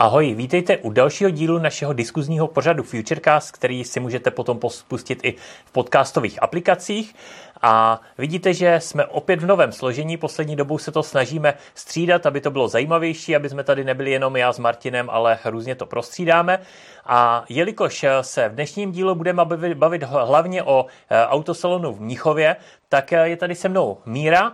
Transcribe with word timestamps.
Ahoj, 0.00 0.34
vítejte 0.34 0.76
u 0.76 0.90
dalšího 0.90 1.30
dílu 1.30 1.58
našeho 1.58 1.92
diskuzního 1.92 2.48
pořadu 2.48 2.82
Futurecast, 2.82 3.50
který 3.50 3.84
si 3.84 4.00
můžete 4.00 4.30
potom 4.30 4.60
pustit 4.88 5.20
i 5.22 5.34
v 5.64 5.72
podcastových 5.72 6.42
aplikacích. 6.42 7.14
A 7.62 8.00
vidíte, 8.18 8.54
že 8.54 8.80
jsme 8.80 9.06
opět 9.06 9.42
v 9.42 9.46
novém 9.46 9.72
složení. 9.72 10.16
Poslední 10.16 10.56
dobou 10.56 10.78
se 10.78 10.92
to 10.92 11.02
snažíme 11.02 11.54
střídat, 11.74 12.26
aby 12.26 12.40
to 12.40 12.50
bylo 12.50 12.68
zajímavější, 12.68 13.36
aby 13.36 13.48
jsme 13.48 13.64
tady 13.64 13.84
nebyli 13.84 14.10
jenom 14.10 14.36
já 14.36 14.52
s 14.52 14.58
Martinem, 14.58 15.10
ale 15.10 15.38
různě 15.44 15.74
to 15.74 15.86
prostřídáme. 15.86 16.58
A 17.06 17.44
jelikož 17.48 18.04
se 18.20 18.48
v 18.48 18.54
dnešním 18.54 18.92
dílu 18.92 19.14
budeme 19.14 19.44
bavit 19.74 20.02
hlavně 20.02 20.62
o 20.62 20.86
eh, 21.10 21.26
autosalonu 21.26 21.92
v 21.92 22.00
Mnichově, 22.00 22.56
tak 22.88 23.12
eh, 23.12 23.28
je 23.28 23.36
tady 23.36 23.54
se 23.54 23.68
mnou 23.68 23.98
Míra. 24.06 24.52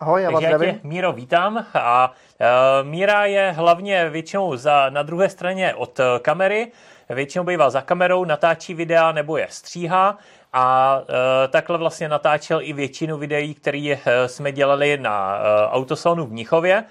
Ahoj, 0.00 0.22
já 0.22 0.30
vás 0.30 0.42
já 0.42 0.58
tě, 0.58 0.80
Míro, 0.82 1.12
vítám. 1.12 1.66
A 1.74 2.12
uh, 2.40 2.88
Míra 2.88 3.24
je 3.24 3.50
hlavně 3.56 4.10
většinou 4.10 4.56
za, 4.56 4.90
na 4.90 5.02
druhé 5.02 5.28
straně 5.28 5.74
od 5.74 6.00
kamery, 6.22 6.72
většinou 7.08 7.44
bývá 7.44 7.70
za 7.70 7.80
kamerou, 7.80 8.24
natáčí 8.24 8.74
videa 8.74 9.12
nebo 9.12 9.36
je 9.36 9.46
stříhá 9.50 10.18
a 10.52 10.98
uh, 10.98 11.04
takhle 11.50 11.78
vlastně 11.78 12.08
natáčel 12.08 12.60
i 12.62 12.72
většinu 12.72 13.16
videí, 13.18 13.54
které 13.54 13.94
uh, 13.96 14.12
jsme 14.26 14.52
dělali 14.52 14.98
na 14.98 15.36
uh, 15.36 15.74
autosalonu 15.74 16.26
v 16.26 16.32
Mnichově. 16.32 16.84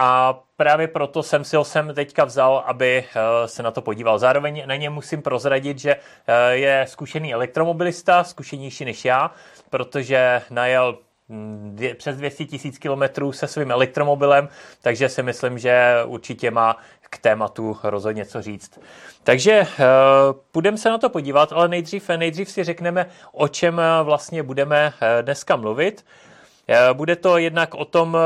A 0.00 0.38
právě 0.56 0.88
proto 0.88 1.22
jsem 1.22 1.44
si 1.44 1.56
ho 1.56 1.64
sem 1.64 1.94
teďka 1.94 2.24
vzal, 2.24 2.62
aby 2.66 3.04
se 3.46 3.62
na 3.62 3.70
to 3.70 3.82
podíval. 3.82 4.18
Zároveň 4.18 4.62
na 4.66 4.76
ně 4.76 4.90
musím 4.90 5.22
prozradit, 5.22 5.78
že 5.78 5.96
je 6.50 6.84
zkušený 6.88 7.34
elektromobilista, 7.34 8.24
zkušenější 8.24 8.84
než 8.84 9.04
já, 9.04 9.30
protože 9.70 10.42
najel 10.50 10.98
dvě, 11.70 11.94
přes 11.94 12.16
200 12.16 12.44
tisíc 12.44 12.78
kilometrů 12.78 13.32
se 13.32 13.46
svým 13.46 13.70
elektromobilem, 13.70 14.48
takže 14.82 15.08
si 15.08 15.22
myslím, 15.22 15.58
že 15.58 15.94
určitě 16.06 16.50
má 16.50 16.76
k 17.10 17.18
tématu 17.18 17.76
rozhodně 17.82 18.24
co 18.24 18.42
říct. 18.42 18.80
Takže 19.24 19.60
uh, 19.60 19.66
půjdeme 20.52 20.78
se 20.78 20.90
na 20.90 20.98
to 20.98 21.08
podívat, 21.08 21.52
ale 21.52 21.68
nejdřív, 21.68 22.08
nejdřív 22.08 22.50
si 22.50 22.64
řekneme, 22.64 23.06
o 23.32 23.48
čem 23.48 23.80
eh, 23.80 24.02
vlastně 24.02 24.42
budeme 24.42 24.86
uh, 24.86 25.22
dneska 25.22 25.56
mluvit. 25.56 26.04
Bude 26.92 27.16
to 27.16 27.38
jednak 27.38 27.74
o 27.74 27.84
tom, 27.84 28.16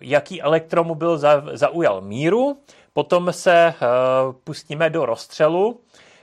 jaký 0.00 0.42
elektromobil 0.42 1.18
za, 1.18 1.42
zaujal 1.52 2.00
míru, 2.00 2.58
potom 2.92 3.32
se 3.32 3.74
pustíme 4.44 4.90
do 4.90 5.06
rozstřelu, 5.06 5.80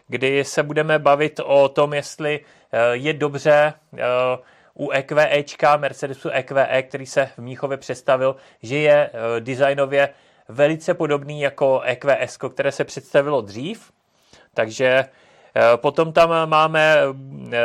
kdy 0.07 0.43
se 0.43 0.63
budeme 0.63 0.99
bavit 0.99 1.39
o 1.43 1.69
tom, 1.69 1.93
jestli 1.93 2.39
je 2.91 3.13
dobře 3.13 3.73
u 4.79 4.89
EQEčka, 4.91 5.77
Mercedesu 5.77 6.29
EQE, 6.29 6.83
který 6.83 7.05
se 7.05 7.25
v 7.25 7.39
Míchově 7.39 7.77
představil, 7.77 8.35
že 8.63 8.77
je 8.77 9.09
eh, 9.13 9.39
designově 9.39 10.09
velice 10.47 10.93
podobný 10.93 11.41
jako 11.41 11.81
EQS, 11.81 12.37
které 12.53 12.71
se 12.71 12.83
představilo 12.83 13.41
dřív. 13.41 13.91
Takže 14.53 14.85
eh, 14.85 15.61
potom 15.75 16.13
tam 16.13 16.49
máme 16.49 16.97
eh, 16.97 17.57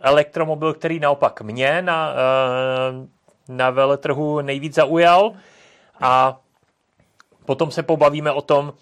elektromobil, 0.00 0.74
který 0.74 1.00
naopak 1.00 1.40
mě 1.40 1.82
na, 1.82 2.14
na 3.48 3.70
veletrhu 3.70 4.40
nejvíc 4.40 4.74
zaujal. 4.74 5.32
A 6.00 6.40
potom 7.44 7.70
se 7.70 7.82
pobavíme 7.82 8.32
o 8.32 8.42
tom, 8.42 8.72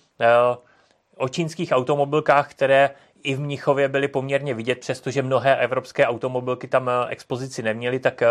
o 1.17 1.29
čínských 1.29 1.73
automobilkách, 1.73 2.51
které 2.51 2.91
i 3.25 3.34
v 3.34 3.41
Mnichově 3.41 3.89
byly 3.89 4.08
poměrně 4.08 4.55
vidět, 4.55 4.80
přestože 4.80 5.22
mnohé 5.22 5.56
evropské 5.56 6.06
automobilky 6.06 6.69
tam 6.69 6.89
eh, 6.89 6.92
expozici 7.08 7.62
neměly, 7.62 7.98
tak 7.98 8.22
eh, 8.22 8.28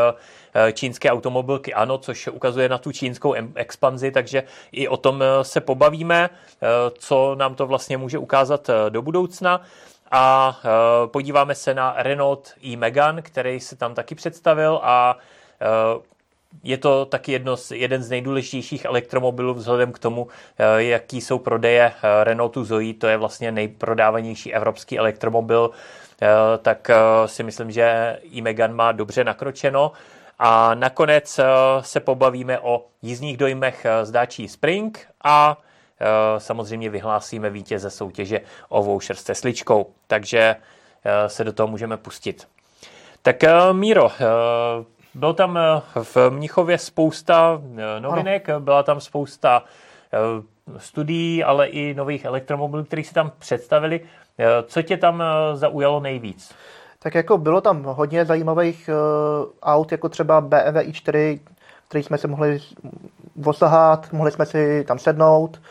eh, 0.53 0.71
čínské 0.71 1.11
automobilky 1.11 1.73
ano, 1.73 1.97
což 1.97 2.27
ukazuje 2.27 2.69
na 2.69 2.77
tu 2.77 2.91
čínskou 2.91 3.33
expanzi, 3.55 4.11
takže 4.11 4.43
i 4.71 4.87
o 4.87 4.97
tom 4.97 5.23
se 5.41 5.61
pobavíme, 5.61 6.29
co 6.97 7.35
nám 7.35 7.55
to 7.55 7.67
vlastně 7.67 7.97
může 7.97 8.17
ukázat 8.17 8.69
do 8.89 9.01
budoucna. 9.01 9.61
A 10.11 10.59
podíváme 11.05 11.55
se 11.55 11.73
na 11.73 11.95
Renault 11.97 12.53
e 12.65 12.77
Megane, 12.77 13.21
který 13.21 13.59
se 13.59 13.75
tam 13.75 13.93
taky 13.93 14.15
představil 14.15 14.79
a 14.83 15.17
je 16.63 16.77
to 16.77 17.05
taky 17.05 17.31
jedno 17.31 17.57
z, 17.57 17.71
jeden 17.71 18.03
z 18.03 18.09
nejdůležitějších 18.09 18.85
elektromobilů 18.85 19.53
vzhledem 19.53 19.91
k 19.91 19.99
tomu, 19.99 20.27
eh, 20.57 20.83
jaký 20.83 21.21
jsou 21.21 21.39
prodeje 21.39 21.93
eh, 22.03 22.23
Renaultu 22.23 22.63
Zoe, 22.63 22.93
to 22.93 23.07
je 23.07 23.17
vlastně 23.17 23.51
nejprodávanější 23.51 24.53
evropský 24.53 24.99
elektromobil, 24.99 25.71
eh, 26.21 26.27
tak 26.61 26.91
si 27.25 27.43
myslím, 27.43 27.71
že 27.71 28.17
i 28.21 28.41
Megan 28.41 28.73
má 28.75 28.91
dobře 28.91 29.23
nakročeno. 29.23 29.91
A 30.39 30.75
nakonec 30.75 31.39
se 31.81 31.99
pobavíme 31.99 32.59
o 32.59 32.85
jízdních 33.01 33.37
dojmech 33.37 33.85
z 34.03 34.11
Dacia 34.11 34.47
Spring 34.47 35.07
a 35.23 35.57
samozřejmě 36.37 36.89
vyhlásíme 36.89 37.49
vítěze 37.49 37.89
soutěže 37.89 38.41
o 38.69 38.83
voucher 38.83 39.15
s 39.15 39.23
Tesličkou. 39.23 39.93
Takže 40.07 40.55
se 41.27 41.43
do 41.43 41.53
toho 41.53 41.67
můžeme 41.67 41.97
pustit. 41.97 42.47
Tak 43.21 43.35
Míro, 43.71 44.11
bylo 45.15 45.33
tam 45.33 45.57
eh, 45.57 45.81
v 46.03 46.29
Mnichově 46.29 46.77
spousta 46.77 47.61
eh, 47.77 47.99
novinek, 47.99 48.49
ano. 48.49 48.59
byla 48.59 48.83
tam 48.83 49.01
spousta 49.01 49.63
eh, 50.13 50.17
studií, 50.77 51.43
ale 51.43 51.67
i 51.67 51.93
nových 51.93 52.25
elektromobilů, 52.25 52.83
které 52.83 53.03
si 53.03 53.13
tam 53.13 53.31
představili. 53.39 54.01
Co 54.67 54.81
tě 54.81 54.97
tam 54.97 55.23
zaujalo 55.53 55.99
nejvíc? 55.99 56.55
Tak 56.99 57.15
jako 57.15 57.37
bylo 57.37 57.61
tam 57.61 57.83
hodně 57.83 58.25
zajímavých 58.25 58.89
aut, 59.63 59.91
jako 59.91 60.09
třeba 60.09 60.41
BMW 60.41 60.77
i4, 60.77 61.39
který 61.87 62.03
jsme 62.03 62.17
si 62.17 62.27
mohli 62.27 62.59
osahat, 63.45 64.11
mohli 64.11 64.31
jsme 64.31 64.45
si 64.45 64.83
tam 64.87 64.99
sednout. 64.99 65.61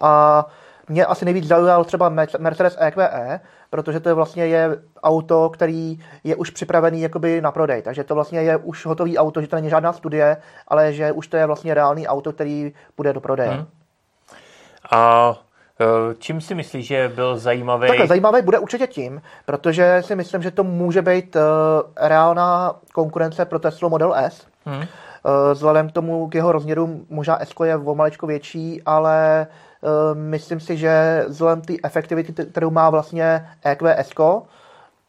A 0.00 0.46
mě 0.88 1.06
asi 1.06 1.24
nejvíc 1.24 1.44
zaujal 1.44 1.84
třeba 1.84 2.08
Mercedes 2.38 2.76
EQE, 2.80 3.40
protože 3.70 4.00
to 4.00 4.08
je 4.08 4.14
vlastně 4.14 4.46
je 4.46 4.78
auto, 5.02 5.50
který 5.50 5.98
je 6.24 6.36
už 6.36 6.50
připravený 6.50 7.00
jakoby 7.00 7.40
na 7.40 7.52
prodej. 7.52 7.82
Takže 7.82 8.04
to 8.04 8.14
vlastně 8.14 8.40
je 8.40 8.56
už 8.56 8.86
hotový 8.86 9.18
auto, 9.18 9.40
že 9.40 9.46
to 9.48 9.56
není 9.56 9.70
žádná 9.70 9.92
studie, 9.92 10.36
ale 10.68 10.92
že 10.92 11.12
už 11.12 11.26
to 11.26 11.36
je 11.36 11.46
vlastně 11.46 11.74
reálný 11.74 12.08
auto, 12.08 12.32
který 12.32 12.72
bude 12.96 13.12
do 13.12 13.20
prodeje. 13.20 13.50
Hmm. 13.50 13.66
A 14.90 15.34
e, 15.80 16.14
Čím 16.18 16.40
si 16.40 16.54
myslíš, 16.54 16.86
že 16.86 17.12
byl 17.14 17.38
zajímavý? 17.38 17.88
Takhle 17.88 18.06
zajímavý 18.06 18.42
bude 18.42 18.58
určitě 18.58 18.86
tím, 18.86 19.22
protože 19.46 20.02
si 20.02 20.16
myslím, 20.16 20.42
že 20.42 20.50
to 20.50 20.64
může 20.64 21.02
být 21.02 21.36
uh, 21.36 21.42
reálná 21.96 22.74
konkurence 22.92 23.44
pro 23.44 23.58
Tesla 23.58 23.88
Model 23.88 24.14
S. 24.14 24.46
Hmm. 24.64 24.78
Uh, 24.78 24.84
vzhledem 25.52 25.88
k 25.88 25.92
tomu, 25.92 26.28
k 26.28 26.34
jeho 26.34 26.52
rozměru, 26.52 27.00
možná 27.10 27.38
S 27.44 27.54
je 27.64 27.76
o 27.76 27.94
maličko 27.94 28.26
větší, 28.26 28.82
ale 28.86 29.46
Eh, 29.48 29.67
myslím 30.14 30.60
si, 30.60 30.76
že 30.76 31.24
vzhledem 31.28 31.60
té 31.60 31.74
efektivity, 31.84 32.32
kterou 32.32 32.70
má 32.70 32.90
vlastně 32.90 33.48
EQS, 33.64 34.12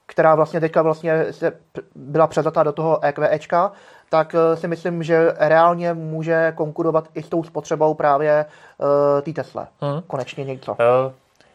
která 0.05 0.35
vlastně 0.35 0.59
teďka 0.59 0.81
vlastně 0.81 1.33
se 1.33 1.53
byla 1.95 2.27
přezatá 2.27 2.63
do 2.63 2.71
toho 2.71 3.03
EQEčka, 3.03 3.71
tak 4.09 4.35
eh, 4.35 4.57
si 4.57 4.67
myslím, 4.67 5.03
že 5.03 5.33
reálně 5.37 5.93
může 5.93 6.53
konkurovat 6.55 7.07
i 7.13 7.23
s 7.23 7.29
tou 7.29 7.43
spotřebou 7.43 7.93
právě 7.93 8.45
uh, 8.77 9.21
té 9.21 9.33
Tesla. 9.33 9.67
Hmm. 9.81 10.01
Konečně 10.07 10.45
něco. 10.45 10.71
Uh, 10.71 11.11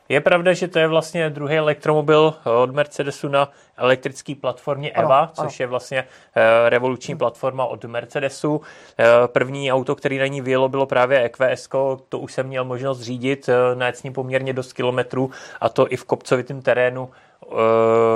je 0.08 0.20
pravda, 0.20 0.52
že 0.52 0.68
to 0.68 0.78
je 0.78 0.86
vlastně 0.86 1.30
druhý 1.30 1.56
elektromobil 1.56 2.34
od 2.62 2.70
Mercedesu 2.70 3.28
na 3.28 3.48
elektrické 3.76 4.34
platformě 4.34 4.90
EVA, 4.90 5.18
ano, 5.18 5.30
což 5.34 5.60
ano. 5.60 5.64
je 5.64 5.66
vlastně 5.66 6.04
eh, 6.36 6.70
revoluční 6.70 7.16
platforma 7.16 7.64
od 7.64 7.84
Mercedesu. 7.84 8.60
Eh, 8.98 9.04
první 9.26 9.72
auto, 9.72 9.94
který 9.94 10.18
na 10.18 10.26
ní 10.26 10.40
vyjelo, 10.40 10.68
bylo 10.68 10.86
právě 10.86 11.24
EQS, 11.24 11.68
to 12.08 12.18
už 12.18 12.32
jsem 12.32 12.46
měl 12.46 12.64
možnost 12.64 13.00
řídit, 13.00 13.48
eh, 13.48 13.74
najet 13.74 13.96
s 13.96 14.02
ním 14.02 14.12
poměrně 14.12 14.52
dost 14.52 14.72
kilometrů 14.72 15.30
a 15.60 15.68
to 15.68 15.92
i 15.92 15.96
v 15.96 16.04
kopcovitém 16.04 16.62
terénu 16.62 17.10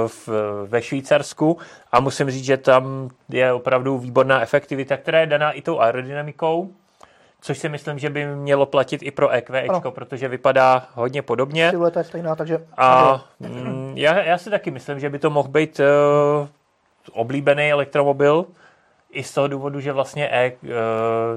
v, 0.06 0.28
ve 0.66 0.82
Švýcarsku 0.82 1.58
a 1.92 2.00
musím 2.00 2.30
říct, 2.30 2.44
že 2.44 2.56
tam 2.56 3.08
je 3.28 3.52
opravdu 3.52 3.98
výborná 3.98 4.42
efektivita, 4.42 4.96
která 4.96 5.20
je 5.20 5.26
daná 5.26 5.52
i 5.52 5.62
tou 5.62 5.80
aerodynamikou 5.80 6.70
což 7.40 7.58
si 7.58 7.68
myslím, 7.68 7.98
že 7.98 8.10
by 8.10 8.26
mělo 8.26 8.66
platit 8.66 9.02
i 9.02 9.10
pro 9.10 9.28
EQEčko, 9.28 9.90
protože 9.90 10.28
vypadá 10.28 10.88
hodně 10.94 11.22
podobně. 11.22 11.70
Silueta 11.70 12.00
je 12.00 12.04
stejná, 12.04 12.36
takže... 12.36 12.66
A 12.76 13.20
mm, 13.40 13.92
já, 13.96 14.22
já 14.22 14.38
si 14.38 14.50
taky 14.50 14.70
myslím, 14.70 15.00
že 15.00 15.10
by 15.10 15.18
to 15.18 15.30
mohl 15.30 15.48
být 15.48 15.80
uh, 15.80 16.48
oblíbený 17.12 17.72
elektromobil, 17.72 18.46
i 19.10 19.22
z 19.22 19.34
toho 19.34 19.48
důvodu, 19.48 19.80
že 19.80 19.92
vlastně 19.92 20.28
e, 20.32 20.52
uh, 20.52 20.68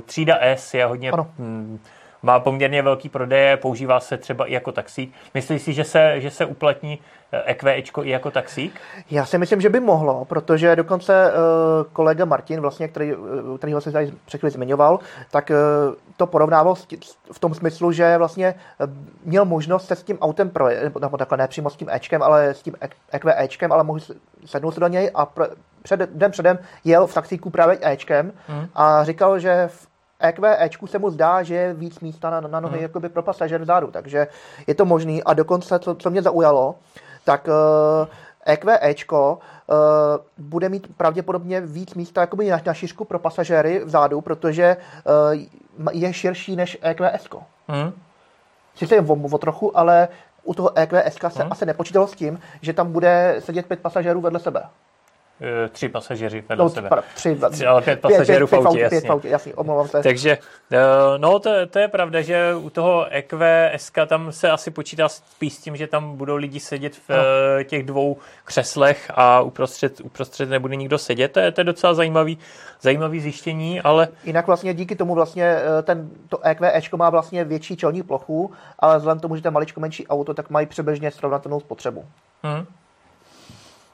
třída 0.06 0.38
S 0.42 0.74
je 0.74 0.86
hodně... 0.86 1.12
Mm, 1.38 1.80
má 2.24 2.40
poměrně 2.40 2.82
velký 2.82 3.10
prodeje, 3.10 3.58
používá 3.58 4.00
se 4.00 4.18
třeba 4.18 4.46
i 4.46 4.54
jako 4.54 4.72
taxík. 4.72 5.14
Myslíš 5.34 5.62
si, 5.62 5.74
že 5.74 5.84
se, 5.84 6.22
že 6.22 6.32
se 6.32 6.46
uplatní 6.46 7.00
EQEčko 7.46 8.04
i 8.04 8.10
jako 8.10 8.32
taxík? 8.32 8.80
Já 9.12 9.26
si 9.26 9.38
myslím, 9.38 9.62
že 9.62 9.70
by 9.70 9.80
mohlo, 9.80 10.26
protože 10.26 10.76
dokonce 10.76 11.32
uh, 11.32 11.92
kolega 11.94 12.26
Martin, 12.26 12.60
vlastně, 12.60 12.88
který, 12.88 13.16
uh, 13.16 13.58
kterýho 13.58 13.82
se 13.82 13.92
tady 13.92 14.14
před 14.26 14.42
zmiňoval, 14.44 15.00
tak 15.32 15.50
uh, 15.50 15.96
to 16.18 16.28
porovnával 16.28 16.76
v 17.32 17.40
tom 17.40 17.54
smyslu, 17.54 17.92
že 17.92 18.18
vlastně 18.18 18.56
měl 19.26 19.46
možnost 19.46 19.88
se 19.88 19.96
s 19.96 20.04
tím 20.04 20.18
autem 20.20 20.50
projet, 20.50 20.96
nebo 21.02 21.18
takhle 21.18 21.38
ne 21.38 21.48
přímo 21.48 21.70
s 21.70 21.76
tím 21.76 21.90
Ečkem, 21.90 22.24
ale 22.24 22.50
s 22.50 22.62
tím 22.62 22.76
EQEčkem, 23.12 23.72
ale 23.72 23.84
mohl 23.84 24.00
sednout 24.46 24.72
se 24.72 24.80
do 24.80 24.88
něj 24.88 25.12
a 25.14 25.26
pro, 25.26 25.46
před, 25.84 26.00
den 26.00 26.32
předem 26.32 26.60
jel 26.84 27.08
v 27.08 27.14
taxíku 27.14 27.50
právě 27.50 27.78
Ečkem 27.82 28.32
hmm. 28.48 28.68
a 28.76 29.04
říkal, 29.04 29.40
že 29.40 29.68
v 29.68 29.91
EQEčku 30.22 30.88
se 30.88 31.00
mu 31.00 31.10
zdá, 31.10 31.44
že 31.44 31.56
je 31.56 31.74
víc 31.74 32.00
místa 32.00 32.30
na, 32.30 32.42
na 32.42 32.60
nohy 32.60 32.74
hmm. 32.74 32.84
jakoby 32.84 33.10
pro 33.10 33.24
pasažer 33.24 33.62
vzadu, 33.62 33.92
takže 33.92 34.28
je 34.68 34.76
to 34.76 34.86
možný 34.86 35.24
a 35.24 35.34
dokonce, 35.34 35.80
co, 35.80 35.96
co 35.96 36.10
mě 36.10 36.22
zaujalo, 36.22 36.76
tak 37.24 37.48
uh, 37.48 38.08
EQEčko 38.46 39.40
uh, 39.68 39.76
bude 40.38 40.70
mít 40.70 40.96
pravděpodobně 40.98 41.62
víc 41.62 41.94
místa 41.94 42.22
jakoby 42.22 42.50
na, 42.50 42.62
na 42.66 42.74
šířku 42.74 43.06
pro 43.06 43.20
pasažéry 43.20 43.82
vzadu, 43.86 44.22
protože 44.22 44.78
uh, 45.78 45.92
je 45.92 46.14
širší 46.14 46.56
než 46.56 46.78
EQS. 46.82 47.30
Hmm. 47.68 47.92
Sice 48.76 48.96
je 48.96 49.02
o, 49.02 49.14
o 49.14 49.38
trochu, 49.38 49.78
ale 49.78 50.08
u 50.44 50.54
toho 50.54 50.78
EQS 50.78 51.18
se 51.28 51.44
hmm. 51.44 51.52
asi 51.52 51.66
nepočítalo 51.66 52.08
s 52.08 52.16
tím, 52.16 52.40
že 52.62 52.74
tam 52.74 52.92
bude 52.92 53.36
sedět 53.40 53.66
pět 53.66 53.80
pasažérů 53.80 54.22
vedle 54.22 54.40
sebe. 54.40 54.64
Eh, 55.44 55.70
tři 55.70 55.90
pasažeři 55.90 56.44
vedle 56.50 56.66
no, 56.66 56.70
sebe. 56.70 56.90
Tři, 57.16 57.38
tři, 57.52 57.66
ale 57.66 57.82
pět 57.82 58.02
pasažérů 58.02 58.48
pět, 58.48 58.60
pět, 58.60 58.64
v 58.64 58.68
autě, 58.68 58.80
jasně. 58.80 59.00
Pět 59.00 59.08
v 59.08 59.12
autě, 59.12 59.28
jasně, 59.28 59.54
omlouvám 59.54 59.88
se. 59.88 60.04
Takže, 60.04 60.38
eh, 60.72 60.78
no 61.18 61.40
to, 61.40 61.50
to 61.68 61.80
je 61.80 61.88
pravda, 61.88 62.22
že 62.22 62.56
u 62.56 62.70
toho 62.70 63.06
EQS 63.10 63.92
tam 64.08 64.32
se 64.32 64.52
asi 64.52 64.72
počítá 64.72 65.10
spíš 65.10 65.54
s 65.54 65.58
tím, 65.58 65.76
že 65.76 65.88
tam 65.88 66.18
budou 66.18 66.36
lidi 66.36 66.60
sedět 66.60 66.96
v 66.96 67.10
no. 67.10 67.16
těch 67.64 67.84
dvou 67.84 68.18
křeslech 68.46 69.12
a 69.16 69.42
uprostřed, 69.42 70.02
uprostřed 70.02 70.50
nebude 70.50 70.76
nikdo 70.76 70.98
sedět. 70.98 71.32
To 71.32 71.40
je, 71.40 71.52
to 71.52 71.62
je 71.62 71.66
docela 71.66 71.94
zajímavý, 71.94 72.38
zajímavý 72.82 73.20
zjištění, 73.20 73.82
ale... 73.82 74.08
Jinak 74.24 74.48
vlastně 74.48 74.74
díky 74.74 74.96
tomu 74.96 75.16
vlastně 75.16 75.58
ten, 75.84 76.10
to 76.30 76.46
EQEčko 76.46 76.98
má 76.98 77.10
vlastně 77.10 77.44
větší 77.44 77.78
čelní 77.78 78.04
plochu, 78.04 78.52
ale 78.80 78.98
vzhledem 78.98 79.20
tomu, 79.20 79.36
že 79.36 79.42
to 79.42 79.48
je 79.48 79.52
maličko 79.52 79.80
menší 79.80 80.08
auto, 80.08 80.34
tak 80.34 80.50
mají 80.50 80.68
přibližně 80.68 81.12
srovnatelnou 81.12 81.60
spotřebu. 81.60 82.06
Hmm. 82.44 82.66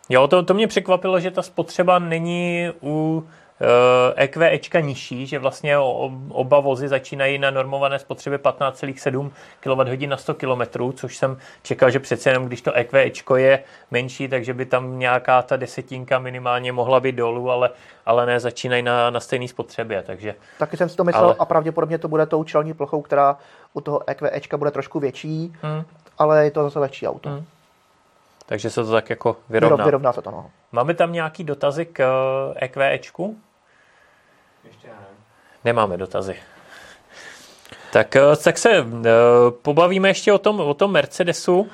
Jo, 0.09 0.27
to, 0.27 0.43
to 0.43 0.53
mě 0.53 0.67
překvapilo, 0.67 1.19
že 1.19 1.31
ta 1.31 1.41
spotřeba 1.41 1.99
není 1.99 2.71
u 2.83 3.27
EQEčka 4.15 4.79
nižší, 4.79 5.27
že 5.27 5.39
vlastně 5.39 5.77
oba 6.29 6.59
vozy 6.59 6.87
začínají 6.87 7.37
na 7.37 7.51
normované 7.51 7.99
spotřebě 7.99 8.39
15,7 8.39 9.31
kWh 9.59 10.07
na 10.07 10.17
100 10.17 10.33
km, 10.33 10.93
což 10.93 11.17
jsem 11.17 11.37
čekal, 11.63 11.91
že 11.91 11.99
přece 11.99 12.29
jenom 12.29 12.45
když 12.45 12.61
to 12.61 12.73
EQEčko 12.73 13.35
je 13.35 13.63
menší, 13.91 14.27
takže 14.27 14.53
by 14.53 14.65
tam 14.65 14.99
nějaká 14.99 15.41
ta 15.41 15.57
desetinka 15.57 16.19
minimálně 16.19 16.71
mohla 16.71 16.99
být 16.99 17.15
dolů, 17.15 17.51
ale, 17.51 17.69
ale 18.05 18.25
ne, 18.25 18.39
začínají 18.39 18.83
na, 18.83 19.09
na 19.09 19.19
stejné 19.19 19.47
spotřebě. 19.47 20.03
Takže, 20.03 20.35
Taky 20.59 20.77
jsem 20.77 20.89
si 20.89 20.95
to 20.95 21.03
myslel 21.03 21.25
ale... 21.25 21.35
a 21.39 21.45
pravděpodobně 21.45 21.97
to 21.97 22.07
bude 22.07 22.25
tou 22.25 22.43
čelní 22.43 22.73
plochou, 22.73 23.01
která 23.01 23.37
u 23.73 23.81
toho 23.81 24.09
EQEčka 24.09 24.57
bude 24.57 24.71
trošku 24.71 24.99
větší, 24.99 25.53
hmm. 25.61 25.83
ale 26.17 26.43
je 26.43 26.51
to 26.51 26.63
zase 26.63 26.79
lehčí 26.79 27.07
auto. 27.07 27.29
Hmm. 27.29 27.45
Takže 28.49 28.69
se 28.69 28.83
to 28.83 28.91
tak 28.91 29.09
jako 29.09 29.37
vyrovná. 29.49 29.85
Vyrovná 29.85 30.13
se 30.13 30.21
to, 30.21 30.31
no. 30.31 30.51
Máme 30.71 30.93
tam 30.93 31.13
nějaký 31.13 31.43
dotazy 31.43 31.85
k 31.85 32.03
EQEčku? 32.55 33.37
Ještě 34.63 34.87
ne. 34.87 34.93
Nemáme 35.65 35.97
dotazy. 35.97 36.35
Tak, 37.93 38.15
eh, 38.15 38.35
tak 38.43 38.57
se 38.57 38.81
uh, 38.81 38.99
pobavíme 39.61 40.09
ještě 40.09 40.33
o 40.33 40.37
tom, 40.37 40.59
o 40.59 40.73
tom 40.73 40.91
Mercedesu, 40.91 41.59
uh, 41.59 41.67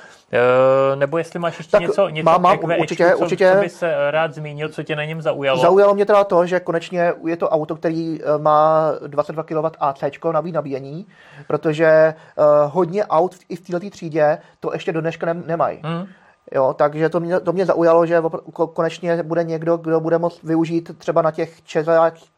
nebo 0.96 1.18
jestli 1.18 1.40
máš 1.40 1.58
ještě 1.58 1.72
tak 1.72 1.82
něco, 1.82 2.10
něco 2.10 2.26
mám, 2.26 2.42
mám, 2.42 2.54
EQEčku, 2.54 2.82
určitě, 2.82 3.12
co, 3.12 3.18
určitě, 3.18 3.52
co 3.54 3.60
bys 3.60 3.84
rád 4.10 4.34
zmínil, 4.34 4.70
co 4.70 4.84
tě 4.84 4.96
na 4.96 5.06
něm 5.06 5.22
zaujalo? 5.22 5.62
Zaujalo 5.62 5.96
mě 5.96 6.06
teda 6.06 6.24
to, 6.24 6.46
že 6.46 6.60
konečně 6.60 7.14
je 7.28 7.38
to 7.38 7.50
auto, 7.50 7.76
který 7.76 8.20
má 8.38 8.92
22 9.08 9.44
kW 9.44 9.66
AC 9.80 10.02
na 10.34 10.42
nabíjení, 10.52 11.06
protože 11.48 12.14
uh, 12.38 12.46
hodně 12.74 13.06
aut 13.06 13.36
i 13.50 13.56
v 13.56 13.62
této 13.62 13.90
třídě 13.90 14.38
to 14.60 14.74
ještě 14.74 14.92
do 14.92 15.02
dneška 15.02 15.26
ne, 15.26 15.34
nemají. 15.46 15.80
Hmm. 15.84 16.08
Jo, 16.52 16.74
takže 16.74 17.10
to 17.10 17.20
mě, 17.20 17.40
to 17.40 17.54
mě 17.54 17.66
zaujalo, 17.66 18.06
že 18.06 18.22
konečně 18.74 19.24
bude 19.24 19.44
někdo, 19.44 19.78
kdo 19.78 20.00
bude 20.00 20.18
moct 20.18 20.44
využít 20.44 20.98
třeba 20.98 21.22
na 21.22 21.32
těch 21.32 21.62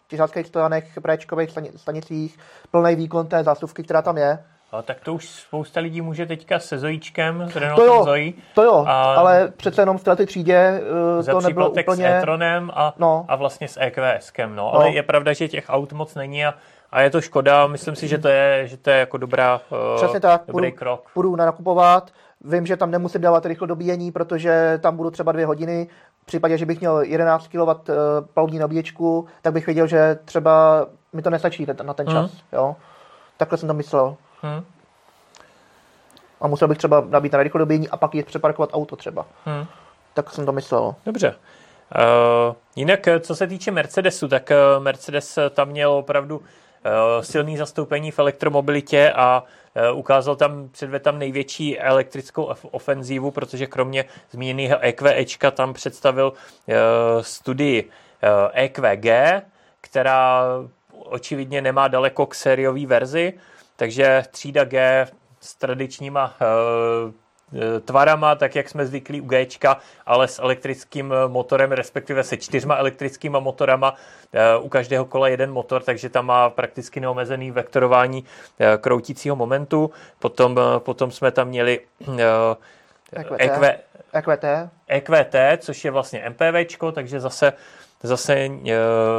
těžáckých 0.08 0.48
stojanech, 0.48 0.86
préčkových 1.02 1.50
stanicích 1.76 2.38
plný 2.72 2.96
výkon 2.96 3.28
té 3.28 3.44
zásuvky, 3.44 3.84
která 3.84 4.02
tam 4.02 4.18
je. 4.18 4.40
A 4.72 4.82
tak 4.82 5.00
to 5.00 5.14
už 5.14 5.30
spousta 5.30 5.80
lidí 5.80 6.02
může 6.02 6.26
teďka 6.26 6.60
se 6.60 6.78
Zojíčkem, 6.78 7.50
s 7.50 7.56
Renaultem 7.56 7.88
to 7.88 7.94
jo, 7.94 8.04
Zoe. 8.04 8.32
To 8.56 8.64
jo, 8.64 8.84
a 8.88 9.14
ale 9.14 9.52
přece 9.58 9.82
jenom 9.82 9.98
v 9.98 10.04
této 10.04 10.26
třídě 10.26 10.82
uh, 11.20 11.26
to 11.26 11.42
nebylo 11.42 11.70
úplně... 11.70 11.96
s 11.96 12.00
e-tronem 12.00 12.72
a, 12.74 12.94
no. 12.98 13.26
a 13.28 13.36
vlastně 13.36 13.68
s 13.68 13.80
EQSkem, 13.80 14.56
no. 14.56 14.64
no. 14.64 14.76
Ale 14.76 14.90
je 14.90 15.04
pravda, 15.04 15.34
že 15.34 15.48
těch 15.48 15.66
aut 15.70 15.94
moc 15.94 16.16
není 16.16 16.46
a, 16.46 16.54
a 16.92 17.02
je 17.02 17.10
to 17.10 17.22
škoda. 17.22 17.68
Myslím 17.68 17.96
si, 17.96 18.08
že 18.08 18.18
to 18.18 18.28
je, 18.28 18.68
že 18.68 18.78
to 18.78 18.90
je 18.90 18.98
jako 18.98 19.18
dobrá, 19.18 19.62
uh, 19.70 19.78
Přesně 19.96 20.20
tak, 20.20 20.42
dobrý 20.48 20.72
půjdu, 20.72 20.78
krok. 20.78 21.10
Půjdu 21.14 21.36
nakupovat, 21.36 22.12
Vím, 22.42 22.66
že 22.66 22.78
tam 22.78 22.92
nemusím 22.92 23.22
dávat 23.22 23.46
rychlo 23.46 23.68
dobíjení, 23.68 24.12
protože 24.12 24.80
tam 24.82 24.98
budu 24.98 25.12
třeba 25.12 25.32
dvě 25.32 25.46
hodiny. 25.46 25.88
V 26.22 26.26
případě, 26.26 26.58
že 26.58 26.66
bych 26.66 26.80
měl 26.80 27.00
11 27.00 27.48
kW 27.48 27.70
eh, 27.70 27.94
palubní 28.34 28.60
nabíječku, 28.60 29.28
tak 29.42 29.54
bych 29.54 29.66
věděl, 29.66 29.88
že 29.88 30.20
třeba 30.26 30.86
mi 31.14 31.22
to 31.22 31.30
nestačí 31.30 31.68
na 31.84 31.94
ten 31.94 32.08
čas. 32.08 32.32
Hmm. 32.32 32.40
Jo? 32.54 32.76
Takhle 33.38 33.58
jsem 33.58 33.68
to 33.68 33.74
myslel. 33.74 34.16
Hmm. 34.42 34.64
A 36.42 36.48
musel 36.48 36.68
bych 36.68 36.78
třeba 36.78 37.04
nabít 37.10 37.34
na 37.34 37.44
rychlo 37.44 37.58
dobíjení 37.58 37.90
a 37.90 37.98
pak 37.98 38.16
jít 38.16 38.26
přeparkovat 38.26 38.70
auto 38.74 38.96
třeba. 38.96 39.26
Hmm. 39.46 39.66
Tak 40.14 40.30
jsem 40.30 40.46
to 40.46 40.52
myslel. 40.52 40.96
Dobře. 41.06 41.36
Uh, 41.96 42.56
jinak, 42.76 43.08
eh, 43.08 43.20
co 43.20 43.36
se 43.36 43.48
týče 43.48 43.72
Mercedesu, 43.72 44.28
tak 44.28 44.52
Mercedes 44.80 45.40
tam 45.54 45.70
měl 45.70 45.92
opravdu 45.92 46.42
silný 47.22 47.58
zastoupení 47.58 48.12
v 48.12 48.20
elektromobilitě 48.20 49.12
a 49.16 49.44
Eh, 49.78 49.92
ukázal 49.92 50.36
tam, 50.36 50.70
předved 50.70 51.04
tam 51.04 51.20
největší 51.20 51.80
elektrickou 51.80 52.54
ofenzívu, 52.72 53.32
protože 53.32 53.68
kromě 53.68 54.06
zmíněného 54.32 54.80
EQEčka 54.82 55.52
tam 55.52 55.74
představil 55.74 56.34
eh, 56.68 56.76
studii 57.22 57.90
EQG, 58.54 59.06
eh, 59.06 59.28
e 59.28 59.42
která 59.82 60.44
očividně 60.92 61.62
nemá 61.62 61.88
daleko 61.88 62.26
k 62.26 62.36
sériové 62.36 62.86
verzi, 62.86 63.34
takže 63.76 64.24
třída 64.32 64.64
G 64.64 65.08
s 65.40 65.56
tradičníma 65.56 66.36
Eh, 66.42 67.25
tvarama, 67.86 68.36
tak 68.36 68.56
jak 68.56 68.70
jsme 68.70 68.86
zvyklí 68.86 69.22
u 69.22 69.26
G, 69.26 69.48
ale 70.06 70.28
s 70.28 70.40
elektrickým 70.40 71.14
eh, 71.14 71.28
motorem, 71.28 71.72
respektive 71.72 72.24
se 72.24 72.38
čtyřma 72.38 72.76
elektrickými 72.76 73.38
motorama, 73.40 73.96
eh, 74.34 74.58
u 74.58 74.70
každého 74.70 75.06
kola 75.06 75.28
jeden 75.28 75.52
motor, 75.52 75.84
takže 75.84 76.10
tam 76.10 76.26
má 76.26 76.50
prakticky 76.50 77.00
neomezený 77.00 77.52
vektorování 77.52 78.24
kroutícího 78.82 79.36
momentu. 79.36 79.92
Potom, 80.20 80.60
potom 80.80 81.12
jsme 81.12 81.32
tam 81.32 81.48
měli 81.48 81.80
EQT. 83.14 83.64
EQT. 84.14 84.46
EQT, 84.88 85.36
což 85.58 85.86
je 85.86 85.92
vlastně 85.92 86.30
MPV, 86.30 86.78
takže 86.92 87.20
zase 87.20 87.54
zase 88.04 88.50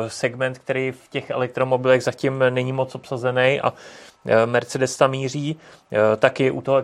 segment, 0.09 0.59
který 0.59 0.93
v 0.93 1.09
těch 1.09 1.31
elektromobilech 1.31 2.03
zatím 2.03 2.39
není 2.51 2.73
moc 2.73 2.95
obsazený 2.95 3.61
a 3.61 3.73
Eh, 4.27 4.47
Mercedes 4.47 4.97
tam 4.97 5.11
míří, 5.11 5.59
eh, 5.93 6.17
taky 6.17 6.51
u 6.51 6.61
toho 6.61 6.83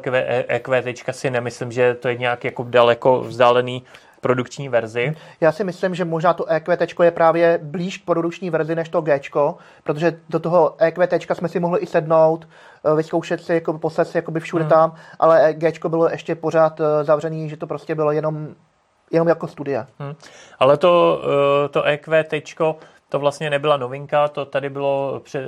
EQT 0.48 1.12
si 1.12 1.30
nemyslím, 1.30 1.72
že 1.72 1.94
to 1.94 2.08
je 2.08 2.16
nějak 2.16 2.44
jako 2.44 2.66
daleko 2.68 3.20
vzdálený 3.20 3.82
produkční 4.22 4.68
verzi. 4.68 5.14
Já 5.40 5.52
si 5.52 5.64
myslím, 5.64 5.94
že 5.94 6.04
možná 6.04 6.34
to 6.34 6.46
EQT 6.46 7.00
je 7.02 7.10
právě 7.10 7.58
blíž 7.62 7.98
k 7.98 8.04
produkční 8.04 8.50
verzi 8.50 8.74
než 8.74 8.88
to 8.88 9.00
G, 9.00 9.20
protože 9.84 10.20
do 10.28 10.40
toho 10.40 10.74
EQT 10.78 11.32
jsme 11.32 11.48
si 11.48 11.60
mohli 11.60 11.80
i 11.80 11.86
sednout, 11.86 12.48
eh, 12.84 12.94
vyzkoušet 12.94 13.44
si, 13.44 13.54
jako, 13.54 13.78
poslat 13.78 14.08
si 14.08 14.18
jakoby 14.18 14.40
všude 14.40 14.64
hmm. 14.64 14.70
tam, 14.70 14.94
ale 15.18 15.54
G 15.54 15.72
bylo 15.88 16.08
ještě 16.08 16.34
pořád 16.34 16.80
zavřený, 17.02 17.48
že 17.48 17.56
to 17.56 17.66
prostě 17.66 17.94
bylo 17.94 18.12
jenom 18.12 18.48
jenom 19.10 19.28
jako 19.28 19.48
studie. 19.48 19.86
Hmm. 19.98 20.14
Ale 20.58 20.76
to, 20.76 21.22
to 21.70 21.82
EQT 21.82 22.32
to 23.12 23.18
vlastně 23.18 23.50
nebyla 23.50 23.76
novinka, 23.76 24.28
to 24.28 24.44
tady 24.44 24.70
bylo 24.70 25.22
eh, 25.34 25.40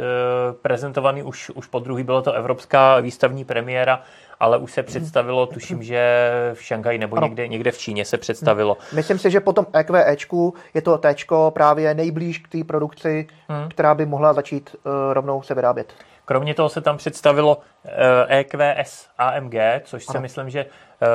prezentovaný 0.62 1.23
už, 1.23 1.50
už 1.50 1.66
po 1.66 1.78
druhý, 1.78 2.04
bylo 2.04 2.23
to 2.23 2.33
evropská 2.33 3.00
výstavní 3.00 3.45
premiéra, 3.45 4.00
ale 4.41 4.59
už 4.59 4.73
se 4.73 4.83
představilo, 4.83 5.47
tuším, 5.47 5.83
že 5.83 6.31
v 6.55 6.62
Šanghaji 6.62 6.99
nebo 6.99 7.21
někde, 7.21 7.49
někde 7.49 7.71
v 7.71 7.79
Číně 7.79 8.05
se 8.05 8.19
představilo. 8.19 8.76
Hmm. 8.81 8.97
Myslím 8.97 9.19
si, 9.19 9.31
že 9.31 9.41
po 9.41 9.53
tom 9.53 9.67
EQEčku 9.73 10.55
je 10.75 10.83
to 10.83 10.99
T 10.99 11.14
právě 11.50 11.95
nejblíž 11.95 12.38
k 12.38 12.49
té 12.49 12.64
produkci, 12.64 13.26
hmm. 13.49 13.69
která 13.69 13.95
by 13.95 14.07
mohla 14.07 14.33
začít 14.33 14.76
uh, 14.85 14.93
rovnou 15.12 15.43
se 15.43 15.55
vyrábět. 15.55 15.93
Kromě 16.25 16.55
toho 16.55 16.69
se 16.69 16.81
tam 16.81 16.97
představilo 16.97 17.57
uh, 17.57 17.91
EQS 18.29 19.09
AMG, 19.19 19.55
což 19.85 20.05
ano. 20.09 20.12
si 20.12 20.23
myslím, 20.23 20.50
že 20.50 20.64
uh, 20.64 21.09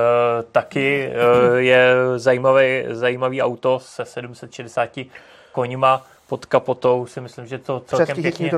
taky 0.52 1.10
uh, 1.10 1.56
je 1.56 1.94
zajímavý, 2.16 2.84
zajímavý 2.90 3.42
auto 3.42 3.80
se 3.80 4.06
760 4.06 4.90
koněma 5.52 6.06
pod 6.30 6.46
kapotou 6.46 7.06
si 7.06 7.22
myslím, 7.22 7.46
že 7.46 7.58
to 7.58 7.80
celkem 7.80 8.22
pěkně, 8.22 8.52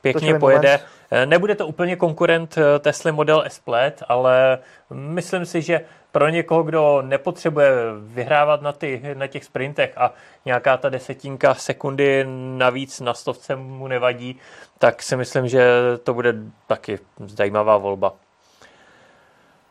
pěkně 0.00 0.38
pojede. 0.38 0.68
Moment. 0.68 0.84
Eh, 1.10 1.26
nebude 1.26 1.54
to 1.54 1.66
úplně 1.66 1.96
konkurent 1.96 2.58
eh, 2.58 2.78
Tesla 2.78 3.12
Model 3.12 3.44
S 3.46 3.58
Plaid, 3.58 4.02
ale 4.08 4.58
myslím 4.90 5.46
si, 5.46 5.62
že 5.62 5.80
pro 6.12 6.28
někoho, 6.28 6.62
kdo 6.62 7.02
nepotřebuje 7.02 7.70
vyhrávat 7.98 8.62
na, 8.62 8.72
ty, 8.72 9.02
na 9.14 9.26
těch 9.26 9.44
sprintech 9.44 9.98
a 9.98 10.12
nějaká 10.44 10.76
ta 10.76 10.88
desetinka 10.88 11.54
sekundy 11.54 12.26
navíc 12.56 13.00
na 13.00 13.14
stovce 13.14 13.56
mu 13.56 13.88
nevadí, 13.88 14.40
tak 14.78 15.02
si 15.02 15.16
myslím, 15.16 15.48
že 15.48 15.70
to 16.04 16.14
bude 16.14 16.34
taky 16.66 16.98
zajímavá 17.26 17.76
volba. 17.76 18.12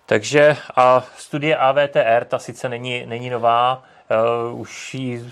Takže 0.06 0.58
a 0.76 1.06
studie 1.18 1.58
AVTR, 1.58 2.26
ta 2.26 2.40
sice 2.40 2.70
není, 2.70 3.06
není 3.06 3.30
nová, 3.30 3.84
uh, 4.52 4.60
už 4.60 4.94
ji 4.94 5.32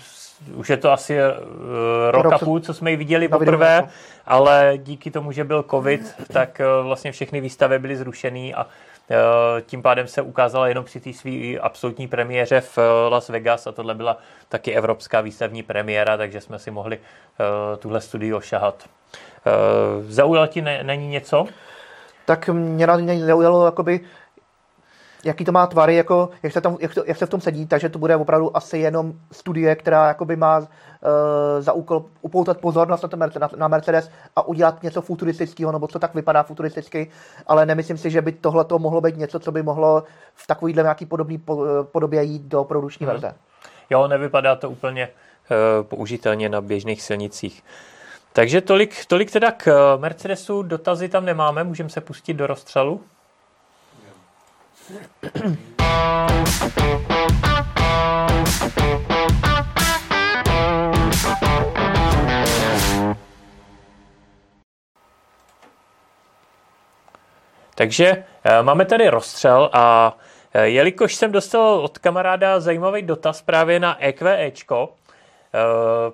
už 0.54 0.70
je 0.70 0.76
to 0.76 0.92
asi 0.92 1.18
uh, 1.18 1.24
rok 2.10 2.32
a 2.32 2.38
půl, 2.38 2.60
co 2.60 2.74
jsme 2.74 2.90
ji 2.90 2.96
viděli 2.96 3.28
poprvé, 3.28 3.88
ale 4.26 4.72
díky 4.76 5.10
tomu, 5.10 5.32
že 5.32 5.44
byl 5.44 5.64
covid, 5.70 6.14
tak 6.32 6.60
uh, 6.60 6.86
vlastně 6.86 7.12
všechny 7.12 7.40
výstavy 7.40 7.78
byly 7.78 7.96
zrušený 7.96 8.54
a 8.54 8.64
uh, 8.64 9.16
tím 9.66 9.82
pádem 9.82 10.06
se 10.06 10.22
ukázala 10.22 10.68
jenom 10.68 10.84
při 10.84 11.00
té 11.00 11.12
své 11.12 11.58
absolutní 11.60 12.08
premiéře 12.08 12.60
v 12.60 12.78
Las 13.08 13.28
Vegas 13.28 13.66
a 13.66 13.72
tohle 13.72 13.94
byla 13.94 14.18
taky 14.48 14.72
evropská 14.72 15.20
výstavní 15.20 15.62
premiéra, 15.62 16.16
takže 16.16 16.40
jsme 16.40 16.58
si 16.58 16.70
mohli 16.70 16.98
uh, 16.98 17.76
tuhle 17.78 18.00
studii 18.00 18.34
ošahat. 18.34 18.88
Zaujal 20.08 20.46
ti 20.46 20.62
ne, 20.62 20.82
není 20.82 21.08
něco? 21.08 21.46
Tak 22.24 22.48
mě 22.48 22.86
na 22.86 22.96
něj 22.96 23.20
zaujalo 23.20 23.64
jakoby 23.64 24.00
jaký 25.28 25.44
to 25.44 25.52
má 25.52 25.66
tvary, 25.66 25.96
jako, 25.96 26.28
jak, 26.42 26.52
se 26.52 26.60
tam, 26.60 26.76
jak, 26.80 26.94
to, 26.94 27.04
jak 27.06 27.16
se 27.16 27.26
v 27.26 27.30
tom 27.30 27.40
sedí, 27.40 27.66
takže 27.66 27.88
to 27.88 27.98
bude 27.98 28.16
opravdu 28.16 28.56
asi 28.56 28.78
jenom 28.78 29.12
studie, 29.32 29.76
která 29.76 30.08
jakoby 30.08 30.36
má 30.36 30.58
uh, 30.58 30.66
za 31.60 31.72
úkol 31.72 32.04
upoutat 32.20 32.58
pozornost 32.58 33.04
na, 33.12 33.16
Mercedes, 33.16 33.50
na, 33.52 33.58
na 33.58 33.68
Mercedes 33.68 34.10
a 34.36 34.42
udělat 34.42 34.82
něco 34.82 35.02
futuristického, 35.02 35.72
nebo 35.72 35.88
co 35.88 35.98
tak 35.98 36.14
vypadá 36.14 36.42
futuristicky, 36.42 37.10
ale 37.46 37.66
nemyslím 37.66 37.98
si, 37.98 38.10
že 38.10 38.22
by 38.22 38.32
tohle 38.32 38.64
to 38.64 38.78
mohlo 38.78 39.00
být 39.00 39.16
něco, 39.16 39.38
co 39.38 39.52
by 39.52 39.62
mohlo 39.62 40.04
v 40.34 40.46
takovýhle 40.46 40.82
nějaký 40.82 41.06
podobný 41.06 41.38
po, 41.38 41.64
podobě 41.82 42.22
jít 42.22 42.42
do 42.42 42.64
produkční 42.64 43.06
hmm. 43.06 43.12
verze. 43.12 43.34
Jo, 43.90 44.08
nevypadá 44.08 44.56
to 44.56 44.70
úplně 44.70 45.08
uh, 45.08 45.86
použitelně 45.86 46.48
na 46.48 46.60
běžných 46.60 47.02
silnicích. 47.02 47.62
Takže 48.32 48.60
tolik, 48.60 49.06
tolik 49.06 49.30
teda 49.30 49.50
k 49.50 49.66
eh, 49.68 50.00
Mercedesu, 50.00 50.62
dotazy 50.62 51.08
tam 51.08 51.24
nemáme, 51.24 51.64
můžeme 51.64 51.88
se 51.88 52.00
pustit 52.00 52.34
do 52.34 52.46
rozstřelu. 52.46 53.00
Takže 54.88 54.96
eh, 68.44 68.62
máme 68.62 68.84
tady 68.84 69.08
rozstřel 69.08 69.70
a 69.72 70.16
eh, 70.54 70.68
jelikož 70.68 71.14
jsem 71.14 71.32
dostal 71.32 71.64
od 71.64 71.98
kamaráda 71.98 72.60
zajímavý 72.60 73.02
dotaz 73.02 73.42
právě 73.42 73.80
na 73.80 74.04
EQEčko, 74.04 74.94
eh, 75.54 75.58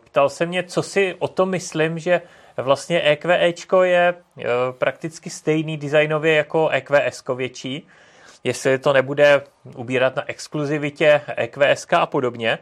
ptal 0.05 0.29
se 0.29 0.47
mě, 0.47 0.63
co 0.63 0.83
si 0.83 1.15
o 1.19 1.29
tom 1.29 1.51
myslím, 1.51 1.99
že 1.99 2.23
vlastně 2.57 3.03
EQEčko 3.03 3.83
je 3.83 4.15
prakticky 4.79 5.31
stejný 5.31 5.77
designově 5.77 6.35
jako 6.35 6.69
EQS 6.69 7.23
větší, 7.37 7.89
jestli 8.45 8.79
to 8.79 8.93
nebude 8.93 9.43
ubírat 9.77 10.17
na 10.17 10.29
exkluzivitě 10.29 11.21
EQS 11.37 11.87
a 11.93 12.07
podobně, 12.07 12.59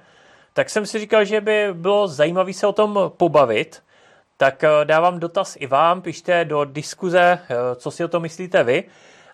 tak 0.53 0.71
jsem 0.71 0.87
si 0.87 0.99
říkal, 0.99 1.25
že 1.25 1.41
by 1.41 1.69
bylo 1.73 2.09
zajímavé 2.09 2.53
se 2.53 2.67
o 2.67 2.73
tom 2.73 3.13
pobavit, 3.17 3.83
tak 4.37 4.65
eh, 4.65 4.85
dávám 4.85 5.21
dotaz 5.21 5.57
i 5.61 5.67
vám, 5.67 6.03
pište 6.03 6.45
do 6.45 6.65
diskuze, 6.65 7.39
eh, 7.43 7.77
co 7.77 7.91
si 7.91 8.05
o 8.05 8.09
tom 8.09 8.23
myslíte 8.23 8.65
vy. 8.65 8.85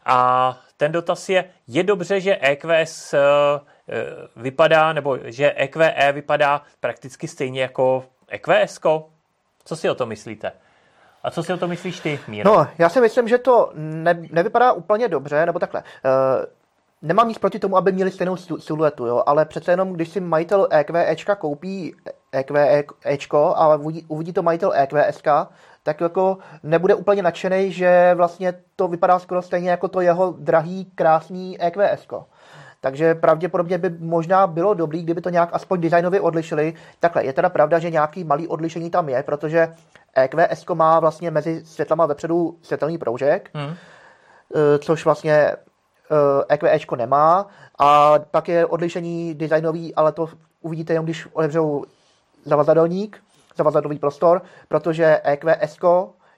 A 0.04 0.58
ten 0.76 0.92
dotaz 0.92 1.28
je, 1.28 1.44
je 1.66 1.82
dobře, 1.82 2.20
že 2.20 2.38
EQS 2.40 3.14
eh, 3.14 3.18
vypadá, 4.36 4.92
nebo 4.92 5.18
že 5.24 5.52
EQE 5.56 6.12
vypadá 6.12 6.62
prakticky 6.80 7.28
stejně 7.28 7.62
jako 7.62 8.04
EQS? 8.28 8.80
Co 9.64 9.76
si 9.76 9.90
o 9.90 9.94
tom 9.94 10.08
myslíte? 10.08 10.52
A 11.22 11.30
co 11.30 11.42
si 11.42 11.52
o 11.52 11.56
to 11.56 11.68
myslíš 11.68 12.00
ty, 12.00 12.20
Míro? 12.28 12.52
No, 12.52 12.66
já 12.78 12.88
si 12.88 13.00
myslím, 13.00 13.28
že 13.28 13.38
to 13.38 13.70
ne, 13.74 14.22
nevypadá 14.30 14.72
úplně 14.72 15.08
dobře, 15.08 15.46
nebo 15.46 15.58
takhle. 15.58 15.82
Uh, 15.82 16.44
nemám 17.02 17.28
nic 17.28 17.38
proti 17.38 17.58
tomu, 17.58 17.76
aby 17.76 17.92
měli 17.92 18.10
stejnou 18.10 18.36
siluetu, 18.36 19.06
jo, 19.06 19.22
ale 19.26 19.44
přece 19.44 19.72
jenom, 19.72 19.92
když 19.92 20.08
si 20.08 20.20
majitel 20.20 20.68
EQEčka 20.70 21.34
koupí 21.34 21.94
EQEčko 22.32 23.54
a 23.56 23.78
uvidí, 24.08 24.32
to 24.32 24.42
majitel 24.42 24.72
EQSK, 24.74 25.28
tak 25.82 26.00
jako 26.00 26.38
nebude 26.62 26.94
úplně 26.94 27.22
nadšený, 27.22 27.72
že 27.72 28.14
vlastně 28.14 28.54
to 28.76 28.88
vypadá 28.88 29.18
skoro 29.18 29.42
stejně 29.42 29.70
jako 29.70 29.88
to 29.88 30.00
jeho 30.00 30.34
drahý, 30.38 30.84
krásný 30.94 31.62
EQSko. 31.62 32.26
Takže 32.80 33.14
pravděpodobně 33.14 33.78
by 33.78 33.90
možná 33.98 34.46
bylo 34.46 34.74
dobrý, 34.74 35.02
kdyby 35.02 35.20
to 35.20 35.30
nějak 35.30 35.48
aspoň 35.52 35.80
designově 35.80 36.20
odlišili. 36.20 36.74
Takhle, 37.00 37.24
je 37.24 37.32
teda 37.32 37.48
pravda, 37.48 37.78
že 37.78 37.90
nějaký 37.90 38.24
malý 38.24 38.48
odlišení 38.48 38.90
tam 38.90 39.08
je, 39.08 39.22
protože 39.22 39.74
EQS 40.14 40.64
má 40.74 41.00
vlastně 41.00 41.30
mezi 41.30 41.66
světlama 41.66 42.06
vepředu 42.06 42.58
světelný 42.62 42.98
proužek, 42.98 43.50
hmm. 43.54 43.74
Eh, 44.54 44.78
což 44.78 45.04
vlastně 45.04 45.52
EQEčko 46.48 46.94
eh, 46.94 46.98
nemá. 46.98 47.46
A 47.78 48.18
pak 48.30 48.48
je 48.48 48.66
odlišení 48.66 49.34
designový, 49.34 49.94
ale 49.94 50.12
to 50.12 50.28
uvidíte 50.60 50.92
jenom, 50.92 51.04
když 51.04 51.26
otevřou 51.32 51.84
zavazadlník, 52.44 53.22
zavazadlový 53.56 53.98
prostor, 53.98 54.42
protože 54.68 55.20
EQS 55.24 55.78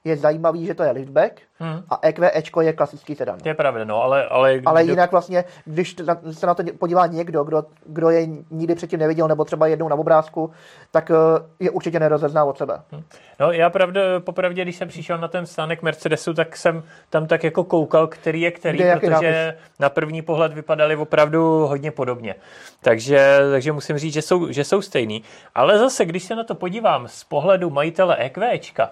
je 0.04 0.16
zajímavý, 0.16 0.66
že 0.66 0.74
to 0.74 0.82
je 0.82 0.90
liftback 0.90 1.40
hmm. 1.58 1.82
a 1.90 1.98
EQEčko 2.02 2.60
je 2.60 2.72
klasický 2.72 3.14
sedan. 3.14 3.38
To 3.38 3.48
je 3.48 3.54
pravda, 3.54 3.84
no, 3.84 4.02
ale... 4.02 4.26
Ale, 4.26 4.60
ale 4.66 4.84
jinak 4.84 5.10
vlastně, 5.12 5.44
když 5.64 5.96
se 6.30 6.46
na 6.46 6.54
to 6.54 6.62
podívá 6.78 7.06
někdo, 7.06 7.44
kdo, 7.44 7.64
kdo 7.86 8.10
je 8.10 8.26
nikdy 8.50 8.74
předtím 8.74 8.98
neviděl, 8.98 9.28
nebo 9.28 9.44
třeba 9.44 9.66
jednou 9.66 9.88
na 9.88 9.96
obrázku, 9.96 10.50
tak 10.90 11.10
eh, 11.10 11.14
je 11.60 11.70
určitě 11.70 12.00
nerozezná 12.00 12.44
od 12.44 12.58
sebe. 12.58 12.80
Hmm. 12.92 13.02
No 13.40 13.52
já 13.52 13.70
pravda, 13.70 14.00
popravdě, 14.20 14.62
když 14.62 14.76
jsem 14.76 14.88
přišel 14.88 15.18
na 15.18 15.28
ten 15.28 15.46
stánek 15.46 15.82
Mercedesu, 15.82 16.34
tak 16.34 16.56
jsem 16.56 16.82
tam 17.10 17.26
tak 17.26 17.44
jako 17.44 17.64
koukal, 17.64 18.06
který 18.06 18.40
je 18.40 18.50
který, 18.50 18.78
Kde 18.78 18.96
protože 18.96 19.56
na 19.78 19.88
první 19.88 20.22
pohled 20.22 20.52
vypadaly 20.52 20.96
opravdu 20.96 21.66
hodně 21.66 21.90
podobně. 21.90 22.34
Takže, 22.82 23.38
takže 23.52 23.72
musím 23.72 23.98
říct, 23.98 24.12
že 24.12 24.22
jsou, 24.22 24.52
že 24.52 24.64
jsou 24.64 24.82
stejný. 24.82 25.22
Ale 25.54 25.78
zase, 25.78 26.04
když 26.04 26.24
se 26.24 26.34
na 26.34 26.44
to 26.44 26.54
podívám 26.54 27.08
z 27.08 27.24
pohledu 27.24 27.70
majitele 27.70 28.16
EQEčka, 28.16 28.90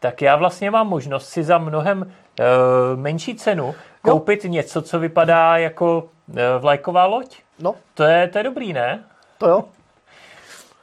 tak 0.00 0.22
já 0.22 0.36
vlastně 0.36 0.70
mám 0.70 0.88
možnost 0.88 1.28
si 1.28 1.44
za 1.44 1.58
mnohem 1.58 2.02
uh, 2.02 3.00
menší 3.00 3.34
cenu 3.34 3.66
no. 3.66 4.12
koupit 4.12 4.44
no. 4.44 4.50
něco, 4.50 4.82
co 4.82 4.98
vypadá 4.98 5.56
jako 5.56 6.10
uh, 6.28 6.36
vlajková 6.58 7.06
loď. 7.06 7.36
No. 7.58 7.74
To 7.94 8.04
je, 8.04 8.28
to 8.28 8.38
je 8.38 8.44
dobrý, 8.44 8.72
ne? 8.72 9.04
To 9.38 9.48
jo. 9.48 9.64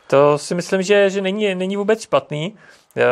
To 0.07 0.37
si 0.37 0.55
myslím, 0.55 0.81
že, 0.81 1.09
že 1.09 1.21
není, 1.21 1.55
není 1.55 1.77
vůbec 1.77 2.01
špatný. 2.01 2.57
Uh, 2.95 3.03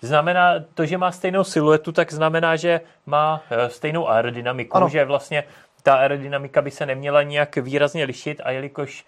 znamená 0.00 0.54
to, 0.74 0.86
že 0.86 0.98
má 0.98 1.12
stejnou 1.12 1.44
siluetu, 1.44 1.92
tak 1.92 2.12
znamená, 2.12 2.56
že 2.56 2.80
má 3.06 3.42
uh, 3.50 3.68
stejnou 3.68 4.08
aerodynamiku, 4.08 4.76
ano. 4.76 4.88
že 4.88 5.04
vlastně 5.04 5.44
ta 5.82 5.94
aerodynamika 5.94 6.62
by 6.62 6.70
se 6.70 6.86
neměla 6.86 7.22
nějak 7.22 7.56
výrazně 7.56 8.04
lišit 8.04 8.40
a 8.44 8.50
jelikož 8.50 9.04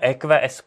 EQS 0.00 0.62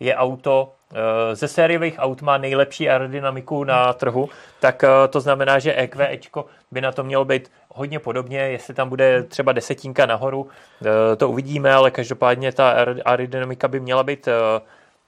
je 0.00 0.16
auto 0.16 0.72
Eh, 0.94 1.36
ze 1.36 1.48
sériových 1.48 1.94
aut 1.98 2.22
má 2.22 2.38
nejlepší 2.38 2.90
aerodynamiku 2.90 3.64
na 3.64 3.92
trhu, 3.92 4.28
tak 4.60 4.84
eh, 4.84 4.88
to 5.08 5.20
znamená, 5.20 5.58
že 5.58 5.74
EQEčko 5.74 6.46
by 6.70 6.80
na 6.80 6.92
to 6.92 7.04
mělo 7.04 7.24
být 7.24 7.50
hodně 7.68 7.98
podobně, 7.98 8.38
jestli 8.38 8.74
tam 8.74 8.88
bude 8.88 9.22
třeba 9.22 9.52
desetinka 9.52 10.06
nahoru, 10.06 10.48
eh, 10.86 11.16
to 11.16 11.28
uvidíme, 11.28 11.72
ale 11.72 11.90
každopádně 11.90 12.52
ta 12.52 12.70
aerodynamika 13.04 13.68
by 13.68 13.80
měla 13.80 14.02
být 14.02 14.28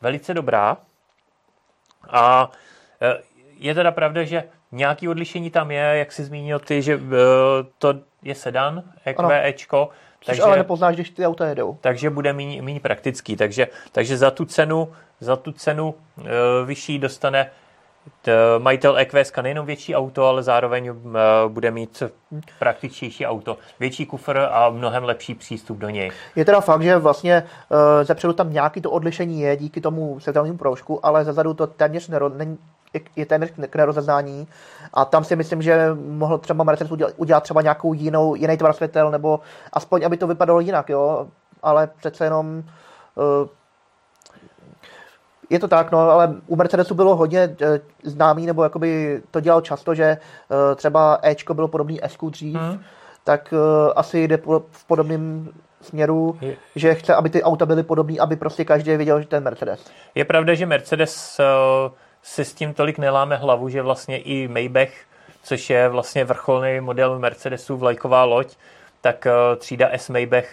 velice 0.00 0.34
dobrá. 0.34 0.76
A 2.10 2.50
je 3.58 3.74
teda 3.74 3.92
pravda, 3.92 4.24
že 4.24 4.44
nějaký 4.72 5.08
odlišení 5.08 5.50
tam 5.50 5.70
je, 5.70 5.80
jak 5.80 6.12
jsi 6.12 6.24
zmínil 6.24 6.58
ty, 6.58 6.82
že 6.82 7.00
to 7.78 7.94
je 8.22 8.34
sedan, 8.34 8.82
EQEčko, 9.04 9.88
takže, 10.26 10.42
ale 10.42 10.56
nepoznáš, 10.56 10.94
když 10.94 11.10
ty 11.10 11.26
auta 11.26 11.46
jedou. 11.46 11.78
Takže 11.80 12.10
bude 12.10 12.32
méně 12.32 12.80
praktický. 12.80 13.36
Takže, 13.36 13.68
takže 13.92 14.16
za 14.16 14.30
tu 14.30 14.44
cenu, 14.44 14.92
za 15.20 15.36
tu 15.36 15.52
cenu 15.52 15.94
e, 16.18 16.64
vyšší 16.64 16.98
dostane 16.98 17.50
majitel 18.58 18.98
EQS 18.98 19.32
nejenom 19.42 19.66
větší 19.66 19.94
auto, 19.94 20.26
ale 20.26 20.42
zároveň 20.42 20.86
e, 20.86 20.92
bude 21.48 21.70
mít 21.70 22.02
praktičtější 22.58 23.26
auto. 23.26 23.56
Větší 23.80 24.06
kufr 24.06 24.38
a 24.50 24.70
mnohem 24.70 25.04
lepší 25.04 25.34
přístup 25.34 25.78
do 25.78 25.88
něj. 25.88 26.10
Je 26.36 26.44
teda 26.44 26.60
fakt, 26.60 26.82
že 26.82 26.96
vlastně 26.96 27.34
e, 28.00 28.04
zepředu 28.04 28.32
tam 28.32 28.52
nějaký 28.52 28.80
to 28.80 28.90
odlišení 28.90 29.40
je 29.40 29.56
díky 29.56 29.80
tomu 29.80 30.20
světelnému 30.20 30.58
proužku, 30.58 31.06
ale 31.06 31.24
zezadu 31.24 31.54
to 31.54 31.66
téměř 31.66 32.08
nero, 32.08 32.28
není, 32.28 32.58
je 33.16 33.26
téměř 33.26 33.52
k 33.70 33.76
nerozeznání. 33.76 34.48
A 34.94 35.04
tam 35.04 35.24
si 35.24 35.36
myslím, 35.36 35.62
že 35.62 35.90
mohl 35.94 36.38
třeba 36.38 36.64
Mercedes 36.64 36.92
udělat, 36.92 37.14
udělat 37.16 37.42
třeba 37.42 37.62
nějakou 37.62 37.92
jinou, 37.92 38.34
jiný 38.34 38.56
tvar 38.56 38.72
světel, 38.72 39.10
nebo 39.10 39.40
aspoň, 39.72 40.04
aby 40.04 40.16
to 40.16 40.26
vypadalo 40.26 40.60
jinak, 40.60 40.88
jo. 40.88 41.26
Ale 41.62 41.88
přece 41.96 42.24
jenom 42.24 42.62
uh, 43.14 43.48
je 45.50 45.58
to 45.58 45.68
tak, 45.68 45.92
no, 45.92 45.98
ale 45.98 46.34
u 46.46 46.56
Mercedesu 46.56 46.94
bylo 46.94 47.16
hodně 47.16 47.48
uh, 47.48 47.76
známý, 48.02 48.46
nebo 48.46 48.62
jakoby 48.62 49.22
to 49.30 49.40
dělal 49.40 49.60
často, 49.60 49.94
že 49.94 50.18
uh, 50.48 50.74
třeba 50.74 51.18
Ečko 51.22 51.54
bylo 51.54 51.68
podobný 51.68 52.00
SQ 52.06 52.30
dřív, 52.30 52.56
hmm. 52.56 52.80
tak 53.24 53.54
asi 53.96 54.28
jde 54.28 54.38
po, 54.38 54.62
v 54.70 54.84
podobném 54.84 55.48
směru, 55.80 56.38
je. 56.40 56.56
že 56.76 56.94
chce, 56.94 57.14
aby 57.14 57.30
ty 57.30 57.42
auta 57.42 57.66
byly 57.66 57.82
podobné, 57.82 58.18
aby 58.18 58.36
prostě 58.36 58.64
každý 58.64 58.96
viděl, 58.96 59.20
že 59.20 59.26
to 59.26 59.36
je 59.36 59.40
Mercedes. 59.40 59.84
Je 60.14 60.24
pravda, 60.24 60.54
že 60.54 60.66
Mercedes 60.66 61.40
uh 61.86 61.92
si 62.24 62.44
s 62.44 62.54
tím 62.54 62.74
tolik 62.74 62.98
neláme 62.98 63.36
hlavu, 63.36 63.68
že 63.68 63.82
vlastně 63.82 64.18
i 64.18 64.48
Maybach, 64.48 64.88
což 65.42 65.70
je 65.70 65.88
vlastně 65.88 66.24
vrcholný 66.24 66.80
model 66.80 67.18
Mercedesu 67.18 67.76
vlajková 67.76 68.24
loď, 68.24 68.56
tak 69.00 69.26
eh, 69.26 69.56
třída 69.56 69.88
S 69.92 70.08
Maybach 70.08 70.44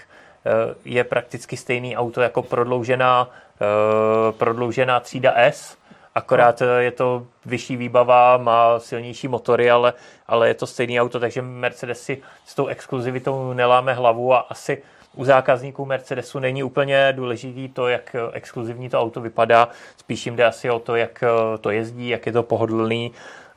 je 0.85 1.03
prakticky 1.03 1.57
stejný 1.57 1.97
auto 1.97 2.21
jako 2.21 2.41
prodloužená, 2.41 3.29
prodloužená 4.37 4.99
třída 4.99 5.33
S, 5.35 5.77
akorát 6.15 6.61
je 6.79 6.91
to 6.91 7.27
vyšší 7.45 7.77
výbava, 7.77 8.37
má 8.37 8.79
silnější 8.79 9.27
motory, 9.27 9.71
ale, 9.71 9.93
ale 10.27 10.47
je 10.47 10.53
to 10.53 10.67
stejný 10.67 11.01
auto, 11.01 11.19
takže 11.19 11.41
Mercedes 11.41 12.01
si 12.03 12.21
s 12.45 12.55
tou 12.55 12.67
exkluzivitou 12.67 13.53
neláme 13.53 13.93
hlavu 13.93 14.33
a 14.33 14.39
asi 14.39 14.83
u 15.15 15.25
zákazníků 15.25 15.85
Mercedesu 15.85 16.39
není 16.39 16.63
úplně 16.63 17.13
důležitý 17.15 17.69
to, 17.69 17.87
jak 17.87 18.15
exkluzivní 18.33 18.89
to 18.89 19.01
auto 19.01 19.21
vypadá, 19.21 19.69
spíš 19.97 20.25
jim 20.25 20.35
jde 20.35 20.45
asi 20.45 20.69
o 20.69 20.79
to, 20.79 20.95
jak 20.95 21.23
to 21.61 21.69
jezdí, 21.69 22.09
jak 22.09 22.25
je 22.25 22.31
to 22.31 22.43
pohodlný 22.43 23.11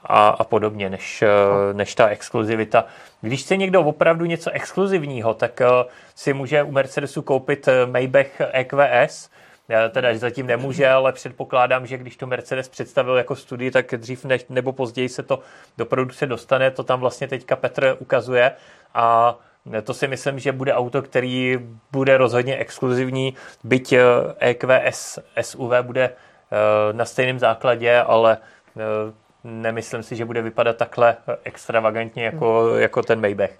a, 0.05 0.29
a 0.29 0.45
podobně, 0.45 0.91
než, 0.91 1.25
než 1.73 1.95
ta 1.95 2.09
exkluzivita. 2.09 2.85
Když 3.21 3.43
chce 3.43 3.57
někdo 3.57 3.83
opravdu 3.83 4.25
něco 4.25 4.51
exkluzivního, 4.51 5.35
tak 5.35 5.61
si 6.15 6.33
může 6.33 6.63
u 6.63 6.71
Mercedesu 6.71 7.23
koupit 7.23 7.69
Maybach 7.87 8.41
EQS, 8.53 9.31
teda 9.91 10.19
zatím 10.19 10.47
nemůže, 10.47 10.89
ale 10.89 11.13
předpokládám, 11.13 11.87
že 11.87 11.99
když 11.99 12.17
to 12.17 12.27
Mercedes 12.27 12.69
představil 12.69 13.17
jako 13.17 13.37
studii, 13.37 13.71
tak 13.71 13.95
dřív 13.97 14.25
než, 14.25 14.47
nebo 14.49 14.73
později 14.73 15.09
se 15.09 15.23
to 15.23 15.41
do 15.79 15.87
produkce 15.87 16.27
dostane, 16.27 16.71
to 16.71 16.83
tam 16.83 17.01
vlastně 17.01 17.29
teďka 17.29 17.57
Petr 17.57 17.97
ukazuje. 17.99 18.53
A 18.95 19.37
to 19.83 19.95
si 19.95 20.09
myslím, 20.09 20.39
že 20.39 20.53
bude 20.53 20.75
auto, 20.75 21.03
který 21.03 21.59
bude 21.93 22.17
rozhodně 22.17 22.57
exkluzivní, 22.57 23.35
byť 23.65 23.95
EQS 24.39 25.19
SUV 25.41 25.73
bude 25.83 26.11
na 26.93 27.05
stejném 27.05 27.39
základě, 27.39 28.01
ale 28.01 28.39
nemyslím 29.45 30.03
si, 30.03 30.17
že 30.17 30.25
bude 30.25 30.43
vypadat 30.43 30.77
takhle 30.77 31.17
extravagantně 31.45 32.25
jako, 32.25 32.77
jako 32.77 33.03
ten 33.03 33.21
Maybach. 33.21 33.51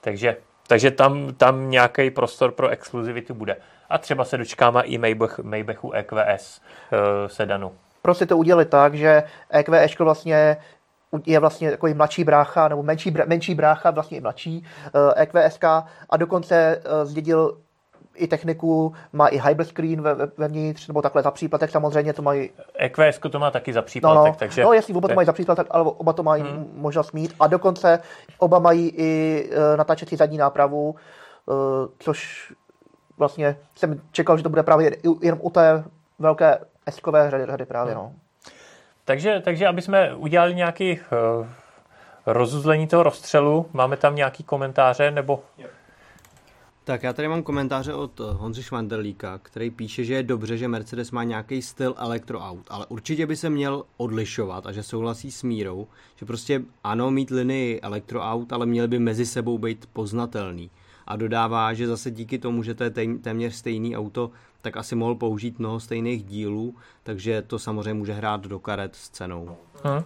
Takže, 0.00 0.36
takže 0.66 0.90
tam, 0.90 1.34
tam 1.34 1.70
nějaký 1.70 2.10
prostor 2.10 2.52
pro 2.52 2.68
exkluzivitu 2.68 3.34
bude. 3.34 3.56
A 3.90 3.98
třeba 3.98 4.24
se 4.24 4.38
dočkáme 4.38 4.82
i 4.82 4.98
Maybach, 4.98 5.38
Maybachu 5.38 5.92
EQS 5.92 6.60
sedanu. 7.26 7.72
Prostě 8.02 8.26
to 8.26 8.36
udělali 8.36 8.64
tak, 8.64 8.94
že 8.94 9.22
EQS 9.50 9.98
vlastně 9.98 10.56
je 11.26 11.38
vlastně 11.38 11.70
takový 11.70 11.94
mladší 11.94 12.24
brácha, 12.24 12.68
nebo 12.68 12.82
menší, 12.82 13.14
menší 13.26 13.54
brácha, 13.54 13.90
vlastně 13.90 14.18
i 14.18 14.20
mladší 14.20 14.66
uh, 14.94 15.12
EQSK 15.16 15.64
a 16.10 16.16
dokonce 16.16 16.82
uh, 16.84 17.08
zdědil 17.08 17.58
i 18.14 18.26
techniku, 18.26 18.92
má 19.12 19.28
i 19.28 19.38
hybrid 19.38 19.68
screen 19.68 20.02
ve, 20.02 20.14
vevnitř, 20.36 20.88
nebo 20.88 21.02
takhle 21.02 21.22
za 21.22 21.30
příplatek 21.30 21.70
samozřejmě 21.70 22.12
to 22.12 22.22
mají. 22.22 22.50
EQS 22.74 23.20
to 23.30 23.38
má 23.38 23.50
taky 23.50 23.72
za 23.72 23.82
příplatek, 23.82 24.18
no, 24.18 24.26
no. 24.26 24.36
takže... 24.38 24.62
No 24.62 24.72
jestli 24.72 24.94
oba 24.94 25.08
to 25.08 25.14
mají 25.14 25.26
za 25.26 25.32
příplatek, 25.32 25.66
ale 25.70 25.84
oba 25.84 26.12
to 26.12 26.22
mají 26.22 26.42
hmm. 26.42 26.72
možnost 26.74 27.12
mít 27.12 27.34
a 27.40 27.46
dokonce 27.46 27.98
oba 28.38 28.58
mají 28.58 28.88
i 28.88 29.44
uh, 29.50 29.76
natáčecí 29.76 30.16
zadní 30.16 30.38
nápravu, 30.38 30.94
uh, 31.46 31.54
což 31.98 32.52
vlastně 33.18 33.56
jsem 33.74 34.00
čekal, 34.12 34.36
že 34.36 34.42
to 34.42 34.48
bude 34.48 34.62
právě 34.62 34.96
jenom 35.22 35.40
u 35.42 35.50
té 35.50 35.84
velké 36.18 36.58
eskové 36.86 37.30
řady, 37.30 37.46
řady 37.46 37.64
právě, 37.64 37.94
no. 37.94 38.12
Takže, 39.04 39.40
takže 39.44 39.66
aby 39.66 39.82
jsme 39.82 40.14
udělali 40.14 40.54
nějaký 40.54 40.92
uh, 40.92 41.46
rozuzlení 42.26 42.86
toho 42.86 43.02
rozstřelu, 43.02 43.66
máme 43.72 43.96
tam 43.96 44.16
nějaký 44.16 44.44
komentáře, 44.44 45.10
nebo... 45.10 45.42
Tak 46.84 47.02
já 47.02 47.12
tady 47.12 47.28
mám 47.28 47.42
komentáře 47.42 47.94
od 47.94 48.20
Honzi 48.20 48.62
Švanderlíka, 48.62 49.38
který 49.38 49.70
píše, 49.70 50.04
že 50.04 50.14
je 50.14 50.22
dobře, 50.22 50.56
že 50.56 50.68
Mercedes 50.68 51.10
má 51.10 51.24
nějaký 51.24 51.62
styl 51.62 51.94
elektroaut, 51.98 52.66
ale 52.70 52.86
určitě 52.86 53.26
by 53.26 53.36
se 53.36 53.50
měl 53.50 53.84
odlišovat 53.96 54.66
a 54.66 54.72
že 54.72 54.82
souhlasí 54.82 55.30
s 55.30 55.42
Mírou, 55.42 55.86
že 56.16 56.26
prostě 56.26 56.62
ano 56.84 57.10
mít 57.10 57.30
linii 57.30 57.80
elektroaut, 57.80 58.52
ale 58.52 58.66
měl 58.66 58.88
by 58.88 58.98
mezi 58.98 59.26
sebou 59.26 59.58
být 59.58 59.88
poznatelný 59.92 60.70
a 61.12 61.16
dodává, 61.16 61.74
že 61.74 61.86
zase 61.86 62.10
díky 62.10 62.38
tomu, 62.38 62.62
že 62.62 62.74
to 62.74 62.84
je 62.84 62.90
téměř 63.22 63.54
stejný 63.54 63.96
auto, 63.96 64.30
tak 64.62 64.76
asi 64.76 64.94
mohl 64.94 65.14
použít 65.14 65.58
mnoho 65.58 65.80
stejných 65.80 66.24
dílů, 66.24 66.74
takže 67.02 67.42
to 67.42 67.58
samozřejmě 67.58 67.94
může 67.94 68.12
hrát 68.12 68.40
do 68.40 68.58
karet 68.58 68.96
s 68.96 69.08
cenou. 69.08 69.56
Hmm. 69.84 70.02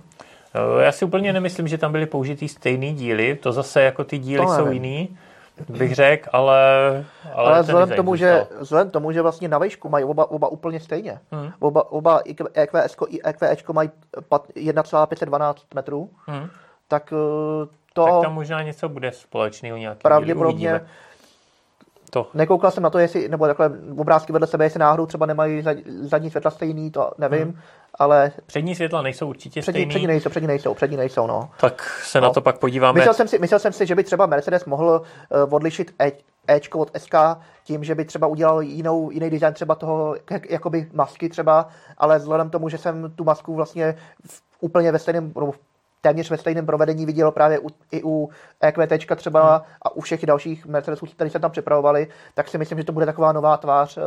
Já 0.80 0.92
si 0.92 1.04
úplně 1.04 1.32
nemyslím, 1.32 1.68
že 1.68 1.78
tam 1.78 1.92
byly 1.92 2.06
použitý 2.06 2.48
stejný 2.48 2.94
díly, 2.94 3.38
to 3.42 3.52
zase 3.52 3.82
jako 3.82 4.04
ty 4.04 4.18
díly 4.18 4.46
jsou 4.46 4.70
jiný, 4.70 5.16
bych 5.68 5.94
řekl, 5.94 6.28
ale... 6.32 6.58
Ale, 7.34 7.48
ale 7.50 7.62
vzhledem, 7.62 7.96
tomu, 7.96 8.16
že, 8.16 8.46
vzhledem 8.60 8.90
tomu, 8.90 9.12
že 9.12 9.22
vlastně 9.22 9.48
na 9.48 9.58
výšku 9.58 9.88
mají 9.88 10.04
oba, 10.04 10.30
oba 10.30 10.48
úplně 10.48 10.80
stejně. 10.80 11.20
Hmm. 11.30 11.52
Oba, 11.58 11.92
oba 11.92 12.20
EQS 12.54 12.96
i 13.08 13.22
EQE 13.22 13.72
mají 13.72 13.90
1,512 14.54 15.74
metrů, 15.74 16.10
hmm. 16.26 16.48
tak 16.88 17.12
eh, 17.12 17.85
to... 17.96 18.04
Tak 18.04 18.22
tam 18.22 18.34
možná 18.34 18.62
něco 18.62 18.88
bude 18.88 19.12
společného 19.12 19.76
nějaký. 19.76 20.00
Pravděpodobně. 20.02 20.80
To. 22.10 22.26
Nekoukal 22.34 22.70
jsem 22.70 22.82
na 22.82 22.90
to, 22.90 22.98
jestli, 22.98 23.28
nebo 23.28 23.46
takhle 23.46 23.70
obrázky 23.98 24.32
vedle 24.32 24.46
sebe, 24.46 24.64
jestli 24.64 24.80
náhodou 24.80 25.06
třeba 25.06 25.26
nemají 25.26 25.64
zadní 26.00 26.30
světla 26.30 26.50
stejný, 26.50 26.90
to 26.90 27.10
nevím, 27.18 27.42
hmm. 27.42 27.58
ale... 27.94 28.32
Přední 28.46 28.74
světla 28.74 29.02
nejsou 29.02 29.28
určitě 29.28 29.60
přední, 29.60 29.80
stejný. 29.80 29.90
Přední 29.90 30.06
nejsou, 30.06 30.30
přední 30.30 30.46
nejsou, 30.46 30.74
přední 30.74 30.96
nejsou, 30.96 31.26
no. 31.26 31.50
Tak 31.60 32.00
se 32.02 32.20
no. 32.20 32.26
na 32.26 32.32
to 32.32 32.40
pak 32.40 32.58
podíváme. 32.58 32.96
Myslel 32.96 33.14
jsem 33.14 33.28
si, 33.28 33.38
myslel 33.38 33.60
jsem 33.60 33.72
si 33.72 33.86
že 33.86 33.94
by 33.94 34.04
třeba 34.04 34.26
Mercedes 34.26 34.64
mohl 34.64 35.02
uh, 35.46 35.54
odlišit 35.54 35.94
e, 36.00 36.12
Ečko 36.48 36.78
od 36.78 36.90
SK 36.98 37.14
tím, 37.64 37.84
že 37.84 37.94
by 37.94 38.04
třeba 38.04 38.26
udělal 38.26 38.62
jinou, 38.62 39.10
jiný 39.10 39.30
design 39.30 39.54
třeba 39.54 39.74
toho, 39.74 40.16
jak, 40.30 40.50
jakoby 40.50 40.88
masky 40.92 41.28
třeba, 41.28 41.68
ale 41.98 42.18
vzhledem 42.18 42.50
tomu, 42.50 42.68
že 42.68 42.78
jsem 42.78 43.12
tu 43.14 43.24
masku 43.24 43.54
vlastně 43.54 43.96
v, 44.26 44.42
úplně 44.60 44.92
ve 44.92 44.98
stejném, 44.98 45.32
nebo 45.34 45.52
v 45.52 45.58
téměř 46.06 46.30
ve 46.30 46.36
stejném 46.36 46.66
provedení 46.66 47.06
viděl 47.06 47.30
právě 47.30 47.58
u, 47.58 47.66
i 47.92 48.02
u 48.04 48.30
EQT 48.60 49.16
třeba 49.16 49.40
hmm. 49.40 49.64
a 49.82 49.96
u 49.96 50.00
všech 50.00 50.26
dalších 50.26 50.66
Mercedesů, 50.66 51.06
které 51.06 51.30
se 51.30 51.38
tam 51.38 51.50
připravovali, 51.50 52.06
tak 52.34 52.48
si 52.48 52.58
myslím, 52.58 52.78
že 52.78 52.84
to 52.84 52.92
bude 52.92 53.06
taková 53.06 53.32
nová 53.32 53.56
tvář 53.56 53.98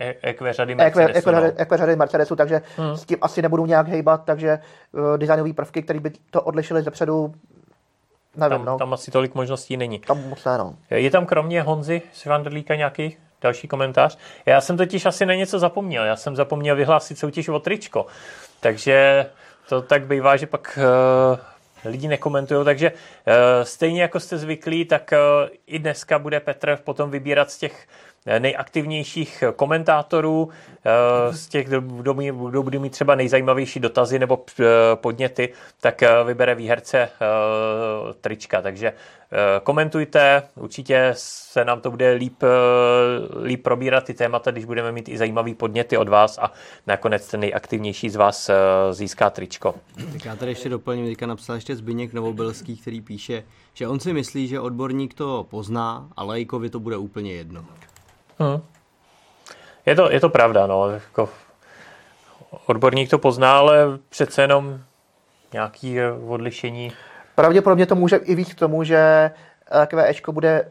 EQ 0.00 0.52
řady 0.52 0.74
Mercedesu. 0.74 1.30
EQ 1.56 1.76
řady 1.76 1.96
Mercedesu, 1.96 2.36
takže 2.36 2.62
hmm. 2.76 2.96
s 2.96 3.04
tím 3.04 3.18
asi 3.20 3.42
nebudou 3.42 3.66
nějak 3.66 3.88
hejbat, 3.88 4.24
takže 4.24 4.58
uh, 4.92 5.18
designové 5.18 5.52
prvky, 5.52 5.82
které 5.82 6.00
by 6.00 6.10
to 6.30 6.42
odlišily 6.42 6.82
zepředu, 6.82 7.34
nevím, 8.36 8.58
tam, 8.58 8.64
no. 8.64 8.78
tam 8.78 8.92
asi 8.92 9.10
tolik 9.10 9.34
možností 9.34 9.76
není. 9.76 9.98
Tam 9.98 10.28
moc 10.28 10.44
ne, 10.44 10.58
no. 10.58 10.74
Je 10.90 11.10
tam 11.10 11.26
kromě 11.26 11.62
Honzy 11.62 12.02
Svanderlíka 12.12 12.74
nějaký 12.74 13.16
další 13.42 13.68
komentář? 13.68 14.18
Já 14.46 14.60
jsem 14.60 14.76
totiž 14.76 15.06
asi 15.06 15.26
na 15.26 15.34
něco 15.34 15.58
zapomněl. 15.58 16.04
Já 16.04 16.16
jsem 16.16 16.36
zapomněl 16.36 16.76
vyhlásit 16.76 17.18
soutěž 17.18 17.48
o 17.48 17.58
tričko. 17.58 18.06
Takže 18.60 19.26
to 19.68 19.82
tak 19.82 20.06
bývá, 20.06 20.36
že 20.36 20.46
pak 20.46 20.78
uh, 20.78 21.38
lidi 21.90 22.08
nekomentují, 22.08 22.64
takže 22.64 22.90
uh, 22.92 23.34
stejně 23.62 24.02
jako 24.02 24.20
jste 24.20 24.38
zvyklí, 24.38 24.84
tak 24.84 25.12
uh, 25.12 25.48
i 25.66 25.78
dneska 25.78 26.18
bude 26.18 26.40
Petr 26.40 26.76
potom 26.84 27.10
vybírat 27.10 27.50
z 27.50 27.58
těch 27.58 27.86
nejaktivnějších 28.38 29.44
komentátorů, 29.56 30.48
z 31.30 31.48
těch, 31.48 31.68
kdo, 31.68 31.80
kdo 31.80 32.62
bude 32.62 32.78
mít 32.78 32.90
třeba 32.90 33.14
nejzajímavější 33.14 33.80
dotazy 33.80 34.18
nebo 34.18 34.44
podněty, 34.94 35.52
tak 35.80 36.02
vybere 36.24 36.54
výherce 36.54 37.10
trička. 38.20 38.62
Takže 38.62 38.92
komentujte, 39.62 40.42
určitě 40.56 41.10
se 41.16 41.64
nám 41.64 41.80
to 41.80 41.90
bude 41.90 42.12
líp, 42.12 42.42
líp 43.42 43.62
probírat 43.62 44.04
ty 44.04 44.14
témata, 44.14 44.50
když 44.50 44.64
budeme 44.64 44.92
mít 44.92 45.08
i 45.08 45.18
zajímavý 45.18 45.54
podněty 45.54 45.96
od 45.96 46.08
vás 46.08 46.38
a 46.38 46.52
nakonec 46.86 47.28
ten 47.28 47.40
nejaktivnější 47.40 48.10
z 48.10 48.16
vás 48.16 48.50
získá 48.90 49.30
tričko. 49.30 49.74
Tak 50.12 50.24
já 50.24 50.36
tady 50.36 50.50
ještě 50.50 50.68
doplním, 50.68 51.06
teďka 51.06 51.26
napsal 51.26 51.54
ještě 51.54 51.76
Zbyněk 51.76 52.12
Novobelský, 52.12 52.76
který 52.76 53.00
píše, 53.00 53.44
že 53.74 53.88
on 53.88 54.00
si 54.00 54.12
myslí, 54.12 54.48
že 54.48 54.60
odborník 54.60 55.14
to 55.14 55.46
pozná, 55.50 56.08
ale 56.16 56.28
lajkovi 56.28 56.70
to 56.70 56.80
bude 56.80 56.96
úplně 56.96 57.32
jedno. 57.32 57.64
Hmm. 58.38 58.62
Je, 59.86 59.94
to, 59.94 60.12
je 60.12 60.20
to 60.20 60.28
pravda, 60.28 60.66
no. 60.66 60.90
Jako 60.90 61.28
odborník 62.66 63.10
to 63.10 63.18
pozná, 63.18 63.58
ale 63.58 63.76
přece 64.08 64.42
jenom 64.42 64.80
nějaký 65.52 65.98
odlišení. 66.28 66.92
Pravděpodobně 67.34 67.86
to 67.86 67.94
může 67.94 68.16
i 68.16 68.34
víc 68.34 68.54
k 68.54 68.58
tomu, 68.58 68.84
že 68.84 69.30
QEčko 69.86 70.32
bude 70.32 70.68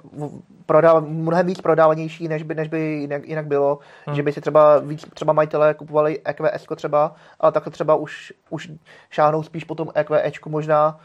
prodáv, 0.65 1.03
mnohem 1.03 1.47
víc 1.47 1.61
prodávanější, 1.61 2.27
než 2.27 2.43
by, 2.43 2.55
než 2.55 2.67
by 2.67 2.79
jinak, 2.79 3.27
jinak 3.27 3.47
bylo. 3.47 3.79
Hmm. 4.05 4.15
Že 4.15 4.23
by 4.23 4.31
si 4.31 4.41
třeba 4.41 4.79
víc 4.79 5.05
třeba 5.13 5.33
majitelé 5.33 5.73
kupovali 5.73 6.21
EQS 6.25 6.67
třeba, 6.75 7.15
ale 7.39 7.51
takhle 7.51 7.71
třeba 7.71 7.95
už, 7.95 8.33
už 8.49 8.71
šáhnou 9.09 9.43
spíš 9.43 9.63
po 9.63 9.75
tom 9.75 9.89
EQEčku 9.95 10.49
možná, 10.49 10.99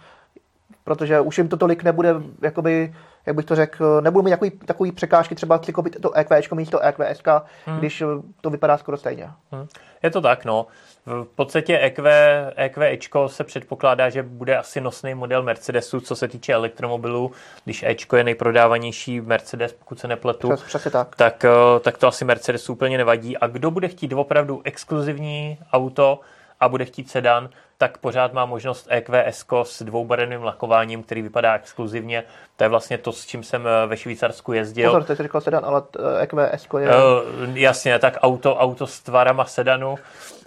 protože 0.84 1.20
už 1.20 1.38
jim 1.38 1.48
to 1.48 1.56
tolik 1.56 1.82
nebude 1.82 2.14
jakoby 2.42 2.92
jak 3.28 3.36
bych 3.36 3.44
to 3.44 3.56
řekl, 3.56 4.00
nebudu 4.00 4.22
mít 4.22 4.30
takový, 4.30 4.50
takový 4.50 4.92
překážky, 4.92 5.34
třeba 5.34 5.60
koupit 5.74 6.00
to 6.00 6.12
EQčko 6.12 6.54
místo 6.54 6.80
EQSK, 6.80 7.28
hmm. 7.66 7.78
když 7.78 8.02
to 8.40 8.50
vypadá 8.50 8.78
skoro 8.78 8.96
stejně. 8.96 9.30
Hmm. 9.52 9.66
Je 10.02 10.10
to 10.10 10.20
tak, 10.20 10.44
no. 10.44 10.66
V 11.06 11.24
podstatě 11.34 11.78
EQ, 11.78 12.10
EQEčko 12.56 13.28
se 13.28 13.44
předpokládá, 13.44 14.10
že 14.10 14.22
bude 14.22 14.56
asi 14.56 14.80
nosný 14.80 15.14
model 15.14 15.42
Mercedesu, 15.42 16.00
co 16.00 16.16
se 16.16 16.28
týče 16.28 16.52
elektromobilů. 16.52 17.32
Když 17.64 17.82
Ečko 17.82 18.16
je 18.16 18.24
nejprodávanější 18.24 19.20
Mercedes, 19.20 19.72
pokud 19.72 19.98
se 19.98 20.08
nepletu, 20.08 20.48
Přes, 20.48 20.62
přesně 20.62 20.90
tak. 20.90 21.16
Tak, 21.16 21.44
eh, 21.44 21.80
tak 21.80 21.98
to 21.98 22.06
asi 22.08 22.24
Mercedesu 22.24 22.72
úplně 22.72 22.98
nevadí. 22.98 23.36
A 23.36 23.46
kdo 23.46 23.70
bude 23.70 23.88
chtít 23.88 24.12
opravdu 24.12 24.60
exkluzivní 24.64 25.58
auto 25.72 26.20
a 26.60 26.68
bude 26.68 26.84
chtít 26.84 27.10
sedan, 27.10 27.48
tak 27.78 27.98
pořád 27.98 28.32
má 28.32 28.46
možnost 28.46 28.86
EQS 28.90 29.44
s 29.62 29.82
dvoubarevným 29.82 30.42
lakováním, 30.42 31.02
který 31.02 31.22
vypadá 31.22 31.54
exkluzivně. 31.54 32.24
To 32.56 32.64
je 32.64 32.68
vlastně 32.68 32.98
to, 32.98 33.12
s 33.12 33.26
čím 33.26 33.42
jsem 33.42 33.66
eh, 33.66 33.86
ve 33.86 33.96
Švýcarsku 33.96 34.52
jezdil. 34.52 34.90
Pozor, 34.90 35.04
ty 35.04 35.22
říkal 35.22 35.40
sedan, 35.40 35.64
ale 35.64 35.82
EQS 36.20 36.66
je... 36.78 36.88
Uh, 36.88 37.56
jasně, 37.58 37.98
tak 37.98 38.16
auto, 38.22 38.56
auto 38.56 38.86
s 38.86 39.00
tvarama 39.00 39.44
sedanu, 39.44 39.96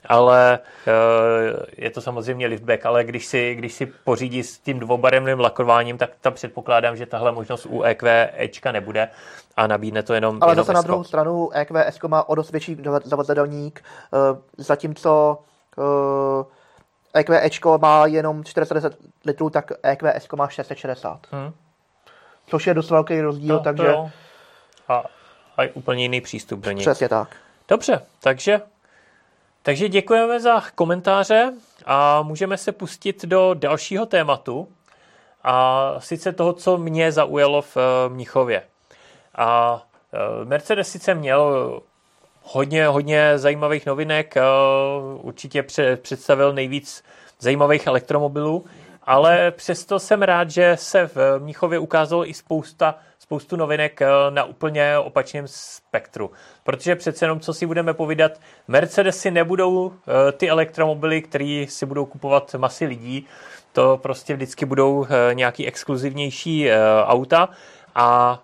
ale 0.05 0.59
uh, 0.87 1.59
je 1.77 1.89
to 1.89 2.01
samozřejmě 2.01 2.47
liftback, 2.47 2.85
ale 2.85 3.03
když 3.03 3.25
si, 3.25 3.55
když 3.55 3.73
si 3.73 3.85
pořídí 3.85 4.43
s 4.43 4.59
tím 4.59 4.79
dvoubarevným 4.79 5.39
lakováním, 5.39 5.97
tak 5.97 6.09
tam 6.21 6.33
předpokládám, 6.33 6.97
že 6.97 7.05
tahle 7.05 7.31
možnost 7.31 7.67
u 7.69 7.83
EQ 7.83 8.29
Ečka 8.37 8.71
nebude 8.71 9.09
a 9.57 9.67
nabídne 9.67 10.03
to 10.03 10.13
jenom 10.13 10.37
Ale 10.41 10.51
jenom 10.51 10.65
zase 10.65 10.73
na 10.73 10.81
S-ko. 10.81 10.87
druhou 10.87 11.03
stranu 11.03 11.49
EQS 11.53 11.99
má 12.07 12.29
o 12.29 12.35
dost 12.35 12.51
větší 12.51 12.77
zavazadelník, 13.03 13.83
uh, 14.11 14.37
zatímco 14.57 15.37
uh, 15.77 16.43
EQEčko 17.13 17.77
má 17.77 18.05
jenom 18.05 18.43
410 18.43 18.97
litrů, 19.25 19.49
tak 19.49 19.71
EQS 19.83 20.27
má 20.35 20.47
660. 20.47 21.27
Hmm. 21.31 21.53
Což 22.47 22.67
je 22.67 22.73
dost 22.73 22.89
velký 22.89 23.21
rozdíl, 23.21 23.55
No, 23.55 23.63
takže 23.63 23.87
jo. 23.87 24.11
A, 24.87 25.03
a 25.57 25.69
úplně 25.73 26.03
jiný 26.03 26.21
přístup 26.21 26.59
do 26.59 26.71
něj. 26.71 26.81
přesně 26.81 27.09
tak. 27.09 27.35
Dobře, 27.67 28.01
takže, 28.19 28.61
takže 29.63 29.89
děkujeme 29.89 30.39
za 30.39 30.61
komentáře 30.75 31.53
a 31.85 32.21
můžeme 32.21 32.57
se 32.57 32.71
pustit 32.71 33.25
do 33.25 33.53
dalšího 33.53 34.05
tématu 34.05 34.67
a 35.43 35.95
sice 35.99 36.31
toho, 36.31 36.53
co 36.53 36.77
mě 36.77 37.11
zaujalo 37.11 37.61
v 37.61 37.77
eh, 37.77 38.09
Mnichově. 38.09 38.63
A 39.35 39.81
eh, 40.13 40.45
Mercedes 40.45 40.89
sice 40.89 41.15
měl 41.15 41.81
hodně, 42.41 42.87
hodně 42.87 43.37
zajímavých 43.37 43.85
novinek, 43.85 44.37
eh, 44.37 44.41
určitě 45.21 45.63
pře- 45.63 45.95
představil 45.95 46.53
nejvíc 46.53 47.03
zajímavých 47.39 47.87
elektromobilů, 47.87 48.65
ale 49.03 49.51
přesto 49.51 49.99
jsem 49.99 50.21
rád, 50.21 50.51
že 50.51 50.77
se 50.79 51.07
v 51.07 51.39
Mnichově 51.39 51.79
ukázalo 51.79 52.29
i 52.29 52.33
spousta, 52.33 52.95
spoustu 53.19 53.55
novinek 53.55 54.01
eh, 54.01 54.07
na 54.29 54.43
úplně 54.43 54.97
opačném 54.97 55.47
spektru. 55.47 56.31
Protože 56.63 56.95
přece 56.95 57.25
jenom, 57.25 57.39
co 57.39 57.53
si 57.53 57.65
budeme 57.65 57.93
povídat, 57.93 58.31
Mercedesy 58.67 59.31
nebudou 59.31 59.93
eh, 59.93 60.31
ty 60.31 60.49
elektromobily, 60.49 61.21
které 61.21 61.65
si 61.69 61.85
budou 61.85 62.05
kupovat 62.05 62.55
masy 62.57 62.85
lidí, 62.85 63.27
to 63.73 63.97
prostě 63.97 64.33
vždycky 64.33 64.65
budou 64.65 65.07
nějaký 65.33 65.67
exkluzivnější 65.67 66.69
auta 67.05 67.49
a 67.95 68.39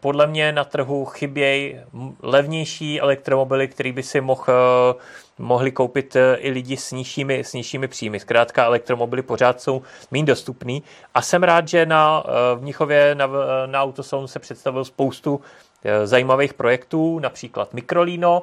Podle 0.00 0.26
mě 0.26 0.52
na 0.52 0.64
trhu 0.64 1.04
chybějí 1.04 1.80
levnější 2.22 3.00
elektromobily, 3.00 3.68
který 3.68 3.92
by 3.92 4.02
si 4.02 4.20
mohl, 4.20 4.44
eh, 4.48 4.94
mohli 5.38 5.72
koupit 5.72 6.16
eh, 6.16 6.34
i 6.36 6.50
lidi 6.50 6.76
s 6.76 6.92
nižšími, 6.92 7.44
s 7.44 7.52
nižšími 7.52 7.88
příjmy. 7.88 8.20
Zkrátka 8.20 8.64
elektromobily 8.64 9.22
pořád 9.22 9.60
jsou 9.60 9.82
méně 10.10 10.24
dostupný 10.24 10.82
a 11.14 11.22
jsem 11.22 11.42
rád, 11.42 11.68
že 11.68 11.86
na, 11.86 12.24
eh, 12.26 12.56
v 12.56 12.62
Mnichově 12.62 13.14
na, 13.14 13.28
na 13.66 13.82
Autosalonu 13.82 14.28
se 14.28 14.38
představil 14.38 14.84
spoustu 14.84 15.40
eh, 15.84 16.06
zajímavých 16.06 16.54
projektů, 16.54 17.18
například 17.18 17.74
Mikrolino. 17.74 18.42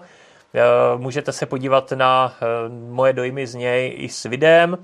Eh, 0.54 0.62
Můžete 0.98 1.32
se 1.32 1.46
podívat 1.46 1.92
na 1.92 2.34
eh, 2.42 2.46
moje 2.70 3.14
dojmy 3.14 3.48
z 3.48 3.56
něj 3.56 3.94
i 3.98 4.10
s 4.10 4.24
videem. 4.24 4.78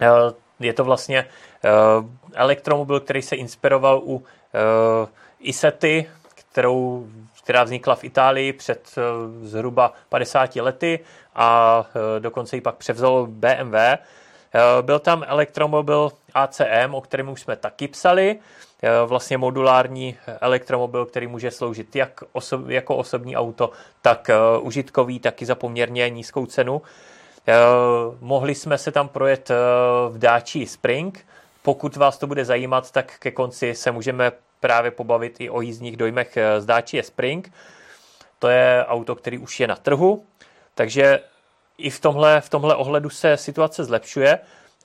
Eh, 0.00 0.06
Je 0.60 0.72
to 0.72 0.84
vlastně 0.84 1.18
eh, 1.64 1.70
elektromobil, 2.34 3.00
který 3.00 3.22
se 3.22 3.36
inspiroval 3.36 4.00
u 4.04 4.24
eh, 4.24 4.35
Isety, 5.40 6.10
kterou, 6.34 7.06
která 7.42 7.64
vznikla 7.64 7.94
v 7.94 8.04
Itálii 8.04 8.52
před 8.52 8.90
eh, 8.98 9.02
zhruba 9.46 9.92
50 10.08 10.56
lety 10.56 11.00
a 11.34 11.84
eh, 12.16 12.20
dokonce 12.20 12.56
ji 12.56 12.60
pak 12.60 12.74
převzalo 12.76 13.26
BMW. 13.26 13.74
Eh, 13.76 13.98
Byl 14.82 14.98
tam 14.98 15.24
elektromobil 15.26 16.12
ACM, 16.34 16.94
o 16.94 17.00
kterém 17.00 17.28
už 17.28 17.40
jsme 17.40 17.56
taky 17.56 17.88
psali, 17.88 18.38
Eh, 18.82 19.06
vlastně 19.06 19.38
modulární 19.38 20.16
elektromobil, 20.40 21.06
který 21.06 21.26
může 21.26 21.50
sloužit 21.50 21.96
jak 21.96 22.22
oso- 22.32 22.68
jako 22.70 22.96
osobní 22.96 23.36
auto, 23.36 23.70
tak 24.02 24.30
eh, 24.30 24.34
užitkový, 24.60 25.18
taky 25.20 25.46
za 25.46 25.54
poměrně 25.54 26.10
nízkou 26.10 26.46
cenu. 26.46 26.82
Eh, 27.48 27.54
mohli 28.20 28.54
jsme 28.54 28.78
se 28.78 28.92
tam 28.92 29.08
projet 29.08 29.50
eh, 29.50 29.54
v 30.08 30.18
Dáči 30.18 30.66
Spring. 30.66 31.26
Pokud 31.66 31.96
vás 31.96 32.18
to 32.18 32.26
bude 32.26 32.44
zajímat, 32.44 32.90
tak 32.90 33.18
ke 33.18 33.30
konci 33.30 33.74
se 33.74 33.92
můžeme 33.92 34.32
právě 34.60 34.90
pobavit 34.90 35.40
i 35.40 35.50
o 35.50 35.60
jízdních 35.60 35.96
dojmech 35.96 36.36
eh, 36.36 36.60
z 36.60 36.66
Dáči 36.66 37.02
Spring. 37.02 37.52
To 38.38 38.48
je 38.48 38.84
auto, 38.86 39.14
který 39.14 39.38
už 39.38 39.60
je 39.60 39.66
na 39.66 39.76
trhu, 39.76 40.26
takže 40.74 41.20
i 41.78 41.90
v 41.90 42.00
tomhle, 42.00 42.40
v 42.40 42.48
tomhle 42.48 42.74
ohledu 42.74 43.10
se 43.10 43.36
situace 43.36 43.84
zlepšuje. 43.84 44.38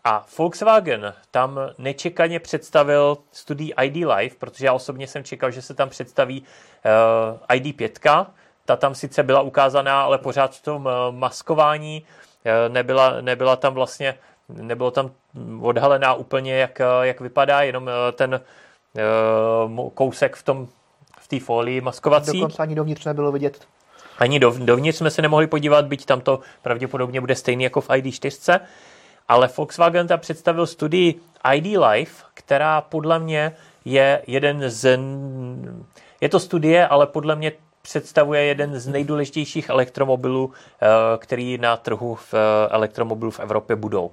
A 0.04 0.26
Volkswagen 0.38 1.14
tam 1.32 1.60
nečekaně 1.78 2.40
představil 2.40 3.18
studii 3.32 3.74
ID 3.84 3.96
Live, 3.96 4.36
protože 4.40 4.66
já 4.66 4.74
osobně 4.74 5.08
jsem 5.08 5.24
čekal, 5.24 5.52
že 5.52 5.62
se 5.62 5.74
tam 5.74 5.90
představí 5.90 6.42
uh, 6.42 7.58
ID5. 7.58 8.26
Ta 8.66 8.76
tam 8.76 8.96
sice 8.96 9.24
byla 9.24 9.42
ukázaná, 9.42 10.02
ale 10.02 10.18
pořád 10.18 10.56
v 10.56 10.62
tom 10.62 10.86
uh, 10.86 10.92
maskování 11.16 12.06
uh, 12.46 12.74
nebyla, 12.74 13.22
nebyla 13.22 13.56
tam 13.56 13.74
vlastně, 13.74 14.18
nebylo 14.54 14.92
tam 14.92 15.12
odhalená 15.62 16.14
úplně, 16.14 16.54
jak, 16.56 16.82
jak 17.02 17.22
vypadá, 17.22 17.62
jenom 17.62 17.84
uh, 17.84 17.90
ten 18.14 18.42
uh, 19.74 19.90
kousek 19.90 20.36
v 20.36 20.44
tom 20.44 20.68
v 21.20 21.28
té 21.28 21.40
folii 21.40 21.82
maskovací. 21.82 22.40
Dokonce 22.40 22.64
ani 22.64 22.76
dovnitř 22.76 23.06
nebylo 23.06 23.32
vidět. 23.32 23.68
Ani 24.20 24.40
dov, 24.40 24.58
dovnitř 24.58 24.98
jsme 24.98 25.12
se 25.12 25.22
nemohli 25.22 25.48
podívat, 25.48 25.86
byť 25.86 26.06
tam 26.06 26.22
to 26.22 26.40
pravděpodobně 26.62 27.22
bude 27.22 27.36
stejný 27.36 27.64
jako 27.64 27.82
v 27.82 27.90
ID4, 27.90 28.60
ale 29.28 29.50
Volkswagen 29.58 30.08
tam 30.08 30.20
představil 30.20 30.68
studii 30.68 31.22
ID 31.54 31.78
Life, 31.78 32.24
která 32.34 32.82
podle 32.82 33.20
mě 33.20 33.56
je 33.86 34.24
jeden 34.28 34.70
z... 34.70 35.00
Je 36.22 36.30
to 36.30 36.40
studie, 36.40 36.88
ale 36.88 37.08
podle 37.08 37.36
mě 37.36 37.52
představuje 37.82 38.44
jeden 38.44 38.80
z 38.80 38.88
nejdůležitějších 38.88 39.70
elektromobilů, 39.70 40.54
eh, 40.54 40.88
který 41.18 41.58
na 41.58 41.78
trhu 41.78 42.16
v 42.16 42.34
eh, 42.34 42.38
elektromobilů 42.70 43.32
v 43.32 43.40
Evropě 43.40 43.76
budou. 43.76 44.12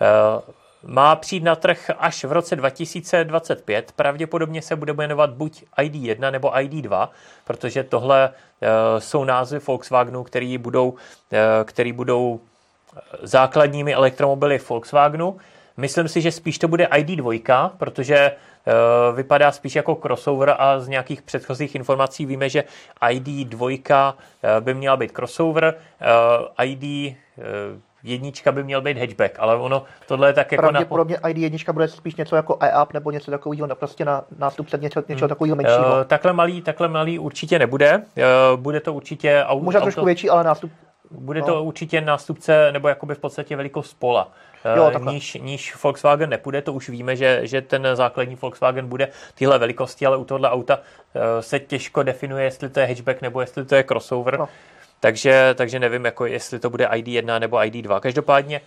Eh, 0.00 0.52
Má 0.88 1.16
přijít 1.16 1.42
na 1.42 1.56
trh 1.56 1.90
až 1.98 2.24
v 2.24 2.32
roce 2.32 2.56
2025. 2.56 3.92
Pravděpodobně 3.92 4.62
se 4.62 4.76
bude 4.76 4.92
jmenovat 4.92 5.30
buď 5.30 5.64
ID1 5.78 6.30
nebo 6.30 6.48
ID2, 6.48 7.08
protože 7.44 7.84
tohle 7.84 8.30
eh, 8.30 9.00
jsou 9.00 9.24
názvy 9.24 9.58
Volkswagenu, 9.58 10.24
který 10.24 10.58
budou, 10.58 10.94
eh, 11.32 11.64
který 11.64 11.92
budou 11.92 12.40
základními 13.22 13.94
elektromobily 13.94 14.58
Volkswagenu. 14.68 15.36
Myslím 15.76 16.08
si, 16.08 16.20
že 16.20 16.32
spíš 16.32 16.58
to 16.58 16.68
bude 16.68 16.84
ID2, 16.86 17.70
protože 17.78 18.16
eh, 18.16 18.72
vypadá 19.14 19.52
spíš 19.52 19.76
jako 19.76 19.94
crossover 19.94 20.54
a 20.58 20.80
z 20.80 20.88
nějakých 20.88 21.22
předchozích 21.22 21.74
informací 21.74 22.26
víme, 22.26 22.48
že 22.48 22.64
ID2 23.02 24.14
eh, 24.42 24.60
by 24.60 24.74
měla 24.74 24.96
být 24.96 25.12
crossover, 25.12 25.74
eh, 26.58 26.64
ID 26.64 26.84
eh, 26.84 27.14
jednička 28.06 28.52
by 28.52 28.64
měl 28.64 28.80
být 28.80 28.98
hatchback, 28.98 29.34
ale 29.38 29.56
ono 29.56 29.84
tohle 30.08 30.28
je 30.28 30.32
tak 30.32 30.52
jako 30.52 30.62
na, 30.64 30.70
Pravděpodobně 30.70 31.16
ID1 31.16 31.72
bude 31.72 31.88
spíš 31.88 32.16
něco 32.16 32.36
jako 32.36 32.58
e-up 32.60 32.92
nebo 32.92 33.10
něco 33.10 33.30
takového, 33.30 33.74
prostě 33.74 34.04
na 34.04 34.24
nástupce 34.38 34.78
něčeho, 34.78 35.04
něčeho 35.08 35.28
takového 35.28 35.56
menšího. 35.56 36.00
Eh, 36.00 36.04
takhle 36.04 36.32
malý, 36.32 36.62
takhle 36.62 36.88
malý 36.88 37.18
určitě 37.18 37.58
nebude. 37.58 38.02
Eh, 38.16 38.22
Bude 38.56 38.80
to 38.80 38.94
určitě 38.94 39.44
auto, 39.46 39.64
Možná 39.64 39.80
trošku 39.80 40.04
větší, 40.04 40.30
ale 40.30 40.44
nástup 40.44 40.72
Bude 41.10 41.40
No. 41.40 41.46
to 41.46 41.62
určitě 41.64 42.00
nástupce, 42.00 42.72
nebo 42.72 42.88
jakoby 42.88 43.14
v 43.14 43.18
podstatě 43.18 43.56
velikost 43.56 43.94
pola. 43.98 44.28
Jo, 44.76 44.86
Eh, 44.88 44.92
takhle. 44.92 45.12
níž, 45.12 45.34
níž 45.34 45.82
Volkswagen 45.82 46.30
nepůjde, 46.30 46.62
to 46.62 46.72
už 46.72 46.88
víme, 46.88 47.16
že, 47.16 47.40
že 47.42 47.62
ten 47.62 47.88
základní 47.94 48.34
Volkswagen 48.34 48.88
bude 48.88 49.08
tyhle 49.34 49.58
velikosti, 49.58 50.06
ale 50.06 50.16
u 50.16 50.24
tohle 50.24 50.50
auta 50.50 50.78
se 51.40 51.58
těžko 51.60 52.02
definuje, 52.02 52.44
jestli 52.44 52.68
to 52.68 52.80
je 52.80 52.86
hatchback 52.86 53.22
nebo 53.22 53.40
jestli 53.40 53.64
to 53.64 53.74
je 53.74 53.84
crossover. 53.84 54.38
No. 54.38 54.48
Takže, 55.00 55.54
takže 55.54 55.78
nevím, 55.78 56.04
jako 56.04 56.26
jestli 56.26 56.58
to 56.58 56.70
bude 56.70 56.86
ID1 56.86 57.40
nebo 57.40 57.56
ID2. 57.56 58.00
Každopádně 58.00 58.60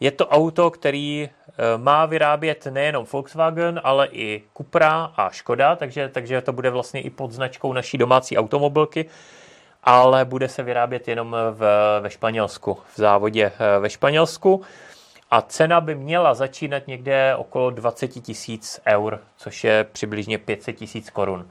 je 0.00 0.10
to 0.10 0.28
auto, 0.28 0.70
který 0.70 1.28
eh, 1.28 1.52
má 1.76 2.06
vyrábět 2.06 2.66
nejenom 2.66 3.06
Volkswagen, 3.12 3.80
ale 3.84 4.08
i 4.12 4.42
Cupra 4.56 5.12
a 5.16 5.30
Škoda, 5.30 5.76
takže, 5.76 6.08
takže 6.08 6.40
to 6.40 6.52
bude 6.52 6.70
vlastně 6.70 7.00
i 7.00 7.10
pod 7.10 7.32
značkou 7.32 7.72
naší 7.72 7.98
domácí 7.98 8.38
automobilky 8.38 9.06
ale 9.84 10.24
bude 10.24 10.48
se 10.48 10.62
vyrábět 10.62 11.08
jenom 11.08 11.36
v, 11.50 11.60
ve 12.00 12.10
Španělsku, 12.10 12.78
v 12.94 12.96
závodě 12.96 13.52
eh, 13.58 13.78
ve 13.78 13.90
Španělsku. 13.90 14.62
A 15.30 15.42
cena 15.42 15.80
by 15.80 15.94
měla 15.94 16.34
začínat 16.34 16.86
někde 16.86 17.36
okolo 17.36 17.70
20 17.70 18.08
tisíc 18.08 18.80
eur, 18.86 19.20
což 19.36 19.64
je 19.64 19.84
přibližně 19.92 20.38
500 20.38 20.76
tisíc 20.76 21.10
korun. 21.10 21.48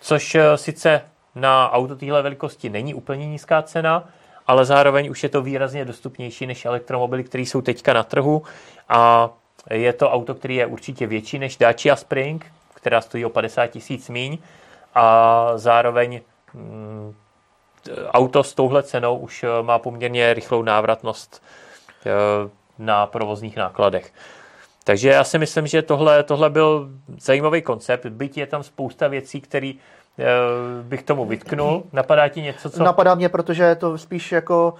Což 0.00 0.34
eh, 0.34 0.56
sice 0.56 1.02
na 1.36 1.72
auto 1.72 1.96
téhle 1.96 2.22
velikosti 2.22 2.70
není 2.70 2.94
úplně 2.94 3.26
nízká 3.26 3.62
cena, 3.62 4.08
ale 4.46 4.64
zároveň 4.64 5.10
už 5.10 5.22
je 5.22 5.28
to 5.28 5.42
výrazně 5.42 5.84
dostupnější 5.84 6.46
než 6.46 6.64
elektromobily, 6.64 7.24
které 7.24 7.42
jsou 7.42 7.60
teďka 7.60 7.92
na 7.92 8.02
trhu. 8.02 8.42
A 8.88 9.30
je 9.70 9.92
to 9.92 10.10
auto, 10.10 10.34
který 10.34 10.56
je 10.56 10.66
určitě 10.66 11.06
větší 11.06 11.38
než 11.38 11.56
Dacia 11.56 11.96
Spring, 11.96 12.52
která 12.74 13.00
stojí 13.00 13.24
o 13.24 13.30
50 13.30 13.66
tisíc 13.66 14.08
míň. 14.08 14.38
A 14.94 15.52
zároveň 15.54 16.20
mm, 16.54 17.14
auto 18.08 18.44
s 18.44 18.54
touhle 18.54 18.82
cenou 18.82 19.18
už 19.18 19.44
eh, 19.44 19.62
má 19.62 19.78
poměrně 19.78 20.34
rychlou 20.34 20.62
návratnost 20.62 21.42
na 22.78 23.06
provozních 23.06 23.56
nákladech. 23.56 24.12
Takže 24.84 25.08
já 25.08 25.24
si 25.24 25.38
myslím, 25.38 25.66
že 25.66 25.82
tohle, 25.82 26.22
tohle 26.22 26.50
byl 26.50 26.88
zajímavý 27.20 27.62
koncept, 27.62 28.06
byť 28.06 28.38
je 28.38 28.46
tam 28.46 28.62
spousta 28.62 29.08
věcí, 29.08 29.40
které 29.40 29.72
eh, 29.76 30.05
bych 30.82 31.02
tomu 31.02 31.24
vytknul. 31.24 31.82
Napadá 31.92 32.28
ti 32.28 32.42
něco, 32.42 32.70
co... 32.70 32.84
Napadá 32.84 33.14
mě, 33.14 33.28
protože 33.28 33.74
to 33.74 33.98
spíš 33.98 34.32
jako 34.32 34.74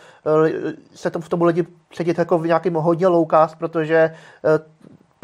eh, 0.46 0.72
se 0.94 1.10
tom 1.10 1.22
v 1.22 1.28
tomu 1.28 1.44
lidi 1.44 1.66
cítit 1.92 2.18
jako 2.18 2.38
v 2.38 2.46
nějakým 2.46 2.74
hodně 2.74 3.06
cost, 3.30 3.54
protože 3.58 3.96
eh, 3.96 4.58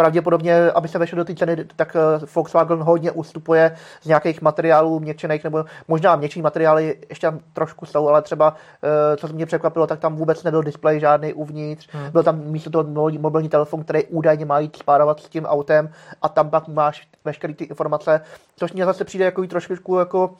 pravděpodobně, 0.02 0.70
aby 0.70 0.88
se 0.88 0.98
vešel 0.98 1.16
do 1.16 1.24
té 1.24 1.34
ceny, 1.34 1.64
tak 1.76 1.96
eh, 1.96 2.26
Volkswagen 2.34 2.78
hodně 2.78 3.10
ustupuje 3.10 3.76
z 4.02 4.06
nějakých 4.06 4.42
materiálů 4.42 5.00
měkčených, 5.00 5.44
nebo 5.44 5.64
možná 5.88 6.16
měkčí 6.16 6.42
materiály 6.42 6.96
ještě 7.08 7.26
tam 7.26 7.40
trošku 7.52 7.86
jsou, 7.86 8.08
ale 8.08 8.22
třeba, 8.22 8.54
eh, 8.82 9.16
co 9.16 9.28
mě 9.28 9.46
překvapilo, 9.46 9.86
tak 9.86 10.00
tam 10.00 10.16
vůbec 10.16 10.42
nebyl 10.42 10.62
displej 10.62 11.00
žádný 11.00 11.32
uvnitř. 11.32 11.88
Hmm. 11.92 12.10
Byl 12.10 12.22
tam 12.22 12.38
místo 12.38 12.70
toho 12.70 12.84
mobilní 13.18 13.48
telefon, 13.48 13.84
který 13.84 14.04
údajně 14.04 14.44
má 14.44 14.58
jít 14.58 14.76
spárovat 14.76 15.20
s 15.20 15.28
tím 15.28 15.44
autem 15.44 15.90
a 16.22 16.28
tam 16.28 16.50
pak 16.50 16.68
máš 16.68 17.08
veškeré 17.24 17.54
ty 17.54 17.64
informace, 17.64 18.20
což 18.56 18.72
mě 18.72 18.84
zase 18.84 19.04
přijde 19.04 19.24
jako 19.24 19.46
trošku 19.46 19.98
jako 19.98 20.34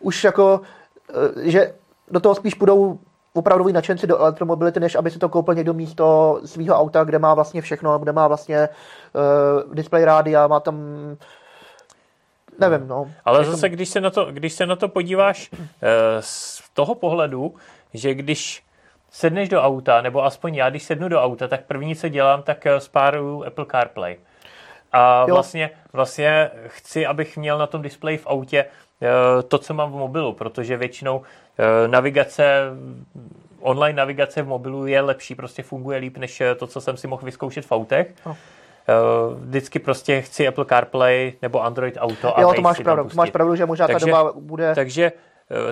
už 0.00 0.24
jako, 0.24 0.60
eh, 1.10 1.50
že 1.50 1.74
do 2.10 2.20
toho 2.20 2.34
spíš 2.34 2.54
půjdou 2.54 2.98
opravdový 3.34 3.72
nadšenci 3.72 4.06
do 4.06 4.18
elektromobility, 4.18 4.80
než 4.80 4.94
aby 4.94 5.10
si 5.10 5.18
to 5.18 5.28
koupil 5.28 5.54
někdo 5.54 5.74
místo 5.74 6.40
svého 6.44 6.76
auta, 6.76 7.04
kde 7.04 7.18
má 7.18 7.34
vlastně 7.34 7.62
všechno, 7.62 7.98
kde 7.98 8.12
má 8.12 8.28
vlastně 8.28 8.68
uh, 8.68 9.74
display 9.74 10.04
rádia, 10.04 10.46
má 10.46 10.60
tam 10.60 10.76
nevím, 12.58 12.88
no. 12.88 13.10
Ale 13.24 13.44
zase, 13.44 13.68
když 13.68 13.88
se 13.88 14.00
na 14.00 14.10
to, 14.10 14.24
když 14.24 14.52
se 14.52 14.66
na 14.66 14.76
to 14.76 14.88
podíváš 14.88 15.50
uh, 15.52 15.58
z 16.20 16.62
toho 16.74 16.94
pohledu, 16.94 17.54
že 17.94 18.14
když 18.14 18.62
sedneš 19.10 19.48
do 19.48 19.62
auta, 19.62 20.00
nebo 20.00 20.24
aspoň 20.24 20.54
já, 20.54 20.70
když 20.70 20.82
sednu 20.82 21.08
do 21.08 21.22
auta, 21.22 21.48
tak 21.48 21.64
první, 21.64 21.96
co 21.96 22.08
dělám, 22.08 22.42
tak 22.42 22.66
eh, 22.66 22.80
spáruju 22.80 23.44
Apple 23.44 23.66
CarPlay. 23.70 24.16
A 24.92 25.26
vlastně, 25.26 25.70
vlastně 25.92 26.50
chci, 26.66 27.06
abych 27.06 27.36
měl 27.36 27.58
na 27.58 27.66
tom 27.66 27.82
displeji 27.82 28.18
v 28.18 28.26
autě 28.26 28.64
to, 29.48 29.58
co 29.58 29.74
mám 29.74 29.92
v 29.92 29.96
mobilu, 29.96 30.32
protože 30.32 30.76
většinou 30.76 31.22
Eh, 31.22 31.41
navigace, 31.86 32.70
online 33.60 33.96
navigace 33.96 34.42
v 34.42 34.46
mobilu 34.46 34.86
je 34.86 35.00
lepší, 35.00 35.34
prostě 35.34 35.62
funguje 35.62 35.98
líp, 35.98 36.16
než 36.16 36.40
eh, 36.40 36.54
to, 36.54 36.66
co 36.66 36.80
jsem 36.80 36.96
si 36.96 37.06
mohl 37.06 37.24
vyzkoušet 37.24 37.66
v 37.66 37.72
autech. 37.72 38.14
No. 38.26 38.36
Eh, 38.88 38.94
vždycky 39.34 39.78
prostě 39.78 40.22
chci 40.22 40.48
Apple 40.48 40.64
CarPlay 40.64 41.32
nebo 41.42 41.64
Android 41.64 41.94
Auto. 42.00 42.34
Jo, 42.38 42.48
a 42.48 42.54
to 42.54 42.62
máš 42.62 42.78
pravdu, 42.78 43.08
to 43.08 43.16
máš 43.16 43.30
pravdu, 43.30 43.56
že 43.56 43.66
možná 43.66 43.86
takže, 43.86 44.06
ta 44.06 44.06
doba 44.06 44.32
bude... 44.36 44.74
Takže 44.74 45.12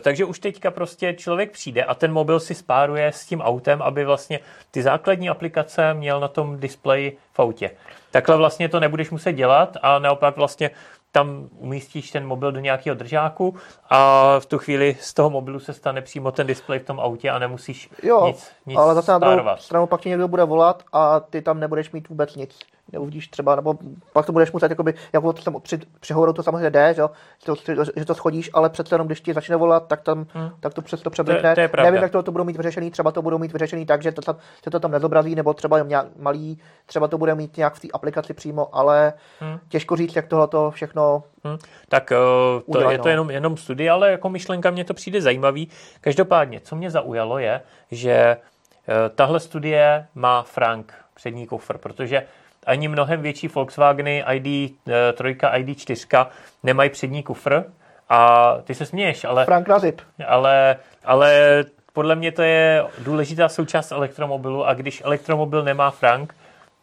takže 0.00 0.24
už 0.24 0.38
teďka 0.38 0.70
prostě 0.70 1.14
člověk 1.14 1.50
přijde 1.50 1.84
a 1.84 1.94
ten 1.94 2.12
mobil 2.12 2.40
si 2.40 2.54
spáruje 2.54 3.06
s 3.06 3.26
tím 3.26 3.40
autem, 3.40 3.82
aby 3.82 4.04
vlastně 4.04 4.40
ty 4.70 4.82
základní 4.82 5.28
aplikace 5.28 5.94
měl 5.94 6.20
na 6.20 6.28
tom 6.28 6.60
displeji 6.60 7.16
v 7.32 7.40
autě. 7.40 7.70
Takhle 8.10 8.36
vlastně 8.36 8.68
to 8.68 8.80
nebudeš 8.80 9.10
muset 9.10 9.32
dělat 9.32 9.76
a 9.82 9.98
naopak 9.98 10.36
vlastně 10.36 10.70
tam 11.12 11.48
umístíš 11.58 12.10
ten 12.10 12.26
mobil 12.26 12.52
do 12.52 12.60
nějakého 12.60 12.96
držáku 12.96 13.54
a 13.90 14.36
v 14.40 14.46
tu 14.46 14.58
chvíli 14.58 14.96
z 15.00 15.14
toho 15.14 15.30
mobilu 15.30 15.60
se 15.60 15.72
stane 15.72 16.02
přímo 16.02 16.32
ten 16.32 16.46
displej 16.46 16.78
v 16.78 16.84
tom 16.84 17.00
autě 17.00 17.30
a 17.30 17.38
nemusíš 17.38 17.90
jo, 18.02 18.26
nic, 18.26 18.50
nic 18.66 18.78
ale 18.78 18.94
zase 18.94 19.12
na 19.12 19.18
druhou 19.18 19.56
stranu 19.58 19.86
pak 19.86 20.00
ti 20.00 20.08
někdo 20.08 20.28
bude 20.28 20.44
volat 20.44 20.82
a 20.92 21.20
ty 21.20 21.42
tam 21.42 21.60
nebudeš 21.60 21.90
mít 21.90 22.08
vůbec 22.08 22.36
nic 22.36 22.58
neuvidíš 22.92 23.28
třeba, 23.28 23.56
nebo 23.56 23.74
pak 24.12 24.26
to 24.26 24.32
budeš 24.32 24.52
muset, 24.52 24.70
jakoby, 24.70 24.94
jako 25.12 25.32
to 25.32 25.42
tam 25.42 25.60
při, 25.60 25.78
při 26.00 26.12
hovoru 26.12 26.32
to 26.32 26.42
samozřejmě 26.42 26.70
jde, 26.70 26.94
že, 26.94 27.02
to, 27.44 27.54
že 27.96 28.04
to 28.04 28.14
schodíš, 28.14 28.50
ale 28.52 28.70
přece 28.70 28.94
jenom, 28.94 29.06
když 29.06 29.20
ti 29.20 29.34
začne 29.34 29.56
volat, 29.56 29.86
tak, 29.86 30.00
tam, 30.00 30.26
hmm. 30.34 30.50
tak 30.60 30.74
to 30.74 30.82
přes 30.82 31.00
to. 31.00 31.10
To, 31.10 31.24
to 31.24 31.82
Nevím, 31.82 32.02
jak 32.02 32.12
to, 32.12 32.22
to 32.22 32.32
budou 32.32 32.44
mít 32.44 32.56
vyřešený, 32.56 32.90
třeba 32.90 33.10
to 33.10 33.22
budou 33.22 33.38
mít 33.38 33.52
vyřešený 33.52 33.86
tak, 33.86 34.02
že 34.02 34.12
to, 34.12 34.22
tam, 34.22 34.36
že 34.64 34.70
to 34.70 34.80
tam 34.80 34.90
nezobrazí, 34.90 35.34
nebo 35.34 35.54
třeba 35.54 35.78
jen 35.78 35.88
nějak 35.88 36.06
malý, 36.18 36.58
třeba 36.86 37.08
to 37.08 37.18
bude 37.18 37.34
mít 37.34 37.56
nějak 37.56 37.74
v 37.74 37.80
té 37.80 37.88
aplikaci 37.92 38.34
přímo, 38.34 38.76
ale 38.76 39.12
hmm. 39.40 39.58
těžko 39.68 39.96
říct, 39.96 40.16
jak 40.16 40.26
tohle 40.26 40.48
to 40.48 40.70
všechno 40.70 41.22
Hmm. 41.44 41.58
Tak 41.88 42.10
uh, 42.10 42.16
to, 42.16 42.62
udělaj, 42.66 42.94
je 42.94 42.98
to 42.98 43.04
no. 43.04 43.10
jenom, 43.10 43.30
jenom 43.30 43.56
studie, 43.56 43.90
ale 43.90 44.10
jako 44.10 44.28
myšlenka 44.28 44.70
mě 44.70 44.84
to 44.84 44.94
přijde 44.94 45.22
zajímavý. 45.22 45.68
Každopádně, 46.00 46.60
co 46.60 46.76
mě 46.76 46.90
zaujalo 46.90 47.38
je, 47.38 47.60
že 47.90 48.36
uh, 48.36 48.94
tahle 49.14 49.40
studie 49.40 50.06
má 50.14 50.42
Frank 50.42 50.94
přední 51.14 51.46
kufr, 51.46 51.78
protože 51.78 52.26
ani 52.70 52.88
mnohem 52.88 53.22
větší 53.22 53.48
Volkswageny 53.48 54.24
ID3, 54.26 55.46
eh, 55.52 55.58
ID4 55.58 56.26
nemají 56.62 56.90
přední 56.90 57.22
kufr 57.22 57.64
a 58.08 58.54
ty 58.64 58.74
se 58.74 58.86
směješ, 58.86 59.24
ale... 59.24 59.44
Frank 59.44 59.68
Nazip. 59.68 60.00
Ale, 60.26 60.76
ale 61.04 61.64
podle 61.92 62.16
mě 62.16 62.32
to 62.32 62.42
je 62.42 62.84
důležitá 62.98 63.48
součást 63.48 63.92
elektromobilu 63.92 64.66
a 64.66 64.74
když 64.74 65.02
elektromobil 65.04 65.64
nemá 65.64 65.90
Frank, 65.90 66.34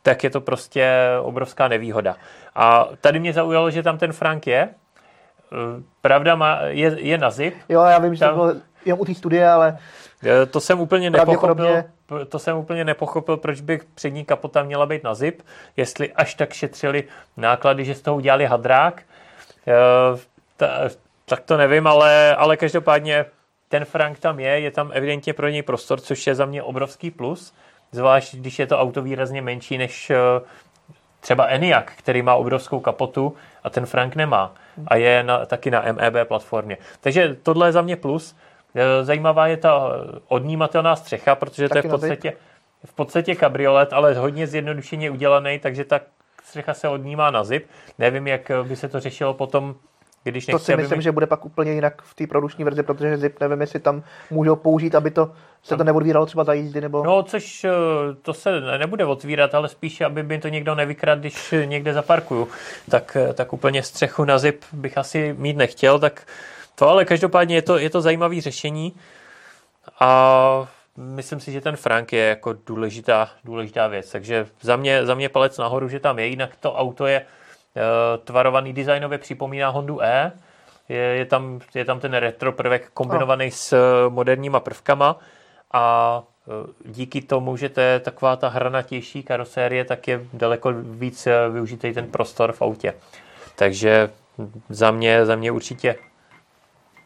tak 0.01 0.23
je 0.23 0.29
to 0.29 0.41
prostě 0.41 0.91
obrovská 1.21 1.67
nevýhoda. 1.67 2.15
A 2.55 2.87
tady 3.01 3.19
mě 3.19 3.33
zaujalo, 3.33 3.71
že 3.71 3.83
tam 3.83 3.97
ten 3.97 4.13
Frank 4.13 4.47
je. 4.47 4.69
Eh, 4.69 5.83
pravda 6.01 6.35
má, 6.35 6.59
je, 6.61 6.95
je 6.99 7.17
na 7.17 7.29
zip. 7.29 7.55
Jo, 7.69 7.83
já 7.83 7.99
vím, 7.99 8.15
že 8.15 8.19
tam, 8.19 8.29
to 8.29 8.35
bylo 8.35 8.55
jenom 8.87 8.99
u 8.99 9.05
té 9.05 9.15
studie, 9.15 9.49
ale... 9.49 9.77
Eh, 10.23 10.45
to 10.45 10.59
jsem 10.59 10.79
úplně 10.79 11.09
nepochopil 11.09 11.83
to 12.29 12.39
jsem 12.39 12.57
úplně 12.57 12.85
nepochopil, 12.85 13.37
proč 13.37 13.61
by 13.61 13.79
přední 13.95 14.25
kapota 14.25 14.63
měla 14.63 14.85
být 14.85 15.03
na 15.03 15.15
zip, 15.15 15.41
jestli 15.77 16.13
až 16.13 16.33
tak 16.33 16.53
šetřili 16.53 17.03
náklady, 17.37 17.85
že 17.85 17.95
z 17.95 18.01
toho 18.01 18.17
udělali 18.17 18.45
hadrák, 18.45 19.03
eh, 19.67 20.89
tak 21.25 21.39
to 21.45 21.57
nevím, 21.57 21.87
ale, 21.87 22.35
ale 22.35 22.57
každopádně 22.57 23.25
ten 23.69 23.85
Frank 23.85 24.19
tam 24.19 24.39
je, 24.39 24.59
je 24.59 24.71
tam 24.71 24.91
evidentně 24.93 25.33
pro 25.33 25.49
něj 25.49 25.61
prostor, 25.61 26.01
což 26.01 26.27
je 26.27 26.35
za 26.35 26.45
mě 26.45 26.63
obrovský 26.63 27.11
plus, 27.11 27.53
zvlášť 27.91 28.35
když 28.35 28.59
je 28.59 28.67
to 28.67 28.79
auto 28.79 29.01
výrazně 29.01 29.41
menší 29.41 29.77
než 29.77 30.09
eh, 30.09 30.15
třeba 31.19 31.45
Enyaq, 31.45 31.85
který 31.95 32.21
má 32.21 32.35
obrovskou 32.35 32.79
kapotu 32.79 33.35
a 33.63 33.69
ten 33.69 33.85
Frank 33.85 34.15
nemá 34.15 34.53
a 34.87 34.95
je 34.95 35.23
na, 35.23 35.45
taky 35.45 35.71
na 35.71 35.83
MEB 35.91 36.27
platformě. 36.27 36.77
Takže 37.01 37.37
tohle 37.43 37.67
je 37.67 37.71
za 37.71 37.81
mě 37.81 37.95
plus. 37.95 38.35
Eh, 38.77 39.05
zajímavá 39.05 39.47
je 39.47 39.57
ta 39.57 39.89
eh, 39.89 40.19
odnímatelná 40.27 40.95
střecha, 40.95 41.35
protože 41.35 41.69
Taky 41.69 41.81
to 41.81 41.87
je 41.87 41.89
v 41.89 41.91
podstatě, 41.91 42.33
v 42.85 42.93
podstatě 42.93 43.35
kabriolet, 43.35 43.93
ale 43.93 44.13
hodně 44.13 44.47
zjednodušeně 44.47 45.11
udělaný, 45.11 45.59
takže 45.59 45.83
ta 45.83 45.99
střecha 46.43 46.73
se 46.73 46.87
odnímá 46.87 47.31
na 47.31 47.43
zip. 47.43 47.65
Nevím, 47.99 48.27
jak 48.27 48.51
by 48.63 48.75
se 48.75 48.87
to 48.87 48.99
řešilo 48.99 49.33
potom 49.33 49.75
když 50.23 50.45
to 50.45 50.59
si 50.59 50.75
myslím, 50.75 50.97
mi... 50.97 51.03
že 51.03 51.11
bude 51.11 51.27
pak 51.27 51.45
úplně 51.45 51.71
jinak 51.71 52.01
v 52.01 52.15
té 52.15 52.27
produční 52.27 52.63
verzi, 52.63 52.83
protože 52.83 53.17
zip 53.17 53.39
nevím, 53.39 53.61
jestli 53.61 53.79
tam 53.79 54.03
můžou 54.31 54.55
použít, 54.55 54.95
aby 54.95 55.11
to 55.11 55.31
se 55.63 55.77
to 55.77 55.83
neodvíralo 55.83 56.25
třeba 56.25 56.43
za 56.43 56.53
jízdy, 56.53 56.81
nebo... 56.81 57.03
No, 57.03 57.23
což 57.23 57.63
eh, 57.63 57.71
to 58.21 58.33
se 58.33 58.61
nebude 58.77 59.05
otvírat, 59.05 59.55
ale 59.55 59.69
spíše, 59.69 60.05
aby 60.05 60.23
mi 60.23 60.39
to 60.39 60.47
někdo 60.47 60.75
nevykradl, 60.75 61.21
když 61.21 61.53
někde 61.65 61.93
zaparkuju. 61.93 62.47
Tak, 62.89 63.17
tak 63.33 63.53
úplně 63.53 63.83
střechu 63.83 64.25
na 64.25 64.37
zip 64.37 64.61
bych 64.71 64.97
asi 64.97 65.35
mít 65.37 65.57
nechtěl, 65.57 65.99
tak 65.99 66.21
to 66.79 66.89
ale 66.89 67.05
každopádně 67.05 67.55
je 67.55 67.61
to, 67.61 67.77
je 67.77 67.89
to 67.89 68.01
zajímavé 68.01 68.41
řešení 68.41 68.93
a 69.99 70.67
myslím 70.97 71.39
si, 71.39 71.51
že 71.51 71.61
ten 71.61 71.75
Frank 71.75 72.13
je 72.13 72.23
jako 72.23 72.55
důležitá, 72.65 73.29
důležitá 73.43 73.87
věc. 73.87 74.11
Takže 74.11 74.47
za 74.61 74.75
mě, 74.75 75.05
za 75.05 75.15
mě 75.15 75.29
palec 75.29 75.57
nahoru, 75.57 75.89
že 75.89 75.99
tam 75.99 76.19
je. 76.19 76.27
Jinak 76.27 76.55
to 76.59 76.73
auto 76.73 77.07
je 77.07 77.21
uh, 77.21 78.23
tvarovaný 78.23 78.73
designově, 78.73 79.17
připomíná 79.17 79.69
Hondu 79.69 80.03
E. 80.03 80.31
Je, 80.89 80.97
je, 80.97 81.25
tam, 81.25 81.59
je 81.75 81.85
tam 81.85 81.99
ten 81.99 82.13
retro 82.13 82.51
prvek 82.51 82.89
kombinovaný 82.93 83.45
oh. 83.45 83.51
s 83.51 83.73
uh, 83.73 84.13
moderníma 84.13 84.59
prvkama 84.59 85.19
a 85.71 86.23
uh, 86.45 86.53
díky 86.85 87.21
tomu, 87.21 87.57
že 87.57 87.69
to 87.69 87.81
je 87.81 87.99
taková 87.99 88.35
ta 88.35 88.49
hranatější 88.49 89.23
karosérie, 89.23 89.85
tak 89.85 90.07
je 90.07 90.21
daleko 90.33 90.73
víc 90.73 91.27
využitý 91.51 91.93
ten 91.93 92.07
prostor 92.07 92.51
v 92.51 92.61
autě. 92.61 92.93
Takže 93.55 94.09
za 94.69 94.91
mě, 94.91 95.25
za 95.25 95.35
mě 95.35 95.51
určitě 95.51 95.95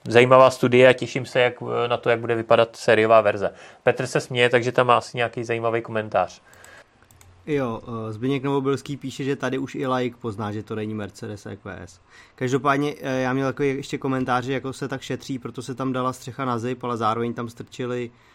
zajímavá 0.07 0.51
studie 0.51 0.89
a 0.89 0.93
těším 0.93 1.25
se 1.25 1.39
jak, 1.39 1.53
na 1.87 1.97
to, 1.97 2.09
jak 2.09 2.19
bude 2.19 2.35
vypadat 2.35 2.75
sériová 2.75 3.21
verze. 3.21 3.53
Petr 3.83 4.07
se 4.07 4.19
směje, 4.19 4.49
takže 4.49 4.71
tam 4.71 4.87
má 4.87 4.97
asi 4.97 5.17
nějaký 5.17 5.43
zajímavý 5.43 5.81
komentář. 5.81 6.41
Jo, 7.47 7.81
eh, 7.83 8.13
Zbigněk 8.13 8.43
Novobilský 8.43 8.97
píše, 8.97 9.23
že 9.23 9.35
tady 9.35 9.57
už 9.57 9.75
i 9.75 9.87
like 9.87 10.17
pozná, 10.21 10.51
že 10.51 10.63
to 10.63 10.75
není 10.75 10.93
Mercedes 10.93 11.45
EQS. 11.45 11.99
Každopádně 12.35 12.95
eh, 13.01 13.21
já 13.21 13.33
měl 13.33 13.47
takový 13.47 13.69
ještě 13.69 13.97
komentář, 13.97 14.45
jako 14.45 14.73
se 14.73 14.87
tak 14.87 15.01
šetří, 15.01 15.39
proto 15.39 15.61
se 15.61 15.75
tam 15.75 15.93
dala 15.93 16.13
střecha 16.13 16.45
na 16.45 16.59
zip, 16.59 16.83
ale 16.83 16.97
zároveň 16.97 17.33
tam 17.33 17.49
strčili 17.49 18.09
uh, 18.09 18.30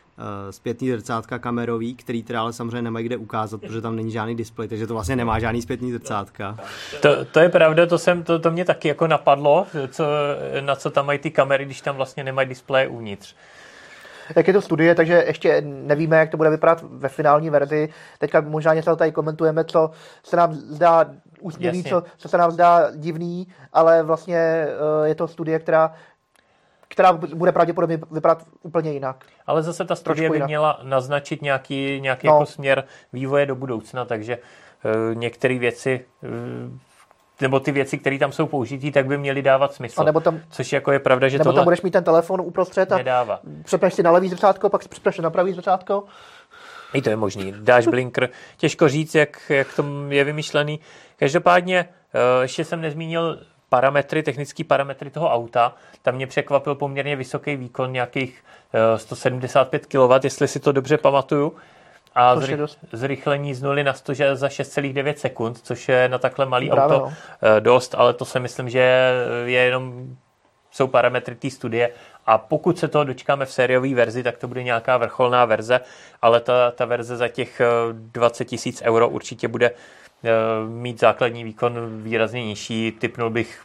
zpětný 0.51 0.91
zrcátka 0.91 1.39
kamerový, 1.39 1.95
který 1.95 2.23
teda 2.23 2.41
ale 2.41 2.53
samozřejmě 2.53 2.83
nemají 2.83 3.07
kde 3.07 3.17
ukázat, 3.17 3.61
protože 3.61 3.81
tam 3.81 3.97
není 3.97 4.11
žádný 4.11 4.35
displej, 4.35 4.69
takže 4.69 4.87
to 4.87 4.95
vlastně 4.95 5.17
nemá 5.17 5.39
žádný 5.39 5.63
zpětný 5.63 5.93
zrcátka. 5.93 6.59
To, 7.01 7.25
to 7.25 7.41
je 7.41 7.49
pravda, 7.49 7.87
to, 7.87 7.99
jsem, 7.99 8.23
to, 8.23 8.39
to 8.39 8.51
mě 8.51 8.65
taky 8.65 8.89
jako 8.89 9.07
napadlo, 9.07 9.67
co, 9.91 10.05
na 10.61 10.77
co 10.77 10.91
tam 10.91 11.07
mají 11.07 11.19
ty 11.19 11.31
kamery, 11.31 11.65
když 11.65 11.81
tam 11.81 11.97
vlastně 11.97 12.25
nemají 12.25 12.49
displeje 12.49 12.89
uvnitř. 12.89 13.35
Jak 14.37 14.47
je 14.47 14.53
to 14.53 14.61
studie, 14.61 14.95
takže 14.95 15.25
ještě 15.27 15.61
nevíme, 15.65 16.17
jak 16.17 16.31
to 16.31 16.37
bude 16.37 16.51
vypadat 16.51 16.85
ve 16.91 17.09
finální 17.09 17.51
verzi. 17.51 17.89
Teďka 18.19 18.41
možná 18.41 18.75
něco 18.75 18.97
tady 18.97 19.13
komentujeme, 19.13 19.65
co 19.65 19.91
se 20.25 20.37
nám 20.37 20.55
zdá 20.55 21.07
úsměvný, 21.41 21.85
co, 21.85 22.03
co 22.17 22.29
se 22.29 22.39
nám 22.39 22.51
zdá 22.51 22.91
divný, 22.97 23.49
ale 23.73 24.03
vlastně 24.03 24.67
uh, 25.01 25.07
je 25.07 25.15
to 25.15 25.29
studie, 25.29 25.59
která 25.59 25.95
která 26.89 27.13
bude 27.13 27.53
pravděpodobně 27.53 28.01
vypadat 28.11 28.47
úplně 28.63 28.93
jinak. 28.93 29.25
Ale 29.47 29.63
zase 29.63 29.85
ta 29.85 29.95
studie 29.95 30.31
by 30.31 30.41
měla 30.41 30.81
naznačit 30.83 31.43
nějaký, 31.43 32.01
nějaký 32.01 32.27
no. 32.27 32.33
jako 32.33 32.47
směr 32.47 32.85
vývoje 33.13 33.47
do 33.47 33.55
budoucna, 33.55 34.05
takže 34.05 34.39
uh, 34.39 35.15
některé 35.15 35.59
věci 35.59 36.05
uh, 36.23 36.79
nebo 37.41 37.61
ty 37.61 37.73
věci, 37.73 37.99
které 37.99 38.19
tam 38.19 38.33
jsou 38.33 38.47
použitý, 38.47 38.93
tak 38.93 39.07
by 39.07 39.19
měly 39.19 39.43
dávat 39.43 39.75
smysl. 39.75 40.01
A 40.01 40.05
nebo 40.05 40.21
tam, 40.21 40.41
což 40.51 40.73
jako 40.73 40.93
je 40.93 40.99
pravda, 40.99 41.29
že 41.29 41.39
nebo 41.39 41.45
tohle 41.45 41.59
tam 41.59 41.65
budeš 41.65 41.83
mít 41.83 41.91
ten 41.91 42.05
telefon 42.05 42.41
uprostřed 42.41 42.93
a 42.93 42.97
nedává. 42.97 43.41
přepneš 43.65 43.95
si 43.95 44.03
na 44.03 44.11
levý 44.11 44.29
zrcátko, 44.29 44.69
pak 44.69 44.89
přepneš 44.89 45.19
na 45.19 45.31
pravý 45.31 45.53
zrcátko. 45.53 46.05
I 46.93 47.03
to 47.03 47.11
je 47.11 47.17
možný. 47.17 47.55
Dáš 47.61 47.87
blinker. 47.87 48.29
Těžko 48.57 48.89
říct, 48.89 49.15
jak, 49.15 49.51
jak 49.51 49.75
to 49.77 49.85
je 50.09 50.25
vymyšlený. 50.25 50.81
Každopádně 51.17 51.89
eh, 52.15 52.43
ještě 52.43 52.65
jsem 52.65 52.81
nezmínil 52.81 53.39
parametry, 53.77 54.23
technické 54.23 54.65
parametry 54.65 55.11
toho 55.11 55.29
auta. 55.33 55.75
Tam 56.03 56.15
mě 56.15 56.27
překvapil 56.27 56.75
poměrně 56.75 57.17
vysoký 57.17 57.57
výkon, 57.57 57.93
nějakých 57.93 58.45
175 58.97 59.83
eh, 59.83 59.87
kW, 59.89 60.25
jestli 60.25 60.49
si 60.49 60.61
to 60.61 60.73
dobře 60.73 60.99
pamatuju. 60.99 61.57
A 62.15 62.37
zry, 62.41 62.59
zrychlení 62.93 63.55
z 63.55 63.63
0 63.63 63.83
na 63.83 63.93
100 63.93 64.13
za 64.35 64.49
6,9 64.49 65.15
sekund, 65.15 65.59
což 65.63 65.89
je 65.89 66.09
na 66.09 66.19
takhle 66.19 66.47
malý 66.47 66.71
Právě, 66.71 66.97
auto 66.97 67.07
no. 67.07 67.13
Eh, 67.43 67.61
dost, 67.61 67.95
ale 67.99 68.15
to 68.15 68.25
si 68.25 68.41
myslím, 68.41 68.69
že 68.69 69.13
je 69.45 69.61
jenom 69.61 70.17
jsou 70.71 70.87
parametry 70.87 71.35
té 71.35 71.51
studie 71.51 71.91
a 72.27 72.39
pokud 72.39 72.79
se 72.79 72.89
toho 72.89 73.05
dočkáme 73.05 73.47
v 73.47 73.53
sériové 73.53 73.95
verzi, 73.95 74.23
tak 74.23 74.37
to 74.37 74.49
bude 74.49 74.63
nějaká 74.63 74.97
vrcholná 74.97 75.45
verze, 75.45 75.81
ale 76.23 76.41
ta, 76.41 76.71
ta 76.71 76.85
verze 76.85 77.17
za 77.17 77.29
těch 77.29 77.61
20 77.93 78.45
tisíc 78.45 78.83
euro 78.83 79.09
určitě 79.09 79.49
bude 79.49 79.71
Eh, 79.71 80.06
mít 80.69 81.01
základní 81.01 81.45
výkon 81.45 82.03
výrazně 82.03 82.45
nižší. 82.45 82.93
Typnul 82.93 83.31
bych 83.31 83.63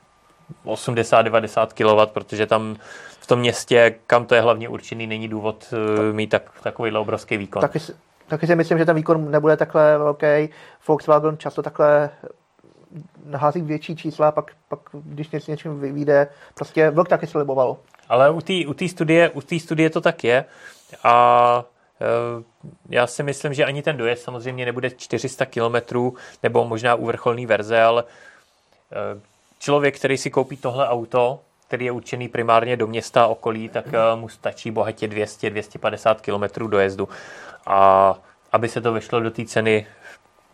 80-90 0.66 1.68
kW, 1.68 2.12
protože 2.14 2.48
tam 2.48 2.76
v 3.20 3.28
tom 3.28 3.40
městě, 3.40 3.96
kam 4.08 4.26
to 4.26 4.36
je 4.36 4.42
hlavně 4.42 4.70
určený, 4.70 5.08
není 5.08 5.28
důvod 5.28 5.74
eh, 5.74 6.14
mít 6.14 6.28
tak, 6.28 6.52
takovýhle 6.64 7.00
obrovský 7.00 7.38
výkon. 7.38 7.62
Taky, 7.62 7.80
taky 8.28 8.48
si 8.48 8.56
myslím, 8.56 8.78
že 8.78 8.86
ten 8.86 8.96
výkon 8.96 9.32
nebude 9.32 9.58
takhle 9.58 9.98
velký. 9.98 10.50
Volkswagen 10.88 11.38
často 11.38 11.62
takhle 11.62 12.10
nahází 13.26 13.62
větší 13.62 13.96
čísla, 13.96 14.32
pak, 14.32 14.52
pak 14.68 14.80
když 14.94 15.30
něco 15.30 15.52
něčím 15.52 15.80
vyjde, 15.80 16.28
prostě 16.54 16.90
vlk 16.90 17.08
taky 17.08 17.28
sliboval. 17.28 17.78
Ale 18.10 18.30
u 18.30 18.42
té 18.42 18.54
u 18.68 18.88
studie, 18.88 19.30
u 19.30 19.42
studie 19.42 19.90
to 19.90 20.02
tak 20.02 20.24
je 20.24 20.46
a 21.04 21.64
Eh, 21.64 21.81
já 22.90 23.08
si 23.08 23.24
myslím, 23.24 23.54
že 23.54 23.66
ani 23.66 23.84
ten 23.84 23.98
dojezd 23.98 24.24
samozřejmě 24.24 24.66
nebude 24.66 24.90
400 24.90 25.46
km 25.46 26.12
nebo 26.44 26.68
možná 26.68 26.96
u 26.96 27.06
vrcholné 27.06 27.46
verze, 27.46 27.82
ale 27.82 28.04
eh, 28.92 29.22
člověk, 29.60 29.96
který 29.96 30.18
si 30.18 30.30
koupí 30.30 30.58
tohle 30.58 30.88
auto, 30.88 31.40
který 31.68 31.86
je 31.86 31.92
určený 31.92 32.28
primárně 32.28 32.78
do 32.78 32.88
města 32.88 33.24
a 33.24 33.28
okolí, 33.28 33.70
tak 33.70 33.86
eh, 33.88 34.16
mu 34.16 34.30
stačí 34.30 34.72
bohatě 34.72 35.08
200-250 35.08 36.16
km 36.16 36.70
dojezdu. 36.70 37.10
A 37.66 38.16
aby 38.52 38.70
se 38.70 38.82
to 38.82 38.94
vešlo 38.94 39.20
do 39.20 39.32
té 39.32 39.46
ceny, 39.46 39.88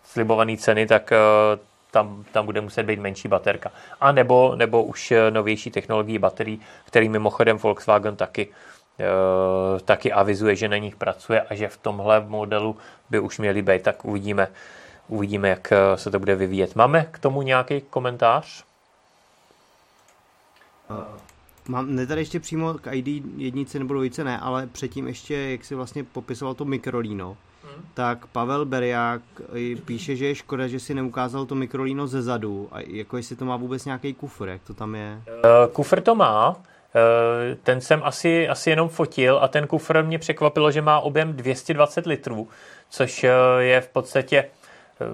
slibované 0.03 0.57
ceny, 0.57 0.87
tak 0.87 1.13
tam, 1.91 2.25
tam 2.31 2.45
bude 2.45 2.61
muset 2.61 2.83
být 2.83 2.99
menší 2.99 3.27
baterka. 3.27 3.71
A 4.01 4.11
nebo, 4.11 4.55
nebo 4.55 4.83
už 4.83 5.13
novější 5.29 5.71
technologií 5.71 6.17
baterií, 6.19 6.61
který 6.85 7.09
mimochodem 7.09 7.57
Volkswagen 7.57 8.15
taky 8.15 8.47
Eh, 8.47 8.76
taky 9.85 10.11
avizuje, 10.11 10.55
že 10.55 10.69
na 10.69 10.77
nich 10.77 10.95
pracuje 10.95 11.41
a 11.41 11.55
že 11.55 11.67
v 11.67 11.77
tomhle 11.77 12.25
modelu 12.27 12.77
by 13.09 13.19
už 13.19 13.39
měli 13.39 13.61
být, 13.61 13.81
tak 13.81 14.05
uvidíme, 14.05 14.47
uvidíme, 15.07 15.49
jak 15.49 15.71
eh, 15.71 15.97
se 15.97 16.11
to 16.11 16.19
bude 16.19 16.35
vyvíjet. 16.35 16.75
Máme 16.75 17.07
k 17.11 17.19
tomu 17.19 17.41
nějaký 17.41 17.81
komentář? 17.81 18.63
Mám, 21.67 21.95
ne 21.95 22.07
tady 22.07 22.21
ještě 22.21 22.39
přímo 22.39 22.73
k 22.73 22.91
ID 22.91 23.07
jednice 23.37 23.79
nebo 23.79 23.93
dvojice 23.93 24.23
ne, 24.23 24.39
ale 24.39 24.67
předtím 24.67 25.07
ještě, 25.07 25.35
jak 25.35 25.65
si 25.65 25.75
vlastně 25.75 26.03
popisoval 26.03 26.53
to 26.53 26.65
mikrolíno, 26.65 27.37
hmm. 27.63 27.85
tak 27.93 28.27
Pavel 28.27 28.65
Beriák 28.65 29.21
píše, 29.85 30.15
že 30.15 30.27
je 30.27 30.35
škoda, 30.35 30.67
že 30.67 30.79
si 30.79 30.93
neukázal 30.93 31.45
to 31.45 31.55
mikrolíno 31.55 32.07
ze 32.07 32.21
zadu 32.21 32.69
a 32.71 32.79
jako 32.79 33.17
jestli 33.17 33.35
to 33.35 33.45
má 33.45 33.57
vůbec 33.57 33.85
nějaký 33.85 34.13
kufr, 34.13 34.47
jak 34.47 34.61
to 34.63 34.73
tam 34.73 34.95
je? 34.95 35.21
Kufr 35.73 36.01
to 36.01 36.15
má, 36.15 36.55
Eh, 36.55 36.76
ten 37.63 37.81
jsem 37.81 38.01
asi, 38.03 38.49
asi 38.49 38.69
jenom 38.69 38.89
fotil 38.89 39.39
a 39.41 39.47
ten 39.47 39.67
kufr 39.67 40.03
mě 40.03 40.19
překvapilo, 40.19 40.71
že 40.71 40.81
má 40.81 40.99
objem 40.99 41.33
220 41.33 42.05
litrů, 42.05 42.47
což 42.89 43.23
eh, 43.23 43.31
je 43.59 43.81
v 43.81 43.87
podstatě 43.87 44.37
eh, 44.37 45.05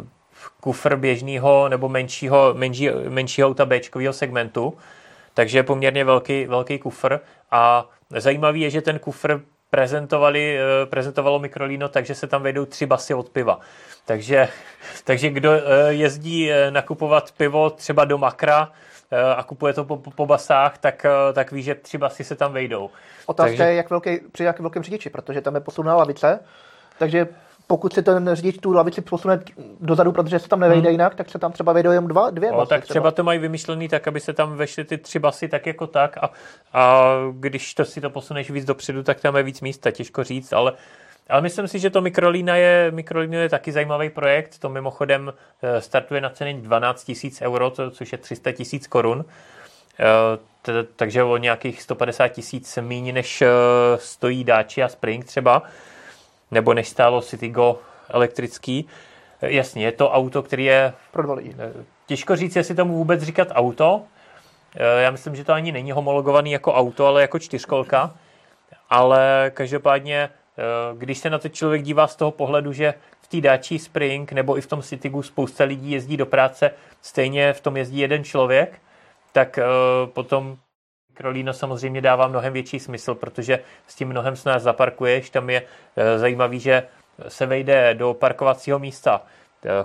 kufr 0.61 0.95
běžného 0.95 1.69
nebo 1.69 1.89
menšího, 1.89 2.53
menší, 2.53 2.89
menšího 3.09 3.47
auta 3.47 3.65
b 3.65 3.81
segmentu, 4.11 4.77
takže 5.33 5.57
je 5.57 5.63
poměrně 5.63 6.03
velký, 6.03 6.45
velký 6.45 6.79
kufr 6.79 7.19
a 7.51 7.89
zajímavý 8.09 8.61
je, 8.61 8.69
že 8.69 8.81
ten 8.81 8.99
kufr 8.99 9.41
prezentovali, 9.69 10.59
prezentovalo 10.85 11.39
Mikrolino, 11.39 11.89
takže 11.89 12.15
se 12.15 12.27
tam 12.27 12.43
vejdou 12.43 12.65
tři 12.65 12.85
basy 12.85 13.13
od 13.13 13.29
piva. 13.29 13.59
Takže, 14.05 14.47
takže 15.03 15.29
kdo 15.29 15.51
jezdí 15.89 16.49
nakupovat 16.69 17.31
pivo 17.31 17.69
třeba 17.69 18.05
do 18.05 18.17
Makra, 18.17 18.71
Eh, 18.71 18.92
a 19.35 19.43
kupuje 19.43 19.73
to 19.73 19.85
po, 19.85 19.97
po, 19.97 20.11
po 20.11 20.25
basách, 20.25 20.77
tak, 20.77 21.05
eh, 21.05 21.33
tak 21.33 21.51
ví, 21.51 21.63
že 21.63 21.75
tři 21.75 21.97
basy 21.97 22.23
se 22.23 22.35
tam 22.35 22.53
vejdou. 22.53 22.89
Otázka 23.25 23.49
takže... 23.49 23.63
je, 23.63 23.75
jak 23.75 23.89
velký, 23.89 24.19
při 24.31 24.43
jak 24.43 24.59
velkém 24.59 24.83
řidiči, 24.83 25.09
protože 25.09 25.41
tam 25.41 25.55
je 25.55 25.61
posuná 25.61 25.95
lavice, 25.95 26.39
takže 26.99 27.27
pokud 27.67 27.93
si 27.93 28.03
ten 28.03 28.29
řidič 28.33 28.57
tu 28.57 28.73
lavici 28.73 29.01
posune 29.01 29.39
dozadu, 29.79 30.11
protože 30.11 30.39
se 30.39 30.49
tam 30.49 30.59
nevejde 30.59 30.87
hmm. 30.87 30.91
jinak, 30.91 31.15
tak 31.15 31.29
se 31.29 31.39
tam 31.39 31.51
třeba 31.51 31.73
vejdou 31.73 31.91
jen 31.91 32.07
dva, 32.07 32.29
dvě 32.29 32.51
no, 32.51 32.57
basy. 32.57 32.69
Tak 32.69 32.83
třeba. 32.83 32.93
třeba 32.93 33.11
to 33.11 33.23
mají 33.23 33.39
vymyšlený 33.39 33.87
tak, 33.87 34.07
aby 34.07 34.19
se 34.19 34.33
tam 34.33 34.55
vešly 34.55 34.83
ty 34.83 34.97
tři 34.97 35.19
basy 35.19 35.47
tak 35.47 35.65
jako 35.65 35.87
tak 35.87 36.17
a, 36.17 36.31
a 36.73 37.09
když 37.31 37.73
to 37.73 37.85
si 37.85 38.01
to 38.01 38.09
posuneš 38.09 38.51
víc 38.51 38.65
dopředu, 38.65 39.03
tak 39.03 39.19
tam 39.19 39.35
je 39.35 39.43
víc 39.43 39.61
místa, 39.61 39.91
těžko 39.91 40.23
říct, 40.23 40.53
ale 40.53 40.73
ale 41.29 41.41
myslím 41.41 41.67
si, 41.67 41.79
že 41.79 41.89
to 41.89 42.01
Mikrolína 42.01 42.55
je, 42.55 42.91
Mikrolína 42.91 43.39
je 43.39 43.49
taky 43.49 43.71
zajímavý 43.71 44.09
projekt. 44.09 44.59
To 44.59 44.69
mimochodem 44.69 45.33
eh, 45.61 45.81
startuje 45.81 46.21
na 46.21 46.29
ceně 46.29 46.53
12 46.53 47.11
000 47.23 47.35
euro, 47.41 47.71
což 47.91 48.11
je 48.11 48.17
300 48.17 48.49
000 48.49 48.85
korun. 48.89 49.25
Eh, 49.99 50.83
takže 50.95 51.23
o 51.23 51.37
nějakých 51.37 51.81
150 51.81 52.27
tisíc 52.27 52.77
méně, 52.81 53.13
než 53.13 53.41
eh, 53.41 53.47
stojí 53.97 54.43
Dacia 54.43 54.89
Spring 54.89 55.25
třeba, 55.25 55.63
nebo 56.51 56.73
než 56.73 56.89
stálo 56.89 57.21
Citigo 57.21 57.79
elektrický. 58.09 58.87
Jasně, 59.41 59.85
je 59.85 59.91
to 59.91 60.11
auto, 60.11 60.43
který 60.43 60.65
je... 60.65 60.93
Pro 61.11 61.37
Těžko 62.07 62.35
říct, 62.35 62.55
jestli 62.55 62.75
tomu 62.75 62.93
vůbec 62.93 63.23
říkat 63.23 63.47
auto. 63.51 64.01
Já 64.99 65.11
myslím, 65.11 65.35
že 65.35 65.43
to 65.43 65.53
ani 65.53 65.71
není 65.71 65.91
homologovaný 65.91 66.51
jako 66.51 66.73
auto, 66.73 67.05
ale 67.05 67.21
jako 67.21 67.39
čtyřkolka. 67.39 68.15
Ale 68.89 69.51
každopádně 69.53 70.29
když 70.97 71.17
se 71.17 71.29
na 71.29 71.39
to 71.39 71.49
člověk 71.49 71.81
dívá 71.81 72.07
z 72.07 72.15
toho 72.15 72.31
pohledu, 72.31 72.73
že 72.73 72.93
v 73.21 73.27
té 73.27 73.41
Daci 73.41 73.79
Spring 73.79 74.31
nebo 74.31 74.57
i 74.57 74.61
v 74.61 74.67
tom 74.67 74.81
Citygu 74.81 75.21
spousta 75.21 75.63
lidí 75.63 75.91
jezdí 75.91 76.17
do 76.17 76.25
práce, 76.25 76.71
stejně 77.01 77.53
v 77.53 77.61
tom 77.61 77.77
jezdí 77.77 77.99
jeden 77.99 78.23
člověk, 78.23 78.81
tak 79.31 79.57
eh, 79.57 79.63
potom 80.05 80.57
Krolíno 81.13 81.53
samozřejmě 81.53 82.01
dává 82.01 82.27
mnohem 82.27 82.53
větší 82.53 82.79
smysl, 82.79 83.15
protože 83.15 83.59
s 83.87 83.95
tím 83.95 84.07
mnohem 84.07 84.35
s 84.35 84.45
nás 84.45 84.63
zaparkuješ. 84.63 85.29
Tam 85.29 85.49
je 85.49 85.61
eh, 85.95 86.19
zajímavý, 86.19 86.59
že 86.59 86.83
se 87.27 87.45
vejde 87.45 87.93
do 87.93 88.13
parkovacího 88.13 88.79
místa 88.79 89.21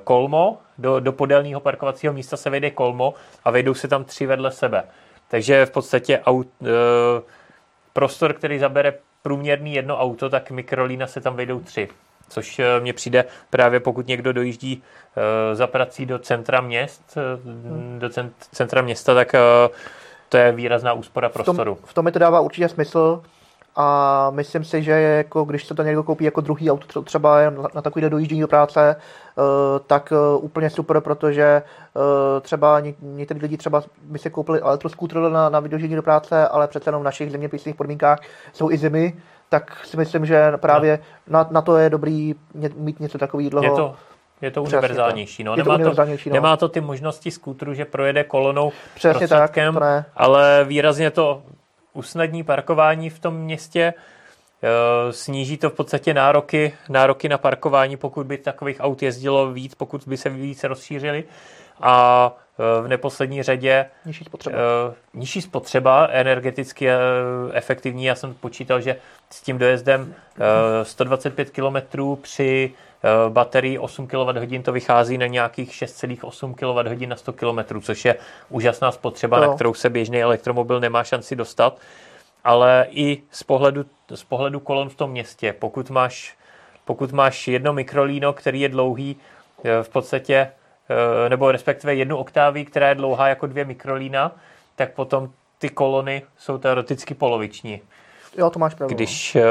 kolmo, 0.04 0.58
do, 0.78 1.00
do 1.00 1.12
podélného 1.12 1.60
parkovacího 1.60 2.12
místa 2.12 2.36
se 2.36 2.50
vejde 2.50 2.70
kolmo 2.70 3.14
a 3.44 3.50
vejdou 3.50 3.74
se 3.74 3.88
tam 3.88 4.04
tři 4.04 4.26
vedle 4.26 4.50
sebe. 4.50 4.84
Takže 5.28 5.66
v 5.66 5.70
podstatě 5.70 6.20
aut, 6.20 6.46
prostor, 7.92 8.32
který 8.32 8.58
zabere 8.58 8.92
průměrný 9.22 9.74
jedno 9.74 9.98
auto, 9.98 10.30
tak 10.30 10.50
mikrolína 10.50 11.06
se 11.06 11.20
tam 11.20 11.36
vejdou 11.36 11.60
tři. 11.60 11.88
Což 12.28 12.58
eh, 12.58 12.80
mně 12.80 12.92
přijde 12.92 13.24
právě 13.50 13.80
pokud 13.80 14.06
někdo 14.06 14.32
dojíždí 14.32 14.82
eh, 15.16 15.54
za 15.54 15.66
prací 15.66 16.06
do 16.06 16.18
centra 16.18 16.60
měst, 16.60 17.16
eh, 17.16 17.98
do 17.98 18.10
centra 18.52 18.82
města, 18.82 19.14
tak 19.14 19.32
to 20.28 20.36
je 20.36 20.52
výrazná 20.52 20.92
úspora 20.92 21.28
prostoru. 21.28 21.74
V 21.74 21.78
tom, 21.78 21.86
v 21.88 21.94
tom 21.94 22.04
mi 22.04 22.12
to 22.12 22.18
dává 22.18 22.40
určitě 22.40 22.68
smysl 22.68 23.22
a 23.80 24.30
myslím 24.30 24.64
si, 24.64 24.82
že 24.82 24.92
jako, 24.92 25.44
když 25.44 25.64
se 25.64 25.74
to 25.74 25.82
někdo 25.82 26.02
koupí 26.02 26.24
jako 26.24 26.40
druhý 26.40 26.70
auto 26.70 27.02
třeba 27.02 27.50
na, 27.50 27.68
na 27.74 27.82
takovýhle 27.82 28.10
dojíždění 28.10 28.40
do 28.40 28.48
práce, 28.48 28.96
uh, 29.36 29.44
tak 29.86 30.12
uh, 30.12 30.44
úplně 30.44 30.70
super, 30.70 31.00
protože 31.00 31.62
uh, 31.94 32.02
třeba 32.40 32.80
ně, 32.80 32.94
někteří 33.02 33.40
lidi 33.40 33.56
třeba 33.56 33.82
by 34.02 34.18
si 34.18 34.30
koupili 34.30 34.60
elektroskútr 34.60 35.18
na, 35.20 35.48
na 35.48 35.60
dojíždění 35.60 35.96
do 35.96 36.02
práce, 36.02 36.48
ale 36.48 36.68
přece 36.68 36.88
jenom 36.88 37.02
v 37.02 37.04
našich 37.04 37.32
zeměpisných 37.32 37.76
podmínkách 37.76 38.18
jsou 38.52 38.70
i 38.70 38.78
zimy, 38.78 39.14
tak 39.48 39.84
si 39.84 39.96
myslím, 39.96 40.26
že 40.26 40.52
právě 40.56 40.98
no. 41.26 41.38
na, 41.38 41.48
na 41.50 41.62
to 41.62 41.76
je 41.76 41.90
dobrý 41.90 42.34
mít 42.76 43.00
něco 43.00 43.18
takového. 43.18 43.62
Je 43.62 43.70
to, 43.70 43.94
je 44.42 44.50
to 44.50 44.62
univerzálnější. 44.62 45.44
No. 45.44 45.56
Nemá, 45.56 45.64
to 45.64 45.74
univerzálnější 45.74 46.24
to, 46.24 46.30
no. 46.30 46.34
nemá 46.34 46.56
to 46.56 46.68
ty 46.68 46.80
možnosti 46.80 47.30
skútru, 47.30 47.74
že 47.74 47.84
projede 47.84 48.24
kolonou 48.24 48.72
Přesně 48.94 49.28
tak, 49.28 49.54
to 49.54 49.80
ne. 49.80 50.04
ale 50.16 50.64
výrazně 50.64 51.10
to 51.10 51.42
usnadní 51.98 52.44
parkování 52.44 53.10
v 53.10 53.18
tom 53.18 53.34
městě, 53.34 53.94
eh, 54.62 55.12
sníží 55.12 55.56
to 55.56 55.70
v 55.70 55.74
podstatě 55.74 56.14
nároky, 56.14 56.74
nároky 56.88 57.28
na 57.28 57.38
parkování, 57.38 57.96
pokud 57.96 58.26
by 58.26 58.38
takových 58.38 58.76
aut 58.80 59.02
jezdilo 59.02 59.52
víc, 59.52 59.74
pokud 59.74 60.02
by 60.06 60.16
se 60.16 60.30
víc 60.30 60.64
rozšířili 60.64 61.24
a 61.80 62.32
v 62.82 62.88
neposlední 62.88 63.42
řadě 63.42 63.86
nižší 64.04 64.24
spotřeba. 64.24 64.58
nižší 65.14 65.42
spotřeba, 65.42 66.08
energeticky 66.10 66.88
efektivní. 67.52 68.04
Já 68.04 68.14
jsem 68.14 68.34
počítal, 68.34 68.80
že 68.80 68.96
s 69.30 69.42
tím 69.42 69.58
dojezdem 69.58 70.14
125 70.82 71.50
km 71.50 72.16
při 72.22 72.72
baterii 73.28 73.78
8 73.78 74.06
kWh 74.06 74.62
to 74.62 74.72
vychází 74.72 75.18
na 75.18 75.26
nějakých 75.26 75.70
6,8 75.70 76.54
kWh 76.54 77.08
na 77.08 77.16
100 77.16 77.32
km, 77.32 77.80
což 77.80 78.04
je 78.04 78.16
úžasná 78.48 78.92
spotřeba, 78.92 79.40
no. 79.40 79.46
na 79.46 79.54
kterou 79.54 79.74
se 79.74 79.90
běžný 79.90 80.22
elektromobil 80.22 80.80
nemá 80.80 81.04
šanci 81.04 81.36
dostat. 81.36 81.78
Ale 82.44 82.86
i 82.90 83.22
z 83.30 83.42
pohledu, 83.42 83.84
z 84.14 84.24
pohledu 84.24 84.60
kolon 84.60 84.88
v 84.88 84.94
tom 84.94 85.10
městě, 85.10 85.54
pokud 85.58 85.90
máš, 85.90 86.36
pokud 86.84 87.12
máš 87.12 87.48
jedno 87.48 87.72
mikrolíno, 87.72 88.32
který 88.32 88.60
je 88.60 88.68
dlouhý 88.68 89.16
v 89.82 89.88
podstatě 89.88 90.50
Eh, 90.90 91.28
nebo 91.28 91.52
respektive 91.52 91.94
jednu 91.94 92.16
oktáví, 92.16 92.64
která 92.64 92.88
je 92.88 92.94
dlouhá 92.94 93.28
jako 93.28 93.46
dvě 93.46 93.64
mikrolína, 93.64 94.32
tak 94.76 94.92
potom 94.92 95.30
ty 95.58 95.68
kolony 95.68 96.22
jsou 96.38 96.58
teoreticky 96.58 97.14
poloviční. 97.14 97.80
Jo, 98.38 98.50
to 98.50 98.58
máš 98.58 98.74
pravdu. 98.74 98.94
Když, 98.94 99.36
eh, 99.36 99.42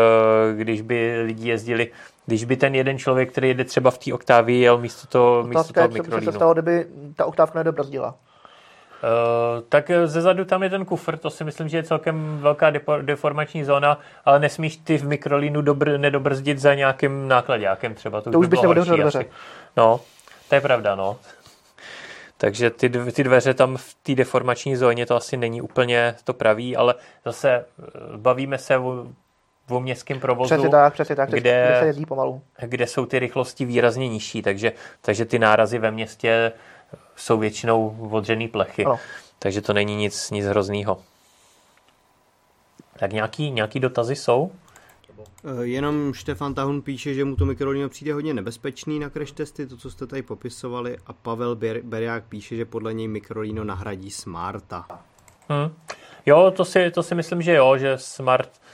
když 0.56 0.82
by 0.82 1.22
lidi 1.26 1.50
jezdili, 1.50 1.92
když 2.28 2.46
by 2.46 2.58
ten 2.58 2.76
jeden 2.76 2.98
člověk, 2.98 3.32
který 3.32 3.48
jede 3.48 3.64
třeba 3.64 3.92
v 3.92 3.98
té 3.98 4.14
oktávě, 4.14 4.58
jel 4.58 4.78
místo, 4.78 5.08
to, 5.08 5.44
místo 5.48 5.74
toho 5.74 5.88
mikrolínu. 5.88 6.12
Co 6.12 6.20
by 6.20 6.26
se 6.26 6.32
stalo, 6.32 6.54
kdyby 6.54 6.86
ta 7.16 7.26
oktávka 7.26 7.60
nedobrzdila? 7.60 8.16
Uh, 9.04 9.62
tak 9.70 9.92
ze 10.06 10.22
zadu 10.22 10.46
tam 10.46 10.64
je 10.64 10.70
ten 10.70 10.86
kufr, 10.86 11.18
to 11.18 11.30
si 11.30 11.44
myslím, 11.44 11.70
že 11.70 11.78
je 11.78 11.84
celkem 11.84 12.38
velká 12.42 12.72
deformační 13.02 13.64
zóna, 13.64 14.00
ale 14.26 14.40
nesmíš 14.40 14.78
ty 14.78 14.98
v 14.98 15.08
mikrolínu 15.08 15.62
dobr, 15.62 15.98
nedobrzdit 15.98 16.60
za 16.60 16.74
nějakým 16.74 17.28
nákladňákem 17.28 17.96
třeba. 17.96 18.22
To, 18.22 18.32
to 18.32 18.40
už 18.40 18.48
by 18.48 18.58
se 18.58 18.68
otevřel 18.68 18.98
dveře. 18.98 19.26
No, 19.78 20.00
to 20.50 20.56
je 20.56 20.62
pravda, 20.62 20.96
no. 20.96 21.18
Takže 22.38 22.70
ty, 22.70 22.90
ty 22.90 23.24
dveře 23.24 23.54
tam 23.54 23.78
v 23.78 23.96
té 24.04 24.16
deformační 24.16 24.76
zóně 24.76 25.06
to 25.06 25.16
asi 25.16 25.38
není 25.38 25.62
úplně 25.62 26.16
to 26.24 26.34
pravý, 26.34 26.76
ale 26.76 26.96
zase 27.26 27.50
eh, 27.50 27.64
bavíme 28.18 28.58
se 28.58 28.78
o, 28.78 29.08
o 29.70 29.80
městském 29.80 30.20
provozu, 30.20 30.48
přesně 30.48 30.70
tak, 30.70 30.94
přesně 30.94 31.16
tak, 31.16 31.30
kde, 31.30 31.40
kde 31.40 31.78
se 31.80 31.86
jezdí 31.86 32.06
pomalu. 32.06 32.42
Kde 32.62 32.88
jsou 32.88 33.06
ty 33.06 33.20
rychlosti 33.20 33.66
výrazně 33.66 34.08
nižší, 34.08 34.42
takže, 34.42 34.72
takže 35.02 35.26
ty 35.26 35.40
nárazy 35.40 35.80
ve 35.80 35.92
městě 35.92 36.52
jsou 37.16 37.38
většinou 37.38 38.10
odřený 38.12 38.48
plechy. 38.48 38.86
Ano. 38.86 39.00
Takže 39.40 39.62
to 39.62 39.74
není 39.74 39.96
nic, 39.96 40.32
nic 40.32 40.46
hroznýho. 40.46 40.98
Tak 43.00 43.14
nějaký, 43.14 43.52
nějaký 43.52 43.80
dotazy 43.80 44.16
jsou? 44.16 44.52
Eh, 45.46 45.66
jenom 45.66 46.14
Štefan 46.14 46.54
Tahun 46.54 46.82
píše, 46.82 47.14
že 47.14 47.26
mu 47.26 47.36
to 47.36 47.46
mikrolino 47.46 47.90
přijde 47.90 48.14
hodně 48.14 48.34
nebezpečný 48.34 49.00
na 49.00 49.10
crash 49.10 49.32
testy, 49.32 49.68
to, 49.68 49.78
co 49.78 49.92
jste 49.92 50.08
tady 50.08 50.22
popisovali, 50.22 50.98
a 51.06 51.14
Pavel 51.14 51.56
Ber- 51.56 51.82
Beriák 51.84 52.24
píše, 52.24 52.56
že 52.56 52.66
podle 52.66 52.94
něj 52.94 53.08
mikrolino 53.08 53.64
nahradí 53.64 54.12
Smarta. 54.12 54.86
Hmm. 55.50 55.74
Jo, 56.26 56.52
to 56.52 56.66
si, 56.66 56.92
to 56.92 57.04
si 57.04 57.16
myslím, 57.16 57.42
že 57.42 57.54
jo, 57.54 57.78
že 57.78 57.98
Smart 57.98 58.50
uh, 58.50 58.68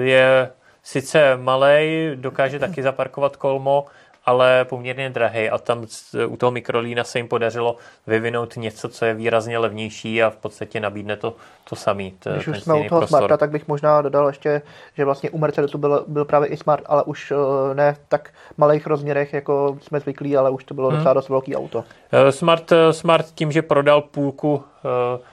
je 0.00 0.50
sice 0.82 1.36
malý, 1.36 2.10
dokáže 2.14 2.58
taky 2.58 2.82
zaparkovat 2.82 3.36
kolmo, 3.36 3.86
ale 4.26 4.64
poměrně 4.64 5.10
drahý 5.10 5.50
a 5.50 5.58
tam 5.58 5.86
u 6.26 6.36
toho 6.36 6.50
mikrolína 6.52 7.04
se 7.04 7.18
jim 7.18 7.28
podařilo 7.28 7.76
vyvinout 8.06 8.56
něco, 8.56 8.88
co 8.88 9.04
je 9.04 9.14
výrazně 9.14 9.58
levnější 9.58 10.22
a 10.22 10.30
v 10.30 10.36
podstatě 10.36 10.80
nabídne 10.80 11.16
to, 11.16 11.36
to 11.68 11.76
samý. 11.76 12.14
To, 12.18 12.30
Když 12.30 12.48
už 12.48 12.62
jsme 12.62 12.74
u 12.74 12.88
toho 12.88 13.00
prostor. 13.00 13.18
Smarta, 13.18 13.36
tak 13.36 13.50
bych 13.50 13.68
možná 13.68 14.02
dodal 14.02 14.26
ještě, 14.26 14.62
že 14.94 15.04
vlastně 15.04 15.30
u 15.30 15.38
Mercedesu 15.38 15.78
byl, 15.78 16.04
byl 16.06 16.24
právě 16.24 16.48
i 16.48 16.56
Smart, 16.56 16.82
ale 16.86 17.02
už 17.02 17.32
eh, 17.32 17.74
ne 17.74 17.92
v 17.92 17.98
tak 18.08 18.30
malých 18.56 18.86
rozměrech, 18.86 19.32
jako 19.32 19.78
jsme 19.80 20.00
zvyklí, 20.00 20.36
ale 20.36 20.50
už 20.50 20.64
to 20.64 20.74
bylo 20.74 20.88
hmm. 20.88 20.96
docela 20.96 21.14
dost 21.14 21.28
velký 21.28 21.56
auto. 21.56 21.84
Eh, 22.12 22.32
Smart, 22.32 22.72
eh, 22.72 22.92
Smart 22.92 23.26
tím, 23.34 23.52
že 23.52 23.62
prodal 23.62 24.00
půlku, 24.00 24.64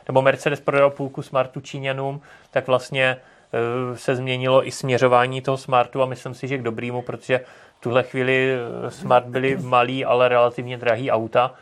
nebo 0.07 0.21
Mercedes 0.21 0.61
prodal 0.61 0.89
půlku 0.89 1.21
Smartu 1.21 1.61
Číňanům, 1.61 2.21
tak 2.51 2.67
vlastně 2.67 3.17
se 3.95 4.15
změnilo 4.15 4.67
i 4.67 4.71
směřování 4.71 5.41
toho 5.41 5.57
Smartu 5.57 6.01
a 6.01 6.05
myslím 6.05 6.33
si, 6.33 6.47
že 6.47 6.57
k 6.57 6.61
dobrýmu, 6.61 7.01
protože 7.01 7.41
tuhle 7.83 8.03
chvíli 8.03 8.49
eh, 8.53 8.91
Smart 8.91 9.25
byly 9.25 9.57
malý, 9.57 10.05
ale 10.05 10.29
relativně 10.29 10.77
drahý 10.77 11.11
auta. 11.11 11.53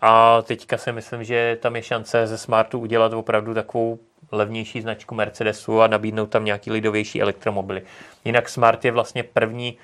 A 0.00 0.42
teďka 0.42 0.78
si 0.78 0.92
myslím, 0.92 1.24
že 1.24 1.58
tam 1.60 1.76
je 1.76 1.82
šance 1.82 2.26
ze 2.26 2.38
Smartu 2.38 2.78
udělat 2.78 3.12
opravdu 3.12 3.54
takovou 3.54 3.98
levnější 4.32 4.80
značku 4.80 5.14
Mercedesu 5.14 5.80
a 5.80 5.86
nabídnout 5.86 6.26
tam 6.26 6.44
nějaký 6.44 6.70
lidovější 6.70 7.22
elektromobily. 7.22 7.82
Jinak 8.24 8.48
Smart 8.48 8.84
je 8.84 8.92
vlastně 8.92 9.22
první 9.22 9.78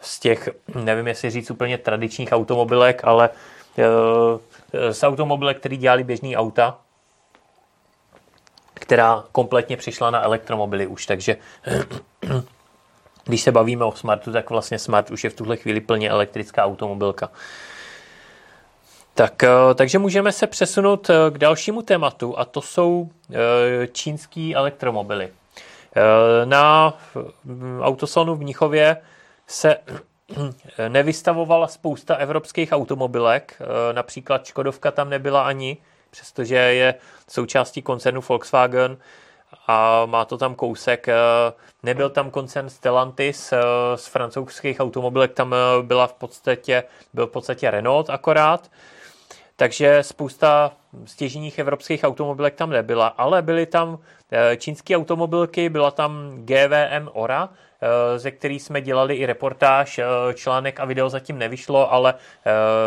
z 0.00 0.20
těch, 0.20 0.48
nevím 0.84 1.06
jestli 1.06 1.30
říct 1.30 1.50
úplně 1.50 1.78
tradičních 1.78 2.32
automobilek, 2.32 3.00
ale 3.04 3.30
eh, 3.78 4.92
z 4.92 5.02
automobilek, 5.02 5.58
který 5.58 5.76
dělali 5.76 6.04
běžný 6.04 6.36
auta, 6.36 6.78
která 8.74 9.24
kompletně 9.32 9.76
přišla 9.76 10.10
na 10.10 10.22
elektromobily 10.22 10.86
už, 10.86 11.06
takže 11.06 11.36
když 13.24 13.42
se 13.42 13.52
bavíme 13.52 13.84
o 13.84 13.92
Smartu, 13.92 14.32
tak 14.32 14.50
vlastně 14.50 14.78
Smart 14.78 15.10
už 15.10 15.24
je 15.24 15.30
v 15.30 15.34
tuhle 15.34 15.56
chvíli 15.56 15.80
plně 15.80 16.10
elektrická 16.10 16.64
automobilka. 16.64 17.30
Tak, 19.14 19.42
eh, 19.42 19.74
takže 19.74 19.98
můžeme 19.98 20.32
se 20.32 20.46
přesunout 20.46 21.10
eh, 21.10 21.30
k 21.30 21.38
dalšímu 21.38 21.82
tématu 21.82 22.38
a 22.38 22.44
to 22.44 22.62
jsou 22.62 23.08
eh, 23.30 23.86
čínský 23.86 24.56
elektromobily. 24.56 25.32
Na 26.44 26.94
autosalonu 27.80 28.34
v 28.34 28.40
Mnichově 28.40 28.96
se 29.46 29.76
nevystavovala 30.88 31.68
spousta 31.68 32.14
evropských 32.14 32.72
automobilek, 32.72 33.62
například 33.92 34.46
Škodovka 34.46 34.90
tam 34.90 35.10
nebyla 35.10 35.42
ani, 35.42 35.76
přestože 36.14 36.54
je 36.54 36.94
součástí 37.28 37.82
koncernu 37.82 38.20
Volkswagen 38.28 38.96
a 39.66 40.06
má 40.06 40.24
to 40.24 40.38
tam 40.38 40.54
kousek. 40.54 41.08
Eh, 41.08 41.14
nebyl 41.82 42.10
tam 42.10 42.30
koncern 42.30 42.70
Stellantis 42.70 43.52
eh, 43.52 43.58
z 43.96 44.06
francouzských 44.06 44.80
automobilek, 44.80 45.32
tam 45.32 45.54
eh, 45.54 45.82
byla 45.82 46.06
v 46.06 46.12
podstatě, 46.12 46.84
byl 47.14 47.26
v 47.26 47.30
podstatě 47.30 47.70
Renault 47.70 48.10
akorát. 48.10 48.70
Takže 49.56 50.02
spousta 50.02 50.72
stěžních 51.04 51.58
evropských 51.58 52.04
automobilek 52.04 52.54
tam 52.54 52.70
nebyla, 52.70 53.06
ale 53.06 53.42
byly 53.42 53.66
tam 53.66 53.98
čínské 54.56 54.96
automobilky, 54.96 55.68
byla 55.68 55.90
tam 55.90 56.32
GVM 56.36 57.08
Ora, 57.12 57.48
ze 58.16 58.30
který 58.30 58.58
jsme 58.58 58.80
dělali 58.80 59.14
i 59.14 59.26
reportáž, 59.26 60.00
článek 60.34 60.80
a 60.80 60.84
video 60.84 61.08
zatím 61.08 61.38
nevyšlo, 61.38 61.92
ale 61.92 62.14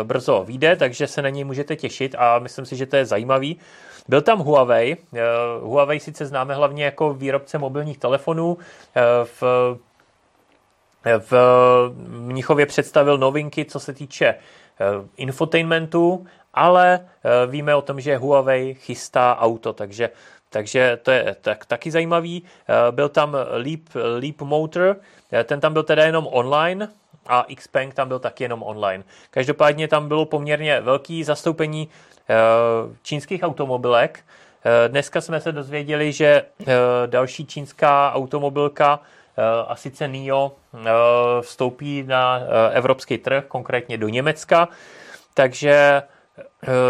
brzo 0.02 0.44
vyjde, 0.44 0.76
takže 0.76 1.06
se 1.06 1.22
na 1.22 1.28
něj 1.28 1.44
můžete 1.44 1.76
těšit 1.76 2.14
a 2.18 2.38
myslím 2.38 2.66
si, 2.66 2.76
že 2.76 2.86
to 2.86 2.96
je 2.96 3.04
zajímavý. 3.04 3.58
Byl 4.08 4.22
tam 4.22 4.38
Huawei. 4.38 4.96
Eh, 5.14 5.20
Huawei 5.60 6.00
sice 6.00 6.26
známe 6.26 6.54
hlavně 6.54 6.84
jako 6.84 7.14
výrobce 7.14 7.58
mobilních 7.58 7.98
telefonů. 7.98 8.58
Eh, 8.96 9.00
v 9.24 9.42
v 11.18 11.32
Mnichově 12.08 12.66
představil 12.66 13.18
novinky, 13.18 13.64
co 13.64 13.80
se 13.80 13.92
týče 13.92 14.26
eh, 14.26 14.38
infotainmentu, 15.16 16.26
ale 16.58 17.00
víme 17.46 17.74
o 17.74 17.82
tom, 17.82 18.00
že 18.00 18.16
Huawei 18.16 18.74
chystá 18.74 19.36
auto, 19.38 19.72
takže, 19.72 20.10
takže 20.50 20.98
to 21.02 21.10
je 21.10 21.36
tak, 21.40 21.66
taky 21.66 21.90
zajímavý. 21.90 22.42
Byl 22.90 23.08
tam 23.08 23.36
Leap, 23.50 23.80
Leap 24.18 24.40
Motor, 24.42 24.96
ten 25.44 25.60
tam 25.60 25.72
byl 25.72 25.82
teda 25.82 26.04
jenom 26.04 26.28
online, 26.30 26.88
a 27.26 27.46
Xpeng 27.56 27.94
tam 27.94 28.08
byl 28.08 28.18
taky 28.18 28.44
jenom 28.44 28.62
online. 28.62 29.04
Každopádně 29.30 29.88
tam 29.88 30.08
bylo 30.08 30.24
poměrně 30.24 30.80
velký 30.80 31.24
zastoupení 31.24 31.88
Eh, 32.30 32.96
čínských 33.02 33.42
automobilek. 33.42 34.20
Eh, 34.64 34.88
dneska 34.88 35.20
jsme 35.20 35.40
se 35.40 35.52
dozvěděli, 35.52 36.12
že 36.12 36.26
eh, 36.26 36.66
další 37.06 37.46
čínská 37.46 38.12
automobilka, 38.14 39.00
a 39.68 39.76
sice 39.76 40.08
NIO, 40.08 40.52
vstoupí 41.40 42.02
na 42.02 42.40
evropský 42.72 43.18
trh, 43.18 43.44
konkrétně 43.48 43.98
do 43.98 44.08
Německa. 44.08 44.68
Takže, 45.34 46.02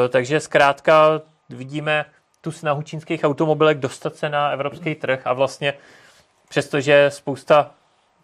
takže 0.09 0.41
zkrátka 0.41 1.21
vidíme 1.49 2.05
tu 2.41 2.53
snahu 2.53 2.83
čínských 2.83 3.25
automobilek 3.25 3.79
dostat 3.79 4.17
se 4.17 4.29
na 4.29 4.51
evropský 4.51 4.95
trh 4.95 5.27
a 5.27 5.33
vlastně 5.33 5.75
přestože 6.49 7.11
spousta 7.11 7.71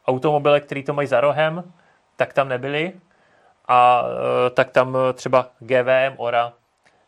automobilek, 0.07 0.65
které 0.65 0.83
to 0.83 0.93
mají 0.93 1.09
za 1.09 1.21
rohem, 1.21 1.73
tak 2.17 2.33
tam 2.33 2.49
nebyly 2.49 2.93
a 3.69 4.05
tak 4.55 4.71
tam 4.71 4.97
třeba 5.15 5.49
GVM 5.61 6.15
Ora 6.17 6.53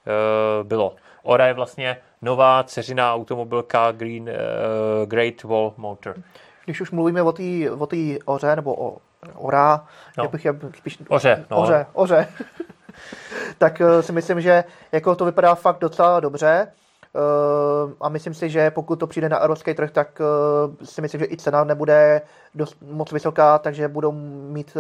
Eh, 0.07 0.65
bylo. 0.65 0.95
Ora 1.23 1.47
je 1.47 1.55
vlastně 1.55 1.97
nová 2.23 2.65
ceřiná 2.65 3.15
automobilka 3.15 3.93
Green, 3.93 4.23
uh, 4.23 5.09
Great 5.09 5.43
Wall 5.43 5.75
Motor. 5.77 6.15
Když 6.65 6.81
už 6.81 6.91
mluvíme 6.91 7.23
o 7.23 7.33
té 7.33 7.71
o 7.79 7.87
tý 7.87 8.19
oře, 8.25 8.57
nebo 8.57 8.75
o 8.77 8.97
Ora, 9.35 9.87
no. 10.19 10.25
jak 10.25 10.31
bych 10.31 10.45
je 10.45 10.55
spíš... 10.79 10.99
Oře, 11.09 11.45
no. 11.51 11.57
Oře, 11.57 11.87
oře. 11.93 12.29
tak 13.59 13.81
uh, 13.81 14.01
si 14.01 14.13
myslím, 14.13 14.41
že 14.41 14.65
jako 14.93 15.15
to 15.15 15.25
vypadá 15.25 15.55
fakt 15.55 15.79
docela 15.79 16.21
dobře. 16.21 16.73
Uh, 17.15 17.93
a 18.01 18.09
myslím 18.09 18.35
si, 18.35 18.51
že 18.51 18.71
pokud 18.71 18.97
to 18.97 19.07
přijde 19.07 19.29
na 19.29 19.39
evropský 19.39 19.75
trh, 19.75 19.91
tak 19.91 20.21
uh, 20.21 20.75
si 20.85 21.01
myslím, 21.03 21.19
že 21.19 21.27
i 21.27 21.37
cena 21.37 21.65
nebude 21.65 22.21
dost 22.55 22.77
moc 22.83 23.13
vysoká, 23.13 23.59
takže 23.59 23.89
budou 23.89 24.13
mít 24.53 24.77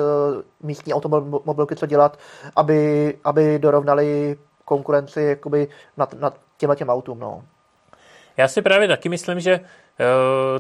místní 0.63 0.95
automobilky 0.95 1.77
co 1.77 1.87
dělat, 1.87 2.19
aby, 2.57 3.15
aby 3.25 3.59
dorovnali 3.59 4.37
konkurenci 4.65 5.23
jakoby 5.23 5.69
nad, 5.97 6.15
nad 6.15 6.41
těmhle 6.57 6.77
těm 6.77 6.89
autům. 6.89 7.19
No. 7.19 7.43
Já 8.37 8.49
si 8.49 8.63
právě 8.63 8.89
taky 8.89 9.09
myslím, 9.09 9.41
že 9.41 9.61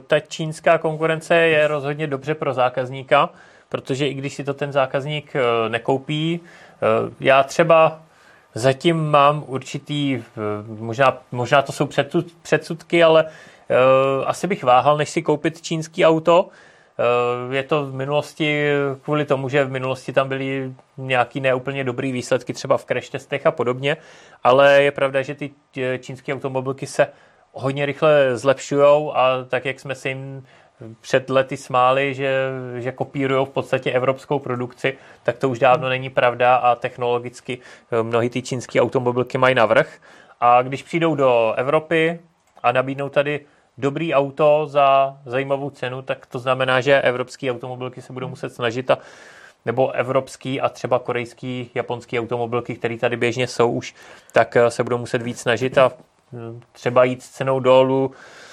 ta 0.06 0.20
čínská 0.20 0.78
konkurence 0.78 1.36
je 1.36 1.68
rozhodně 1.68 2.06
dobře 2.06 2.34
pro 2.34 2.54
zákazníka, 2.54 3.30
protože 3.68 4.08
i 4.08 4.14
když 4.14 4.34
si 4.34 4.44
to 4.44 4.54
ten 4.54 4.72
zákazník 4.72 5.32
nekoupí, 5.68 6.40
já 7.20 7.42
třeba 7.42 8.00
zatím 8.54 9.10
mám 9.10 9.44
určitý, 9.46 10.22
možná, 10.66 11.18
možná 11.32 11.62
to 11.62 11.72
jsou 11.72 11.88
předsudky, 12.42 13.04
ale 13.04 13.24
asi 14.26 14.46
bych 14.46 14.64
váhal, 14.64 14.96
než 14.96 15.10
si 15.10 15.22
koupit 15.22 15.62
čínský 15.62 16.04
auto, 16.04 16.48
je 17.50 17.62
to 17.62 17.86
v 17.86 17.94
minulosti 17.94 18.68
kvůli 19.02 19.24
tomu, 19.24 19.48
že 19.48 19.64
v 19.64 19.70
minulosti 19.70 20.12
tam 20.12 20.28
byly 20.28 20.72
nějaký 20.96 21.40
neúplně 21.40 21.84
dobrý 21.84 22.12
výsledky 22.12 22.52
třeba 22.52 22.76
v 22.76 22.84
crash 22.84 23.08
testech 23.08 23.46
a 23.46 23.50
podobně, 23.50 23.96
ale 24.44 24.82
je 24.82 24.90
pravda, 24.90 25.22
že 25.22 25.34
ty 25.34 25.50
čínské 25.98 26.34
automobilky 26.34 26.86
se 26.86 27.06
hodně 27.52 27.86
rychle 27.86 28.36
zlepšují 28.36 29.10
a 29.14 29.44
tak, 29.48 29.64
jak 29.64 29.80
jsme 29.80 29.94
se 29.94 30.08
jim 30.08 30.44
před 31.00 31.30
lety 31.30 31.56
smáli, 31.56 32.14
že, 32.14 32.50
že 32.78 32.92
kopírují 32.92 33.46
v 33.46 33.50
podstatě 33.50 33.92
evropskou 33.92 34.38
produkci, 34.38 34.98
tak 35.22 35.38
to 35.38 35.48
už 35.48 35.58
dávno 35.58 35.88
není 35.88 36.10
pravda 36.10 36.56
a 36.56 36.74
technologicky 36.74 37.58
eh, 37.92 38.02
mnohy 38.02 38.30
ty 38.30 38.42
čínské 38.42 38.80
automobilky 38.80 39.38
mají 39.38 39.54
navrh. 39.54 39.98
A 40.40 40.62
když 40.62 40.82
přijdou 40.82 41.14
do 41.14 41.54
Evropy 41.56 42.20
a 42.62 42.72
nabídnou 42.72 43.08
tady 43.08 43.40
dobrý 43.78 44.14
auto 44.14 44.66
za 44.66 45.18
zajímavou 45.26 45.70
cenu, 45.70 46.02
tak 46.02 46.26
to 46.26 46.38
znamená, 46.38 46.80
že 46.80 47.00
evropské 47.02 47.50
automobilky 47.50 48.02
se 48.02 48.12
budou 48.12 48.28
muset 48.28 48.54
snažit 48.54 48.90
a 48.90 48.98
nebo 49.64 49.90
evropský 49.90 50.60
a 50.60 50.68
třeba 50.68 50.98
korejský, 50.98 51.70
japonský 51.74 52.20
automobilky, 52.20 52.74
které 52.74 52.98
tady 52.98 53.16
běžně 53.16 53.46
jsou 53.46 53.70
už, 53.70 53.94
tak 54.32 54.56
eh, 54.56 54.70
se 54.70 54.82
budou 54.82 54.98
muset 54.98 55.22
víc 55.22 55.40
snažit 55.40 55.78
a 55.78 55.92
třeba 56.72 57.04
jít 57.04 57.22
s 57.22 57.28
cenou 57.28 57.60
dolů 57.60 58.12
eh, 58.14 58.45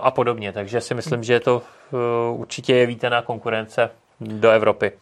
a 0.00 0.10
podobně. 0.10 0.52
Takže 0.52 0.80
si 0.80 0.94
myslím, 0.94 1.22
že 1.22 1.40
to 1.40 1.62
eh, 1.92 1.96
určitě 2.32 2.74
je 2.74 2.86
vítaná 2.86 3.22
konkurence 3.22 3.90
do 4.20 4.50
Evropy. 4.50 4.92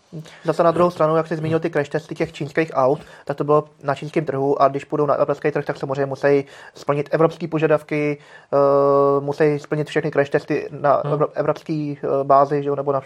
Zase 0.45 0.63
na 0.63 0.71
druhou 0.71 0.91
stranu, 0.91 1.17
jak 1.17 1.27
jsi 1.27 1.37
zmínil 1.37 1.61
ty 1.61 1.71
crash 1.71 1.89
testy 1.89 2.15
těch 2.15 2.33
čínských 2.33 2.71
aut, 2.75 3.01
tak 3.25 3.37
to 3.37 3.45
bylo 3.45 3.65
na 3.83 3.95
čínském 3.95 4.25
trhu 4.25 4.63
a 4.63 4.69
když 4.69 4.85
půjdou 4.85 5.07
na 5.07 5.15
evropský 5.15 5.51
trh, 5.51 5.65
tak 5.65 5.77
samozřejmě 5.77 6.07
musí 6.07 6.45
splnit 6.75 7.09
evropské 7.13 7.49
požadavky, 7.49 8.19
uh, 8.53 9.25
musí 9.25 9.59
splnit 9.59 9.89
všechny 9.89 10.11
crash 10.11 10.31
testy 10.31 10.69
na 10.71 11.03
hmm. 11.05 11.25
evropské 11.35 11.95
bázi, 12.23 12.63
že, 12.63 12.71
nebo 12.71 12.93
na, 12.93 13.03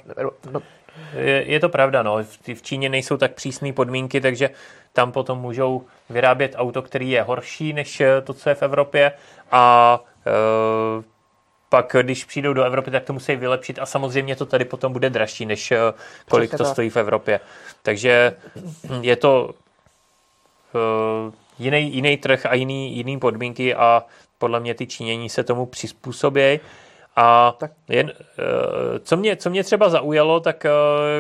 no. 0.53 0.63
je, 1.15 1.45
je 1.51 1.61
to 1.61 1.69
pravda, 1.69 2.03
no. 2.03 2.19
V 2.55 2.63
Číně 2.63 2.89
nejsou 2.89 3.17
tak 3.17 3.33
přísné 3.33 3.73
podmínky, 3.73 4.21
takže 4.21 4.51
tam 4.93 5.13
potom 5.13 5.41
můžou 5.41 5.83
vyrábět 6.11 6.55
auto, 6.57 6.83
který 6.83 7.11
je 7.11 7.23
horší 7.23 7.73
než 7.73 8.01
eh, 8.01 8.21
to, 8.21 8.35
co 8.35 8.49
je 8.49 8.55
v 8.55 8.63
Evropě 8.63 9.13
a 9.53 10.01
e, 10.27 11.14
pak, 11.75 11.97
když 12.03 12.25
přijdou 12.25 12.53
do 12.53 12.63
Evropy, 12.63 12.91
tak 12.91 13.05
to 13.05 13.13
musí 13.13 13.37
vylepšit 13.37 13.79
a 13.79 13.87
samozřejmě 13.87 14.37
to 14.37 14.47
tady 14.47 14.65
potom 14.65 14.93
bude 14.93 15.11
dražší, 15.11 15.47
než 15.47 15.73
eh, 15.73 15.79
kolik 16.31 16.51
Přesně 16.51 16.65
to 16.65 16.71
stojí 16.71 16.91
v 16.91 16.97
Evropě. 16.97 17.41
Takže 17.83 18.37
je 19.01 19.17
to 19.17 19.51
jiný, 21.59 21.95
jiný 21.95 22.17
trh 22.17 22.47
a 22.47 22.55
jiný, 22.55 22.97
jiný 22.97 23.19
podmínky 23.19 23.75
a 23.75 24.03
podle 24.39 24.61
mě 24.61 24.75
ty 24.75 24.87
činění 24.87 25.29
se 25.29 25.45
tomu 25.45 25.67
přizpůsobí. 25.67 26.61
A 27.17 27.55
tak. 27.59 27.71
jen, 27.89 28.13
eh, 28.15 28.99
co, 28.99 29.17
mě, 29.17 29.37
co 29.37 29.51
mě 29.51 29.65
třeba 29.65 29.89
zaujalo, 29.89 30.41
tak 30.41 30.65
eh, 30.65 30.71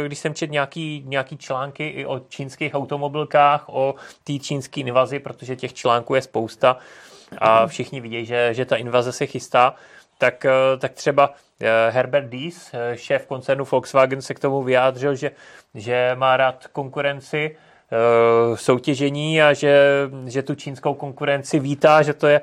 když 0.06 0.18
jsem 0.18 0.34
četl 0.34 0.52
nějaký, 0.52 1.02
nějaký 1.06 1.36
články 1.36 1.88
i 1.88 2.06
o 2.06 2.18
čínských 2.28 2.74
automobilkách, 2.74 3.64
o 3.68 3.94
té 4.24 4.38
čínské 4.38 4.80
invazi, 4.80 5.18
protože 5.18 5.56
těch 5.56 5.74
článků 5.74 6.14
je 6.14 6.22
spousta 6.22 6.76
a 7.38 7.66
všichni 7.66 8.00
vidějí, 8.00 8.26
že, 8.26 8.54
že 8.54 8.64
ta 8.64 8.76
invaze 8.76 9.12
se 9.12 9.26
chystá, 9.26 9.74
tak, 10.18 10.44
eh, 10.44 10.50
tak 10.78 10.92
třeba 10.92 11.30
Herbert 11.90 12.26
Dies, 12.26 12.74
šéf 12.94 13.26
koncernu 13.26 13.64
Volkswagen, 13.64 14.22
se 14.22 14.34
k 14.34 14.38
tomu 14.38 14.62
vyjádřil, 14.62 15.14
že, 15.14 15.30
že 15.74 16.10
má 16.14 16.36
rád 16.36 16.66
konkurenci, 16.66 17.56
soutěžení 18.54 19.42
a 19.42 19.52
že, 19.52 19.86
že 20.26 20.42
tu 20.42 20.54
čínskou 20.54 20.94
konkurenci 20.94 21.58
vítá, 21.58 22.02
že 22.02 22.14
to 22.14 22.26
je 22.26 22.40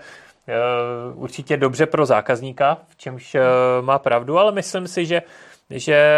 Eh, 0.47 1.13
určitě 1.13 1.57
dobře 1.57 1.85
pro 1.85 2.05
zákazníka, 2.05 2.77
v 2.87 2.95
čemž 2.95 3.35
eh, 3.35 3.41
má 3.81 3.99
pravdu, 3.99 4.37
ale 4.37 4.51
myslím 4.51 4.87
si, 4.87 5.05
že, 5.05 5.21
že 5.69 6.11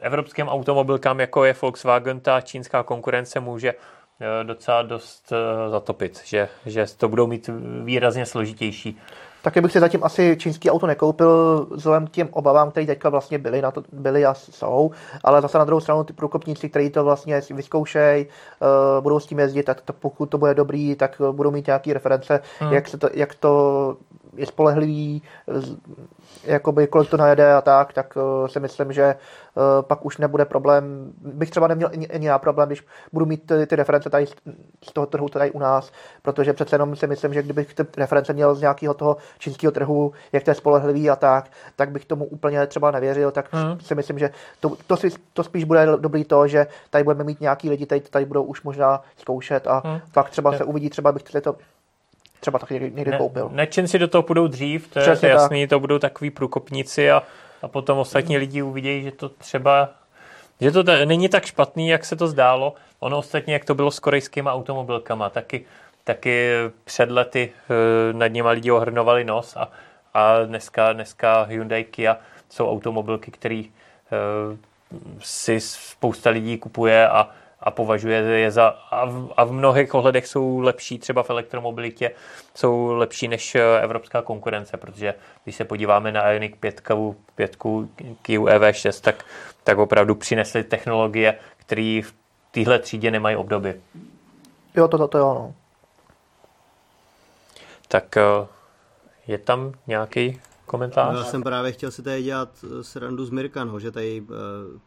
evropským 0.00 0.48
automobilkám, 0.48 1.20
jako 1.20 1.44
je 1.44 1.56
Volkswagen, 1.62 2.20
ta 2.20 2.40
čínská 2.40 2.82
konkurence 2.82 3.40
může 3.40 3.68
eh, 3.68 4.44
docela 4.44 4.82
dost 4.82 5.32
zatopit, 5.70 6.22
že, 6.24 6.48
že 6.66 6.86
to 6.96 7.08
budou 7.08 7.26
mít 7.26 7.50
výrazně 7.84 8.26
složitější. 8.26 8.98
Taky 9.42 9.60
bych 9.60 9.72
si 9.72 9.80
zatím 9.80 10.04
asi 10.04 10.36
čínský 10.40 10.70
auto 10.70 10.86
nekoupil 10.86 11.66
vzhledem 11.70 12.06
k 12.06 12.10
těm 12.10 12.28
obavám, 12.30 12.70
které 12.70 12.86
teďka 12.86 13.08
vlastně 13.08 13.38
byly, 13.38 13.62
na 13.62 13.70
to, 13.70 13.82
byly 13.92 14.26
a 14.26 14.34
jsou, 14.34 14.90
ale 15.24 15.42
zase 15.42 15.58
na 15.58 15.64
druhou 15.64 15.80
stranu 15.80 16.04
ty 16.04 16.12
průkopníci, 16.12 16.68
kteří 16.68 16.90
to 16.90 17.04
vlastně 17.04 17.40
vyzkoušejí, 17.50 18.26
uh, 18.26 19.02
budou 19.02 19.20
s 19.20 19.26
tím 19.26 19.38
jezdit, 19.38 19.62
tak 19.62 19.80
to, 19.80 19.92
pokud 19.92 20.26
to 20.26 20.38
bude 20.38 20.54
dobrý, 20.54 20.94
tak 20.94 21.22
budou 21.32 21.50
mít 21.50 21.66
nějaké 21.66 21.94
reference, 21.94 22.40
hmm. 22.58 22.72
jak, 22.72 22.88
se 22.88 22.98
to, 22.98 23.08
jak 23.14 23.34
to 23.34 23.96
je 24.38 24.46
spolehlivý, 24.46 25.22
jakoby 26.44 26.86
kolik 26.86 27.10
to 27.10 27.16
najede 27.16 27.54
a 27.54 27.60
tak, 27.60 27.92
tak 27.92 28.16
uh, 28.16 28.46
si 28.46 28.60
myslím, 28.60 28.92
že 28.92 29.14
uh, 29.14 29.62
pak 29.82 30.04
už 30.04 30.18
nebude 30.18 30.44
problém. 30.44 31.12
Bych 31.20 31.50
třeba 31.50 31.66
neměl 31.68 31.90
ani 32.14 32.26
já 32.26 32.38
problém, 32.38 32.68
když 32.68 32.86
budu 33.12 33.26
mít 33.26 33.46
ty, 33.46 33.66
ty 33.66 33.76
reference 33.76 34.10
tady 34.10 34.26
z 34.84 34.92
toho 34.92 35.06
trhu 35.06 35.28
tady 35.28 35.50
u 35.50 35.58
nás, 35.58 35.92
protože 36.22 36.52
přece 36.52 36.74
jenom 36.74 36.96
si 36.96 37.06
myslím, 37.06 37.34
že 37.34 37.42
kdybych 37.42 37.74
ty 37.74 37.82
reference 37.96 38.32
měl 38.32 38.54
z 38.54 38.60
nějakého 38.60 38.94
toho 38.94 39.16
čínského 39.38 39.72
trhu, 39.72 40.12
jak 40.32 40.44
to 40.44 40.50
je 40.50 40.54
spolehlivý 40.54 41.10
a 41.10 41.16
tak, 41.16 41.50
tak 41.76 41.90
bych 41.90 42.04
tomu 42.04 42.24
úplně 42.24 42.66
třeba 42.66 42.90
nevěřil, 42.90 43.30
tak 43.30 43.48
hmm. 43.52 43.80
si 43.80 43.94
myslím, 43.94 44.18
že 44.18 44.30
to, 44.60 44.76
to, 44.86 44.96
si, 44.96 45.10
to 45.32 45.44
spíš 45.44 45.64
bude 45.64 45.86
dobrý 45.96 46.24
to, 46.24 46.46
že 46.46 46.66
tady 46.90 47.04
budeme 47.04 47.24
mít 47.24 47.40
nějaký 47.40 47.70
lidi, 47.70 47.86
tady, 47.86 48.00
tady 48.00 48.24
budou 48.24 48.42
už 48.42 48.62
možná 48.62 49.02
zkoušet 49.16 49.66
a 49.66 49.82
hmm. 49.84 50.00
pak 50.12 50.30
třeba 50.30 50.52
se 50.52 50.64
uvidí, 50.64 50.90
třeba 50.90 51.12
bych 51.12 51.22
to 51.22 51.56
třeba 52.40 52.58
taky 52.58 52.74
někdy 52.74 53.10
ne, 53.10 53.18
koupil. 53.18 53.48
Nečenci 53.52 53.98
do 53.98 54.08
toho 54.08 54.22
půjdou 54.22 54.46
dřív, 54.46 54.88
to 54.88 55.00
Přesně 55.00 55.28
je 55.28 55.32
jasný, 55.32 55.66
tak. 55.66 55.70
to 55.70 55.80
budou 55.80 55.98
takový 55.98 56.30
průkopníci 56.30 57.10
a, 57.10 57.22
a 57.62 57.68
potom 57.68 57.98
ostatní 57.98 58.38
lidi 58.38 58.62
uvidějí, 58.62 59.02
že 59.02 59.12
to 59.12 59.28
třeba 59.28 59.88
že 60.60 60.72
to 60.72 60.82
není 61.04 61.28
tak 61.28 61.46
špatný, 61.46 61.88
jak 61.88 62.04
se 62.04 62.16
to 62.16 62.28
zdálo. 62.28 62.74
Ono 63.00 63.18
ostatně, 63.18 63.52
jak 63.52 63.64
to 63.64 63.74
bylo 63.74 63.90
s 63.90 64.00
korejskými 64.00 64.48
automobilkama, 64.48 65.30
taky, 65.30 65.64
taky 66.04 66.52
před 66.84 67.10
lety 67.10 67.52
eh, 67.52 68.12
nad 68.12 68.26
nimi 68.26 68.48
lidi 68.48 68.70
ohrnovali 68.70 69.24
nos 69.24 69.56
a, 69.56 69.68
a 70.14 70.44
dneska, 70.44 70.92
dneska 70.92 71.42
Hyundai 71.42 71.84
Kia 71.84 72.16
jsou 72.48 72.70
automobilky, 72.70 73.30
které 73.30 73.62
eh, 73.64 74.56
si 75.20 75.60
spousta 75.60 76.30
lidí 76.30 76.58
kupuje 76.58 77.08
a 77.08 77.30
a 77.60 77.70
považuje 77.70 78.16
je 78.16 78.50
za, 78.50 78.68
a 78.90 79.04
v, 79.04 79.32
a 79.36 79.44
v 79.44 79.52
mnohých 79.52 79.94
ohledech 79.94 80.26
jsou 80.26 80.58
lepší, 80.58 80.98
třeba 80.98 81.22
v 81.22 81.30
elektromobilitě, 81.30 82.10
jsou 82.54 82.86
lepší 82.92 83.28
než 83.28 83.54
eh, 83.54 83.80
evropská 83.80 84.22
konkurence, 84.22 84.76
protože 84.76 85.14
když 85.44 85.56
se 85.56 85.64
podíváme 85.64 86.12
na 86.12 86.30
Ioniq 86.30 86.56
5, 86.56 86.82
5 87.34 87.56
Kia 88.22 88.40
EV6, 88.40 89.00
tak, 89.00 89.24
tak 89.64 89.78
opravdu 89.78 90.14
přinesly 90.14 90.64
technologie, 90.64 91.38
které 91.56 92.00
v 92.04 92.14
téhle 92.50 92.78
třídě 92.78 93.10
nemají 93.10 93.36
obdoby. 93.36 93.80
Jo, 94.76 94.88
to, 94.88 94.98
to, 94.98 95.08
to 95.08 95.18
jo, 95.18 95.34
no. 95.34 95.54
Tak 97.88 98.16
eh, 98.16 98.46
je 99.26 99.38
tam 99.38 99.72
nějaký 99.86 100.40
komentář? 100.68 101.16
Já 101.16 101.24
jsem 101.24 101.42
právě 101.42 101.72
chtěl 101.72 101.90
si 101.90 102.02
tady 102.02 102.22
dělat 102.22 102.48
eh, 102.64 102.84
srandu 102.84 103.24
z 103.24 103.30
Mirkan, 103.30 103.80
že 103.80 103.90
tady 103.90 104.20
uh, 104.20 104.36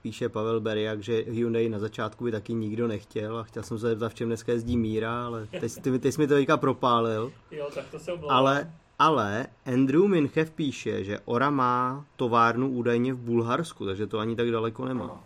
píše 0.02 0.30
Pavel 0.30 0.62
Beriak, 0.62 1.04
že 1.04 1.24
Hyundai 1.28 1.70
na 1.70 1.80
začátku 1.80 2.24
by 2.24 2.32
taky 2.32 2.54
nikdo 2.54 2.88
nechtěl 2.88 3.38
a 3.38 3.44
chtěl 3.44 3.64
jsem 3.64 3.80
se 3.80 3.88
zeptat, 3.90 4.10
v 4.10 4.16
čem 4.16 4.28
dneska 4.28 4.52
jezdí 4.52 4.78
Míra, 4.78 5.26
ale 5.26 5.48
teď, 5.60 5.82
ty, 5.82 6.00
ty 6.00 6.12
jsi 6.12 6.22
mi 6.22 6.28
to 6.28 6.34
teďka 6.34 6.58
propálil. 6.58 7.32
Jo, 7.52 7.70
tak 7.76 7.86
to 7.92 8.00
se 8.00 8.12
Ale, 8.30 8.72
ale 9.00 9.48
Andrew 9.74 10.08
Minchev 10.08 10.52
píše, 10.52 11.04
že 11.04 11.20
Ora 11.26 11.50
má 11.50 12.06
továrnu 12.16 12.70
údajně 12.70 13.14
v 13.14 13.18
Bulharsku, 13.18 13.86
takže 13.86 14.08
to 14.08 14.20
ani 14.20 14.36
tak 14.36 14.52
daleko 14.52 14.86
nemá. 14.86 15.24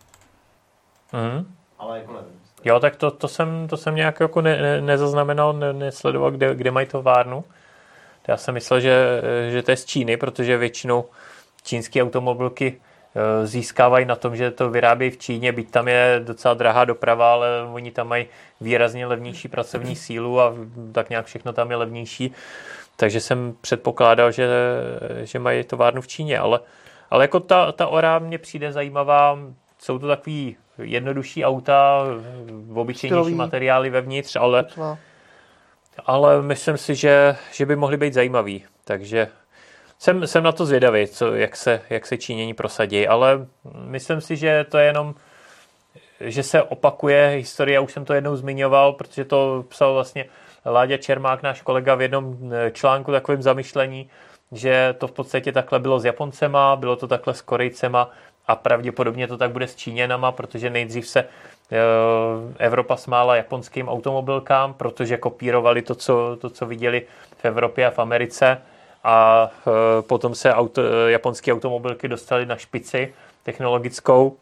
Mhm. 1.14 1.56
Ale 1.80 2.00
jako 2.00 2.14
nevím. 2.14 2.40
Jo, 2.64 2.80
tak 2.80 2.96
to, 2.96 3.12
to, 3.12 3.28
jsem, 3.28 3.68
to 3.68 3.78
jsem 3.78 3.96
nějak 3.96 4.20
jako 4.20 4.42
ne, 4.42 4.62
ne, 4.62 4.82
nezaznamenal, 4.82 5.54
ne, 5.54 5.74
nesledoval, 5.74 6.32
kde, 6.32 6.56
kde 6.56 6.72
mají 6.72 6.88
továrnu. 6.88 7.44
Já 8.28 8.38
jsem 8.38 8.54
myslel, 8.54 8.80
že, 8.80 9.22
že 9.50 9.64
to 9.64 9.72
je 9.72 9.78
z 9.78 9.86
Číny, 9.86 10.18
protože 10.18 10.58
většinou 10.58 11.06
čínské 11.64 12.04
automobilky 12.04 12.78
eh, 13.16 13.48
získávají 13.48 14.06
na 14.06 14.16
tom, 14.16 14.36
že 14.36 14.52
to 14.52 14.70
vyrábějí 14.70 15.12
v 15.12 15.18
Číně, 15.18 15.52
byť 15.52 15.72
tam 15.72 15.88
je 15.88 16.22
docela 16.24 16.54
drahá 16.54 16.86
doprava, 16.86 17.32
ale 17.32 17.48
oni 17.74 17.92
tam 17.92 18.08
mají 18.08 18.26
výrazně 18.62 19.06
levnější 19.06 19.48
pracovní 19.48 19.96
sílu 19.96 20.42
a 20.42 20.54
tak 20.92 21.10
nějak 21.10 21.26
všechno 21.26 21.54
tam 21.54 21.72
je 21.72 21.78
levnější. 21.78 22.32
Takže 22.96 23.22
jsem 23.22 23.56
předpokládal, 23.62 24.32
že, 24.32 24.48
že 25.24 25.40
mají 25.40 25.64
továrnu 25.64 26.02
v 26.02 26.08
Číně, 26.08 26.40
ale, 26.40 26.60
ale 27.10 27.24
jako 27.24 27.40
ta, 27.40 27.72
ta 27.72 27.88
Ora 27.88 28.20
mě 28.20 28.38
přijde 28.38 28.72
zajímavá. 28.72 29.40
Jsou 29.80 30.00
to 30.00 30.08
takový 30.08 30.58
jednodušší 30.78 31.46
auta, 31.46 32.04
obyčejnější 32.74 33.34
materiály 33.36 33.90
vevnitř, 33.90 34.36
ale, 34.36 34.66
ale 36.06 36.42
myslím 36.42 36.78
si, 36.78 36.96
že, 36.96 37.36
že 37.52 37.66
by 37.66 37.76
mohly 37.76 37.98
být 37.98 38.14
zajímavý. 38.14 38.66
Takže 38.84 39.28
jsem, 40.00 40.28
jsem 40.28 40.44
na 40.44 40.52
to 40.52 40.66
zvědavý, 40.66 41.08
co, 41.08 41.36
jak, 41.36 41.56
se, 41.56 41.82
jak 41.90 42.06
se 42.06 42.18
Čínění 42.18 42.54
prosadí, 42.54 43.08
ale 43.08 43.48
myslím 43.86 44.22
si, 44.22 44.38
že 44.38 44.66
to 44.70 44.78
je 44.78 44.86
jenom, 44.86 45.16
že 46.20 46.44
se 46.44 46.64
opakuje 46.64 47.28
historie, 47.36 47.80
už 47.80 47.94
jsem 47.94 48.06
to 48.06 48.14
jednou 48.14 48.36
zmiňoval, 48.36 48.94
protože 48.94 49.26
to 49.26 49.66
psal 49.70 49.94
vlastně 49.94 50.26
Láďa 50.66 50.98
Čermák, 50.98 51.44
náš 51.44 51.62
kolega, 51.62 51.96
v 51.96 52.02
jednom 52.02 52.38
eh, 52.54 52.72
článku 52.72 53.12
takovým 53.12 53.42
zamyšlení, 53.42 54.10
že 54.52 54.96
to 54.98 55.08
v 55.08 55.12
podstatě 55.12 55.52
takhle 55.52 55.80
bylo 55.80 56.00
s 56.00 56.06
Japoncema, 56.06 56.76
bylo 56.76 56.96
to 56.96 57.08
takhle 57.08 57.34
s 57.34 57.42
Korejcema 57.42 58.12
a 58.48 58.56
pravděpodobně 58.56 59.28
to 59.28 59.38
tak 59.38 59.52
bude 59.52 59.68
s 59.68 59.76
Číněnama, 59.76 60.32
protože 60.32 60.70
nejdřív 60.70 61.08
se 61.08 61.20
eh, 61.20 61.78
Evropa 62.58 62.98
smála 62.98 63.36
japonským 63.36 63.90
automobilkám, 63.90 64.74
protože 64.74 65.18
kopírovali 65.18 65.82
to, 65.82 65.96
co, 65.96 66.38
to, 66.42 66.50
co 66.50 66.66
viděli 66.66 67.06
v 67.38 67.46
Evropě 67.46 67.88
a 67.88 67.92
v 67.92 68.00
Americe 68.00 68.62
a 69.04 69.50
eh, 69.52 70.02
potom 70.02 70.36
se 70.36 70.54
auto, 70.54 70.82
japonské 71.08 71.54
automobilky 71.54 72.08
dostaly 72.08 72.46
na 72.46 72.56
špici 72.56 73.14
technologickou. 73.44 74.38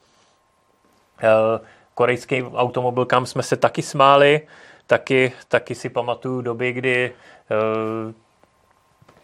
Korejským 1.93 2.55
automobilkám 2.55 3.25
jsme 3.25 3.43
se 3.43 3.57
taky 3.57 3.81
smáli, 3.81 4.41
taky, 4.87 5.31
taky 5.47 5.75
si 5.75 5.89
pamatuju 5.89 6.41
doby, 6.41 6.73
kdy 6.73 7.11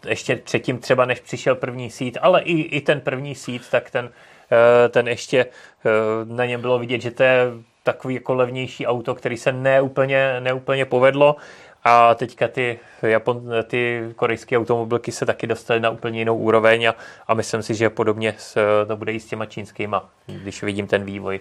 ještě 0.08 0.36
předtím 0.36 0.78
třeba, 0.78 1.06
než 1.06 1.20
přišel 1.20 1.56
první 1.56 1.90
sít, 1.90 2.18
ale 2.22 2.42
i, 2.42 2.62
i 2.62 2.82
ten 2.82 3.02
první 3.02 3.36
sít, 3.36 3.70
tak 3.72 3.92
ten, 3.92 4.10
ten 4.90 5.08
ještě 5.08 5.46
uh, 5.46 6.36
na 6.36 6.46
něm 6.46 6.62
bylo 6.62 6.80
vidět, 6.80 7.02
že 7.02 7.12
to 7.12 7.24
je 7.24 7.52
takový 7.84 8.14
jako 8.14 8.34
levnější 8.34 8.88
auto, 8.88 9.16
který 9.16 9.38
se 9.38 9.52
neúplně, 9.52 10.40
neúplně 10.40 10.86
povedlo 10.86 11.36
a 11.84 12.16
teďka 12.16 12.48
ty, 12.48 12.80
Japon, 13.02 13.50
ty 13.68 14.10
korejské 14.16 14.58
automobilky 14.58 15.12
se 15.12 15.26
taky 15.26 15.48
dostaly 15.48 15.80
na 15.80 15.90
úplně 15.90 16.20
jinou 16.20 16.38
úroveň 16.38 16.86
a, 16.86 16.96
a 17.28 17.34
myslím 17.34 17.64
si, 17.64 17.76
že 17.76 17.90
podobně 17.90 18.36
s, 18.38 18.58
to 18.88 18.98
bude 18.98 19.12
i 19.12 19.20
s 19.20 19.26
těma 19.26 19.46
čínskýma, 19.46 20.10
když 20.26 20.64
vidím 20.64 20.88
ten 20.88 21.04
vývoj. 21.04 21.40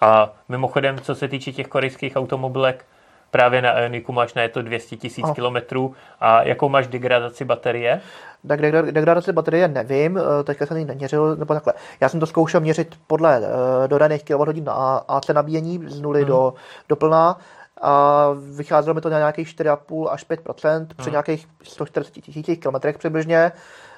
A 0.00 0.32
mimochodem, 0.48 0.98
co 0.98 1.14
se 1.14 1.28
týče 1.28 1.52
těch 1.52 1.68
korejských 1.68 2.16
automobilek, 2.16 2.84
právě 3.30 3.62
na 3.62 3.80
Ioniku 3.80 4.12
máš 4.12 4.34
na 4.34 4.42
je 4.42 4.48
to 4.48 4.62
200 4.62 4.96
tisíc 4.96 5.24
oh. 5.24 5.34
kilometrů. 5.34 5.94
A 6.20 6.42
jakou 6.42 6.68
máš 6.68 6.86
degradaci 6.86 7.44
baterie? 7.44 8.00
Tak 8.48 8.60
degradaci 8.92 9.32
baterie 9.32 9.68
nevím, 9.68 10.18
eh, 10.18 10.44
teďka 10.44 10.66
jsem 10.66 10.76
ji 10.76 10.84
neměřil, 10.84 11.36
nebo 11.36 11.54
takhle. 11.54 11.72
Já 12.00 12.08
jsem 12.08 12.20
to 12.20 12.26
zkoušel 12.26 12.60
měřit 12.60 12.94
podle 13.06 13.40
uh, 13.40 13.46
dodaných 13.86 14.24
kWh 14.24 14.64
na 14.64 14.72
AC 15.08 15.28
nabíjení 15.28 15.84
z 15.86 16.00
nuly 16.00 16.20
hmm. 16.20 16.28
do, 16.28 16.54
do 16.88 16.96
plná 16.96 17.38
a 17.80 18.28
vycházelo 18.56 18.94
mi 18.94 19.00
to 19.00 19.10
na 19.10 19.18
nějakých 19.18 19.48
4,5 19.48 20.08
až 20.10 20.24
5 20.24 20.40
hmm. 20.64 20.88
při 20.96 21.10
nějakých 21.10 21.48
140 21.62 22.20
tisících 22.20 22.60
kilometrech 22.60 22.98
přibližně. 22.98 23.52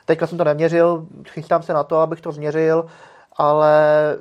Teďka 0.05 0.27
jsem 0.27 0.39
to 0.39 0.45
neměřil, 0.45 1.07
chystám 1.29 1.63
se 1.63 1.73
na 1.73 1.85
to, 1.85 1.99
abych 1.99 2.21
to 2.21 2.33
změřil 2.33 2.87
ale 3.37 3.73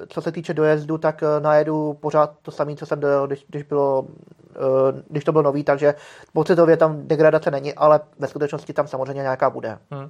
co 0.08 0.22
se 0.22 0.32
týče 0.32 0.54
dojezdu, 0.54 0.98
tak 0.98 1.24
eh, 1.24 1.40
najedu 1.40 1.94
pořád 1.94 2.34
to 2.42 2.52
samé, 2.52 2.76
co 2.76 2.86
jsem 2.86 3.00
dojel, 3.00 3.28
když, 3.28 3.46
když, 3.48 3.64
bylo, 3.64 4.08
eh, 4.56 5.04
když 5.10 5.24
to 5.24 5.32
bylo 5.32 5.42
nový, 5.42 5.64
takže 5.64 5.96
pocitově 6.34 6.78
tam 6.78 7.08
degradace 7.08 7.52
není, 7.52 7.74
ale 7.74 8.00
ve 8.20 8.28
skutečnosti 8.28 8.74
tam 8.74 8.88
samozřejmě 8.88 9.22
nějaká 9.22 9.50
bude. 9.50 9.78
Hmm. 9.92 10.10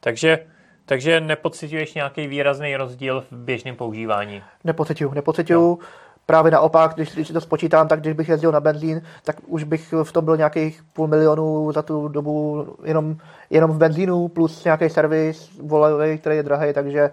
Takže 0.00 0.38
takže 0.86 1.20
nepocituješ 1.20 1.94
nějaký 1.94 2.26
výrazný 2.26 2.76
rozdíl 2.76 3.20
v 3.20 3.32
běžném 3.32 3.76
používání? 3.76 4.42
Nepocituju, 4.64 5.14
nepocituju. 5.14 5.78
No. 5.80 5.86
Právě 6.26 6.52
naopak, 6.52 6.94
když, 6.94 7.14
když 7.14 7.28
to 7.28 7.40
spočítám, 7.40 7.88
tak 7.88 8.00
když 8.00 8.12
bych 8.12 8.28
jezdil 8.28 8.52
na 8.52 8.60
benzín, 8.60 9.02
tak 9.24 9.36
už 9.46 9.64
bych 9.64 9.94
v 10.02 10.12
tom 10.12 10.24
byl 10.24 10.36
nějakých 10.36 10.82
půl 10.92 11.06
milionu 11.06 11.72
za 11.72 11.82
tu 11.82 12.08
dobu 12.08 12.66
jenom, 12.84 13.16
jenom 13.50 13.70
v 13.70 13.78
benzínu 13.78 14.28
plus 14.28 14.64
nějaký 14.64 14.88
servis 14.88 15.58
volej, 15.62 16.18
který 16.18 16.36
je 16.36 16.42
drahý, 16.42 16.72
takže 16.72 17.10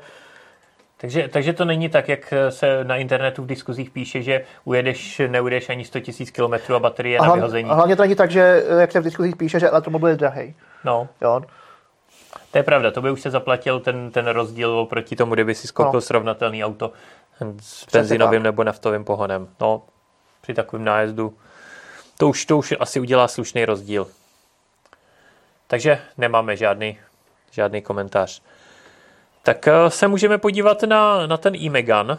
takže, 1.02 1.28
takže 1.28 1.54
to 1.54 1.66
není 1.66 1.90
tak, 1.90 2.10
jak 2.10 2.34
se 2.50 2.84
na 2.84 2.98
internetu 2.98 3.44
v 3.44 3.46
diskuzích 3.46 3.90
píše, 3.90 4.22
že 4.22 4.46
ujedeš, 4.64 5.22
neujedeš 5.28 5.70
ani 5.70 5.86
100 5.86 6.00
000 6.40 6.58
km 6.58 6.74
a 6.74 6.80
baterie 6.80 7.18
a 7.18 7.26
na 7.26 7.34
vyhození. 7.34 7.70
A 7.70 7.74
hlavně 7.74 7.96
to 7.96 8.02
není 8.02 8.16
tak, 8.16 8.32
že 8.32 8.64
jak 8.80 8.92
se 8.92 9.00
v 9.00 9.04
diskuzích 9.04 9.36
píše, 9.36 9.60
že 9.60 9.70
elektromobil 9.70 10.10
je 10.10 10.16
drahý. 10.16 10.56
No. 10.84 11.08
Jo. 11.22 11.42
To 12.52 12.58
je 12.58 12.64
pravda, 12.64 12.92
to 12.92 13.02
by 13.02 13.12
už 13.12 13.22
se 13.22 13.30
zaplatil 13.30 13.80
ten, 13.80 14.12
ten 14.12 14.28
rozdíl 14.28 14.72
oproti 14.72 15.16
tomu, 15.16 15.34
kdyby 15.34 15.56
si 15.56 15.68
skoupil 15.68 15.98
no. 15.98 16.02
srovnatelný 16.02 16.64
auto 16.64 16.92
s 17.62 17.86
benzinovým 17.94 18.44
nebo 18.44 18.64
naftovým 18.64 19.06
pohonem. 19.06 19.48
No, 19.62 19.82
při 20.42 20.54
takovém 20.54 20.86
nájezdu 20.86 21.34
to 22.18 22.30
už, 22.30 22.46
to 22.46 22.58
už 22.58 22.74
asi 22.80 23.00
udělá 23.00 23.28
slušný 23.28 23.66
rozdíl. 23.66 24.08
Takže 25.68 26.02
nemáme 26.18 26.58
žádný, 26.58 27.00
žádný 27.52 27.82
komentář. 27.82 28.42
Tak 29.44 29.68
eh, 29.68 29.90
se 29.90 30.08
můžeme 30.08 30.38
podívat 30.38 30.84
na, 30.84 31.28
na 31.28 31.38
ten 31.38 31.56
e-Megan. 31.56 32.18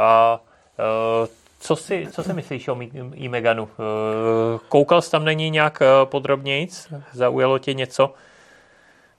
A 0.00 0.40
eh, 0.78 1.28
co 1.60 1.76
si, 1.76 2.08
co 2.12 2.22
si 2.22 2.32
myslíš 2.32 2.68
o 2.68 2.82
e-Meganu? 3.16 3.68
Eh, 3.72 4.58
koukal 4.68 5.02
jsi 5.02 5.10
tam 5.10 5.24
není 5.24 5.50
nějak 5.50 5.82
podrobnějc? 6.04 6.92
Zaujalo 7.12 7.58
tě 7.58 7.74
něco? 7.74 8.14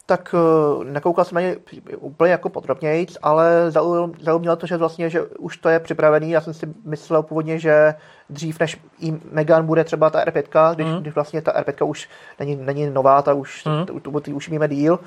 tak 0.06 0.36
nekoukal 0.84 1.26
jsem 1.26 1.36
na 1.36 1.42
ně 1.42 1.56
úplně 1.98 2.32
jako 2.32 2.50
podrobnějc, 2.50 3.18
ale 3.22 3.72
zaujalo 4.20 4.56
to, 4.56 4.68
že 4.68 4.78
vlastně, 4.78 5.10
že 5.10 5.22
už 5.22 5.58
to 5.58 5.70
je 5.70 5.80
připravený. 5.80 6.32
Já 6.32 6.42
jsem 6.42 6.54
si 6.54 6.74
myslel 6.86 7.24
původně, 7.24 7.60
že 7.60 7.94
dřív 8.30 8.60
než 8.60 8.78
i 9.00 9.14
Megan 9.32 9.66
bude 9.66 9.84
třeba 9.84 10.10
ta 10.10 10.26
R5, 10.26 10.76
když, 10.76 10.88
mm. 10.88 10.98
když 11.02 11.16
vlastně 11.16 11.42
ta 11.42 11.62
R5 11.62 11.88
už 11.88 12.10
není, 12.40 12.56
není 12.56 12.90
nová, 12.90 13.22
ta 13.22 13.34
už, 13.34 13.66
mm. 13.66 13.86
tu, 13.86 14.00
tu, 14.00 14.20
tu, 14.20 14.36
už 14.36 14.50
míme 14.50 14.68
díl, 14.68 15.00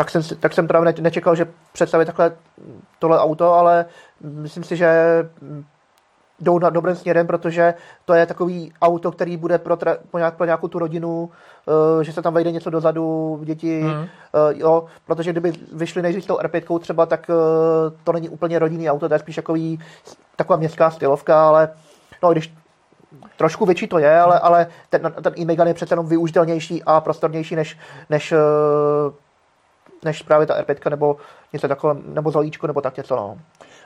tak 0.00 0.10
jsem, 0.10 0.22
tak 0.40 0.52
jsem 0.52 0.68
právě 0.68 0.94
nečekal, 1.00 1.36
že 1.36 1.46
představí 1.72 2.06
takhle 2.06 2.32
tohle 2.98 3.18
auto, 3.18 3.52
ale 3.52 3.84
myslím 4.20 4.64
si, 4.64 4.76
že 4.76 4.88
jdou 6.40 6.58
na 6.58 6.70
dobrým 6.70 6.96
směrem, 6.96 7.26
protože 7.26 7.74
to 8.04 8.14
je 8.14 8.26
takový 8.26 8.72
auto, 8.82 9.12
který 9.12 9.36
bude 9.36 9.58
pro, 9.58 9.76
tra, 9.76 9.96
pro, 10.10 10.18
nějak, 10.18 10.34
pro 10.34 10.46
nějakou 10.46 10.68
tu 10.68 10.78
rodinu, 10.78 11.30
uh, 11.66 12.02
že 12.02 12.12
se 12.12 12.22
tam 12.22 12.34
vejde 12.34 12.52
něco 12.52 12.70
dozadu, 12.70 13.40
děti, 13.44 13.82
mm. 13.82 13.92
uh, 13.92 14.06
jo, 14.54 14.84
protože 15.06 15.32
kdyby 15.32 15.52
vyšli 15.72 16.02
nejdřív 16.02 16.24
s 16.24 16.26
tou 16.26 16.36
R5 16.36 16.78
třeba, 16.78 17.06
tak 17.06 17.26
uh, 17.28 17.36
to 18.04 18.12
není 18.12 18.28
úplně 18.28 18.58
rodinný 18.58 18.90
auto, 18.90 19.08
to 19.08 19.14
je 19.14 19.18
spíš 19.18 19.36
takový, 19.36 19.80
taková 20.36 20.56
městská 20.56 20.90
stylovka, 20.90 21.48
ale 21.48 21.68
no, 22.22 22.32
když 22.32 22.54
trošku 23.36 23.66
větší 23.66 23.86
to 23.86 23.98
je, 23.98 24.20
ale, 24.20 24.38
ale 24.38 24.66
ten, 24.90 25.12
ten 25.22 25.32
e-Megan 25.38 25.68
je 25.68 25.74
přece 25.74 25.92
jenom 25.92 26.06
využitelnější 26.06 26.82
a 26.86 27.00
prostornější 27.00 27.56
než, 27.56 27.78
než 28.10 28.32
uh, 28.32 28.38
než 30.04 30.22
právě 30.22 30.46
ta 30.46 30.62
R5 30.62 30.90
nebo 30.90 31.16
něco 31.52 31.68
takového, 31.68 32.00
nebo 32.04 32.30
Zoíčko, 32.30 32.66
nebo 32.66 32.80
tak 32.80 32.96
něco. 32.96 33.16
No. 33.16 33.38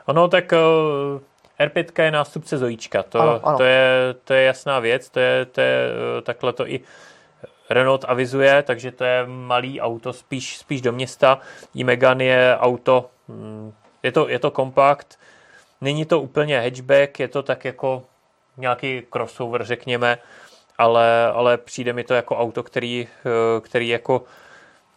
Ono 0.06 0.28
tak 0.28 0.52
uh, 0.52 1.66
R5 1.66 2.02
je 2.02 2.10
nástupce 2.10 2.58
Zoíčka, 2.58 3.02
to, 3.02 3.20
ano, 3.20 3.40
ano. 3.42 3.56
To, 3.56 3.64
je, 3.64 4.14
to 4.24 4.34
je 4.34 4.44
jasná 4.44 4.78
věc, 4.78 5.10
to 5.10 5.20
je, 5.20 5.44
to 5.44 5.60
je 5.60 5.88
uh, 6.16 6.24
takhle 6.24 6.52
to 6.52 6.68
i 6.68 6.80
Renault 7.70 8.04
avizuje, 8.08 8.62
takže 8.62 8.92
to 8.92 9.04
je 9.04 9.26
malý 9.26 9.80
auto 9.80 10.12
spíš, 10.12 10.58
spíš 10.58 10.80
do 10.80 10.92
města. 10.92 11.38
E-Megan 11.76 12.20
je 12.20 12.56
auto, 12.60 13.10
hm, 13.28 13.72
je 14.02 14.12
to, 14.12 14.28
je 14.28 14.38
to 14.38 14.50
kompakt, 14.50 15.18
není 15.80 16.04
to 16.04 16.20
úplně 16.20 16.60
hatchback, 16.60 17.20
je 17.20 17.28
to 17.28 17.42
tak 17.42 17.64
jako 17.64 18.02
nějaký 18.56 19.02
crossover, 19.12 19.64
řekněme, 19.64 20.18
ale, 20.78 21.26
ale 21.26 21.58
přijde 21.58 21.92
mi 21.92 22.04
to 22.04 22.14
jako 22.14 22.36
auto, 22.36 22.62
který, 22.62 23.08
eh, 23.26 23.60
který 23.60 23.88
jako 23.88 24.22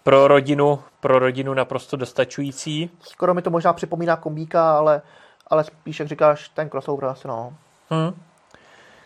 pro 0.08 0.28
rodinu, 0.28 0.80
pro 1.00 1.20
rodinu 1.20 1.54
naprosto 1.54 1.98
dostačující. 1.98 2.90
Skoro 3.02 3.34
mi 3.34 3.42
to 3.42 3.50
možná 3.50 3.74
připomíná 3.74 4.16
kombíka, 4.16 4.78
ale, 4.78 5.02
ale 5.48 5.64
spíš, 5.64 6.00
jak 6.00 6.08
říkáš, 6.08 6.50
ten 6.50 6.70
crossover 6.70 7.06
asi 7.06 7.28
no. 7.28 7.54
Hmm. 7.90 8.22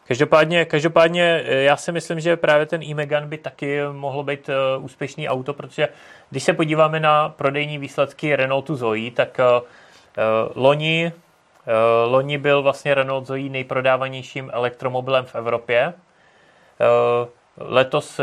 Každopádně, 0.07 0.65
každopádně 0.65 1.43
eh, 1.45 1.63
já 1.63 1.77
si 1.77 1.91
myslím, 1.91 2.19
že 2.19 2.37
právě 2.37 2.65
ten 2.65 2.83
e-Megan 2.83 3.29
by 3.29 3.37
taky 3.37 3.79
mohl 3.91 4.23
být 4.23 4.49
uh, 4.49 4.85
úspěšný 4.85 5.29
auto, 5.29 5.53
protože 5.53 5.87
když 6.29 6.43
se 6.43 6.53
podíváme 6.53 6.99
na 6.99 7.29
prodejní 7.29 7.77
výsledky 7.77 8.35
Renaultu 8.35 8.75
Zoe, 8.75 9.11
tak 9.11 9.39
uh, 9.39 9.67
loni, 10.55 11.11
uh, 11.15 12.11
loni 12.11 12.37
byl 12.37 12.61
vlastně 12.61 12.93
Renault 12.95 13.27
Zoe 13.27 13.49
nejprodávanějším 13.49 14.49
elektromobilem 14.53 15.25
v 15.25 15.35
Evropě. 15.35 15.93
Letos 17.57 18.19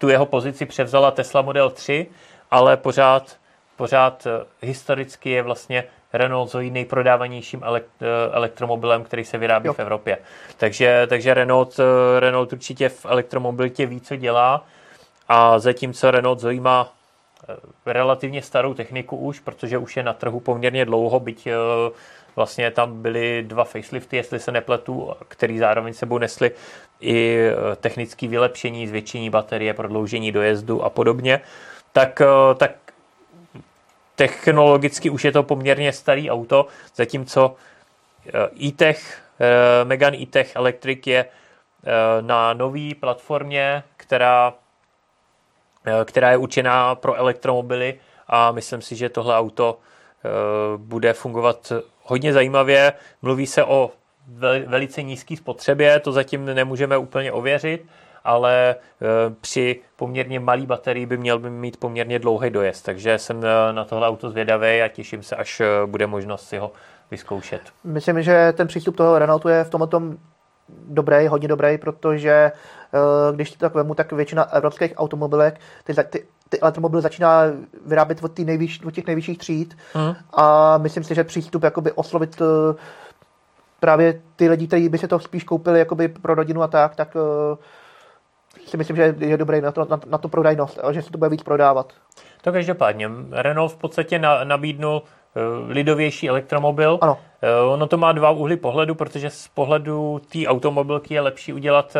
tu 0.00 0.08
jeho 0.08 0.26
pozici 0.26 0.66
převzala 0.66 1.10
Tesla 1.10 1.42
Model 1.42 1.70
3, 1.70 2.06
ale 2.50 2.76
pořád, 2.76 3.36
pořád 3.76 4.26
eh, 4.26 4.66
historicky 4.66 5.30
je 5.30 5.42
vlastně 5.42 5.84
Renault 6.12 6.50
Zoe 6.50 6.70
nejprodávanějším 6.70 7.62
eh, 7.64 7.82
elektromobilem, 8.32 9.04
který 9.04 9.24
se 9.24 9.38
vyrábí 9.38 9.66
jo. 9.66 9.72
v 9.72 9.78
Evropě. 9.78 10.18
Takže, 10.56 11.06
takže 11.08 11.34
Renault, 11.34 11.80
eh, 11.80 12.20
Renault 12.20 12.52
určitě 12.52 12.88
v 12.88 13.06
elektromobilitě 13.06 13.86
ví, 13.86 14.00
co 14.00 14.16
dělá 14.16 14.64
a 15.28 15.58
zatímco 15.58 16.10
Renault 16.10 16.40
Zoe 16.40 16.60
má 16.60 16.92
relativně 17.86 18.42
starou 18.42 18.74
techniku 18.74 19.16
už, 19.16 19.40
protože 19.40 19.78
už 19.78 19.96
je 19.96 20.02
na 20.02 20.12
trhu 20.12 20.40
poměrně 20.40 20.84
dlouho, 20.84 21.20
byť 21.20 21.48
vlastně 22.36 22.70
tam 22.70 23.02
byly 23.02 23.44
dva 23.46 23.64
facelifty, 23.64 24.16
jestli 24.16 24.40
se 24.40 24.52
nepletu, 24.52 25.12
který 25.28 25.58
zároveň 25.58 25.94
sebou 25.94 26.18
nesli 26.18 26.50
i 27.00 27.38
technické 27.76 28.28
vylepšení, 28.28 28.88
zvětšení 28.88 29.30
baterie, 29.30 29.74
prodloužení 29.74 30.32
dojezdu 30.32 30.82
a 30.82 30.90
podobně, 30.90 31.40
tak, 31.92 32.22
tak 32.56 32.70
technologicky 34.16 35.10
už 35.10 35.24
je 35.24 35.32
to 35.32 35.42
poměrně 35.42 35.92
starý 35.92 36.30
auto, 36.30 36.66
zatímco 36.96 37.56
e-tech, 38.62 39.22
Megan 39.84 40.14
e-tech 40.14 40.56
Electric 40.56 41.06
je 41.06 41.24
na 42.20 42.52
nové 42.52 42.94
platformě, 43.00 43.82
která, 43.96 44.54
která 46.04 46.30
je 46.30 46.36
určená 46.36 46.94
pro 46.94 47.14
elektromobily 47.14 48.00
a 48.28 48.52
myslím 48.52 48.82
si, 48.82 48.96
že 48.96 49.08
tohle 49.08 49.36
auto 49.36 49.78
bude 50.76 51.12
fungovat 51.12 51.72
hodně 52.10 52.32
zajímavě. 52.32 52.92
Mluví 53.22 53.46
se 53.46 53.64
o 53.64 53.90
velice 54.66 55.02
nízké 55.02 55.36
spotřebě, 55.36 56.00
to 56.00 56.12
zatím 56.12 56.44
nemůžeme 56.44 56.98
úplně 56.98 57.32
ověřit, 57.32 57.86
ale 58.24 58.76
při 59.40 59.80
poměrně 59.96 60.40
malý 60.40 60.66
baterii 60.66 61.06
by 61.06 61.16
měl 61.16 61.38
by 61.38 61.50
mít 61.50 61.76
poměrně 61.76 62.18
dlouhý 62.18 62.50
dojezd, 62.50 62.84
takže 62.84 63.18
jsem 63.18 63.40
na 63.72 63.84
tohle 63.84 64.08
auto 64.08 64.30
zvědavý 64.30 64.82
a 64.82 64.88
těším 64.88 65.22
se, 65.22 65.36
až 65.36 65.62
bude 65.86 66.06
možnost 66.06 66.48
si 66.48 66.58
ho 66.58 66.72
vyzkoušet. 67.10 67.60
Myslím, 67.84 68.22
že 68.22 68.52
ten 68.52 68.66
přístup 68.66 68.96
toho 68.96 69.18
Renaultu 69.18 69.48
je 69.48 69.64
v 69.64 69.70
tomto 69.70 70.02
dobrý, 70.88 71.26
hodně 71.26 71.48
dobrý, 71.48 71.78
protože 71.78 72.52
když 73.34 73.50
to 73.50 73.58
tak 73.58 73.74
vemu, 73.74 73.94
tak 73.94 74.12
většina 74.12 74.52
evropských 74.52 74.92
automobilek 74.96 75.60
ty, 75.84 75.94
ty, 75.94 76.26
ty 76.50 76.60
elektromobily 76.60 77.02
začíná 77.02 77.42
vyrábět 77.86 78.24
od, 78.24 78.38
nejvyš, 78.38 78.84
od 78.84 78.94
těch 78.94 79.06
nejvyšších 79.06 79.38
tříd 79.38 79.76
mm. 79.94 80.14
a 80.32 80.78
myslím 80.78 81.04
si, 81.04 81.14
že 81.14 81.24
přístup 81.24 81.62
jakoby 81.62 81.92
oslovit 81.92 82.42
eh, 82.42 82.74
právě 83.80 84.22
ty 84.36 84.48
lidi, 84.48 84.66
kteří 84.66 84.88
by 84.88 84.98
se 84.98 85.08
to 85.08 85.18
spíš 85.18 85.44
koupili 85.44 85.78
jakoby 85.78 86.08
pro 86.08 86.34
rodinu 86.34 86.62
a 86.62 86.68
tak, 86.68 86.96
tak 86.96 87.16
eh, 87.16 87.56
si 88.66 88.76
myslím, 88.76 88.96
že 88.96 89.14
je 89.18 89.36
dobrý 89.36 89.60
na 89.60 89.72
to, 89.72 89.86
na, 89.90 90.00
na 90.06 90.18
to 90.18 90.28
prodajnost, 90.28 90.78
že 90.90 91.02
se 91.02 91.10
to 91.10 91.18
bude 91.18 91.30
víc 91.30 91.42
prodávat. 91.42 91.92
To 92.42 92.52
každopádně. 92.52 93.10
Renault 93.30 93.72
v 93.72 93.76
podstatě 93.76 94.18
na, 94.18 94.44
nabídnul 94.44 95.02
Eh, 95.36 95.72
lidovější 95.72 96.28
elektromobil. 96.28 96.98
Ano. 97.00 97.18
Ono 97.72 97.86
to 97.86 97.96
má 97.96 98.12
dva 98.12 98.30
úhly 98.30 98.56
pohledu, 98.56 98.94
protože 98.94 99.30
z 99.30 99.48
pohledu 99.48 100.20
té 100.32 100.46
automobilky 100.46 101.14
je 101.14 101.20
lepší 101.20 101.52
udělat 101.52 101.96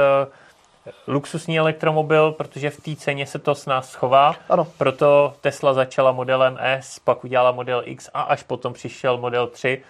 luxusní 1.06 1.58
elektromobil, 1.58 2.32
protože 2.32 2.70
v 2.70 2.80
té 2.80 2.96
ceně 2.96 3.26
se 3.26 3.38
to 3.38 3.54
s 3.54 3.66
nás 3.66 3.90
schová. 3.90 4.34
Ano. 4.48 4.66
Proto 4.78 5.34
Tesla 5.40 5.74
začala 5.74 6.12
modelem 6.12 6.58
S, 6.60 6.98
pak 6.98 7.24
udělala 7.24 7.52
model 7.52 7.82
X 7.84 8.10
a 8.14 8.22
až 8.22 8.42
potom 8.42 8.72
přišel 8.72 9.18
model 9.18 9.46
3. 9.46 9.82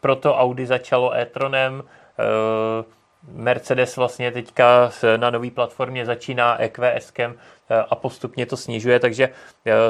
Proto 0.00 0.36
Audi 0.36 0.66
začalo 0.66 1.14
e-tronem, 1.14 1.82
Mercedes 3.32 3.96
vlastně 3.96 4.32
teďka 4.32 4.90
na 5.16 5.30
nové 5.30 5.50
platformě 5.50 6.06
začíná 6.06 6.62
EQSkem 6.62 7.34
a 7.90 7.94
postupně 7.94 8.46
to 8.46 8.56
snižuje, 8.56 9.00
takže 9.00 9.28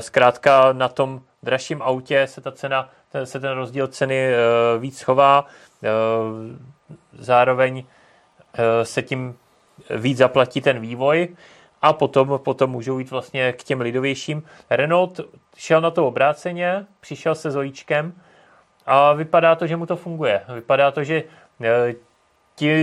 zkrátka 0.00 0.72
na 0.72 0.88
tom 0.88 1.20
dražším 1.42 1.82
autě 1.82 2.26
se 2.26 2.40
ta 2.40 2.52
cena, 2.52 2.90
se 3.24 3.40
ten 3.40 3.50
rozdíl 3.50 3.86
ceny 3.86 4.28
eh, 4.28 4.38
víc 4.78 5.02
chová, 5.02 5.46
eh, 5.82 5.88
zároveň 7.12 7.84
eh, 8.54 8.84
se 8.84 9.02
tím 9.02 9.36
víc 9.90 10.18
zaplatí 10.18 10.60
ten 10.60 10.80
vývoj 10.80 11.28
a 11.82 11.92
potom, 11.92 12.40
potom 12.44 12.70
můžou 12.70 12.98
jít 12.98 13.10
vlastně 13.10 13.52
k 13.52 13.64
těm 13.64 13.80
lidovějším. 13.80 14.42
Renault 14.70 15.20
šel 15.56 15.80
na 15.80 15.90
to 15.90 16.06
obráceně, 16.08 16.86
přišel 17.00 17.34
se 17.34 17.50
Zojíčkem 17.50 18.12
a 18.86 19.12
vypadá 19.12 19.54
to, 19.54 19.66
že 19.66 19.76
mu 19.76 19.86
to 19.86 19.96
funguje. 19.96 20.40
Vypadá 20.54 20.90
to, 20.90 21.04
že 21.04 21.22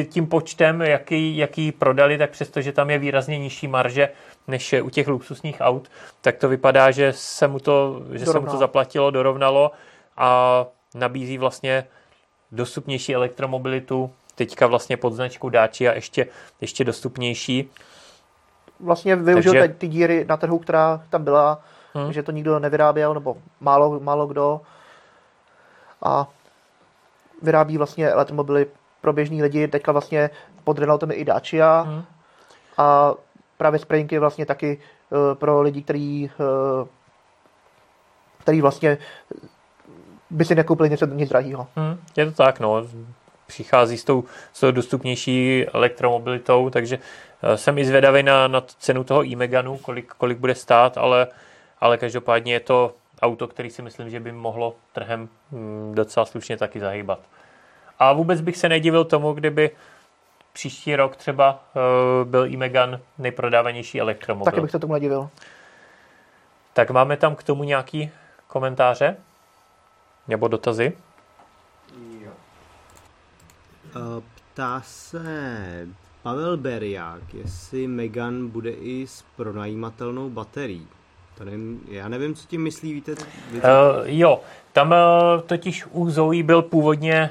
tím 0.09 0.27
počtem, 0.27 0.81
jaký, 0.81 1.37
jaký 1.37 1.71
prodali, 1.71 2.17
tak 2.17 2.29
přesto, 2.29 2.61
že 2.61 2.71
tam 2.71 2.89
je 2.89 2.99
výrazně 2.99 3.37
nižší 3.37 3.67
marže, 3.67 4.09
než 4.47 4.75
u 4.83 4.89
těch 4.89 5.07
luxusních 5.07 5.57
aut, 5.59 5.91
tak 6.21 6.37
to 6.37 6.49
vypadá, 6.49 6.91
že 6.91 7.13
se 7.15 7.47
mu 7.47 7.59
to, 7.59 8.01
že 8.13 8.25
se 8.25 8.39
mu 8.39 8.45
to 8.45 8.57
zaplatilo, 8.57 9.11
dorovnalo 9.11 9.71
a 10.17 10.65
nabízí 10.95 11.37
vlastně 11.37 11.85
dostupnější 12.51 13.15
elektromobilitu, 13.15 14.11
teďka 14.35 14.67
vlastně 14.67 14.97
pod 14.97 15.13
značkou 15.13 15.49
Dacia 15.49 15.91
a 15.91 15.95
ještě, 15.95 16.27
ještě 16.61 16.83
dostupnější. 16.83 17.69
Vlastně 18.79 19.15
využil 19.15 19.53
Takže... 19.53 19.67
ty 19.67 19.87
díry 19.87 20.25
na 20.29 20.37
trhu, 20.37 20.59
která 20.59 21.03
tam 21.09 21.23
byla, 21.23 21.61
hmm. 21.93 22.13
že 22.13 22.23
to 22.23 22.31
nikdo 22.31 22.59
nevyráběl, 22.59 23.13
nebo 23.13 23.37
málo, 23.59 23.99
málo 23.99 24.27
kdo. 24.27 24.61
A 26.03 26.27
vyrábí 27.41 27.77
vlastně 27.77 28.09
elektromobily 28.09 28.67
pro 29.01 29.13
běžní 29.13 29.43
lidi, 29.43 29.67
teďka 29.67 29.91
vlastně 29.91 30.29
pod 30.63 30.79
Renaultem 30.79 31.11
i 31.13 31.25
Dacia. 31.25 31.81
Hmm. 31.81 32.03
A 32.77 33.13
právě 33.57 33.79
Spring 33.79 34.11
je 34.11 34.19
vlastně 34.19 34.45
taky 34.45 34.79
uh, 35.09 35.35
pro 35.35 35.61
lidi, 35.61 35.81
který, 35.81 36.29
uh, 36.39 36.87
který 38.37 38.61
vlastně 38.61 38.97
by 40.29 40.45
si 40.45 40.55
nekoupili 40.55 40.89
něco 40.89 41.05
nic 41.05 41.29
drahého. 41.29 41.67
Hmm, 41.75 41.97
je 42.15 42.25
to 42.25 42.31
tak, 42.31 42.59
no. 42.59 42.83
Přichází 43.51 43.97
s 43.97 44.03
tou, 44.03 44.23
s 44.53 44.59
tou 44.59 44.71
dostupnější 44.71 45.65
elektromobilitou, 45.73 46.69
takže 46.69 46.97
uh, 46.97 47.53
jsem 47.53 47.77
i 47.77 47.85
zvědavý 47.85 48.23
na, 48.23 48.47
na 48.47 48.61
cenu 48.61 49.03
toho 49.03 49.25
e-Meganu, 49.25 49.77
kolik, 49.77 50.13
kolik 50.13 50.37
bude 50.37 50.55
stát, 50.55 50.97
ale, 50.97 51.27
ale 51.79 51.97
každopádně 51.97 52.53
je 52.53 52.59
to 52.59 52.93
auto, 53.21 53.47
který 53.47 53.69
si 53.69 53.81
myslím, 53.81 54.09
že 54.09 54.19
by 54.19 54.31
mohlo 54.31 54.75
trhem 54.93 55.29
hm, 55.51 55.91
docela 55.95 56.25
slušně 56.25 56.57
taky 56.57 56.79
zahýbat. 56.79 57.19
A 57.99 58.13
vůbec 58.13 58.41
bych 58.41 58.57
se 58.57 58.69
nedivil 58.69 59.05
tomu, 59.05 59.33
kdyby 59.33 59.71
příští 60.53 60.95
rok 60.95 61.15
třeba 61.15 61.63
uh, 61.75 62.29
byl 62.29 62.45
i 62.45 62.57
Megan 62.57 62.99
nejprodávanější 63.17 64.01
elektromobil. 64.01 64.51
Taky 64.51 64.61
bych 64.61 64.71
se 64.71 64.79
tomu 64.79 64.93
nedivil. 64.93 65.29
Tak 66.73 66.91
máme 66.91 67.17
tam 67.17 67.35
k 67.35 67.43
tomu 67.43 67.63
nějaký 67.63 68.11
komentáře? 68.47 69.17
Nebo 70.27 70.47
dotazy? 70.47 70.93
Uh, 73.95 74.23
ptá 74.53 74.81
se 74.85 75.21
Pavel 76.23 76.57
Beriák, 76.57 77.33
jestli 77.33 77.87
Megan 77.87 78.47
bude 78.47 78.69
i 78.69 79.07
s 79.07 79.23
pronajímatelnou 79.35 80.29
baterií. 80.29 80.87
Nevím, 81.43 81.81
já 81.87 82.07
nevím, 82.07 82.35
co 82.35 82.47
tím 82.47 82.63
myslí, 82.63 82.93
víte? 82.93 83.15
víte? 83.51 83.67
Uh, 83.67 84.03
jo, 84.05 84.39
tam 84.73 84.91
uh, 84.91 85.41
totiž 85.41 85.85
u 85.91 86.09
Zoe 86.09 86.43
byl 86.43 86.61
původně 86.61 87.29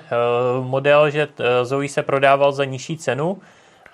uh, 0.59 0.67
model, 0.67 1.11
že 1.11 1.27
uh, 1.27 1.45
Zoe 1.63 1.89
se 1.89 2.03
prodával 2.03 2.53
za 2.53 2.65
nižší 2.65 2.99
cenu 2.99 3.39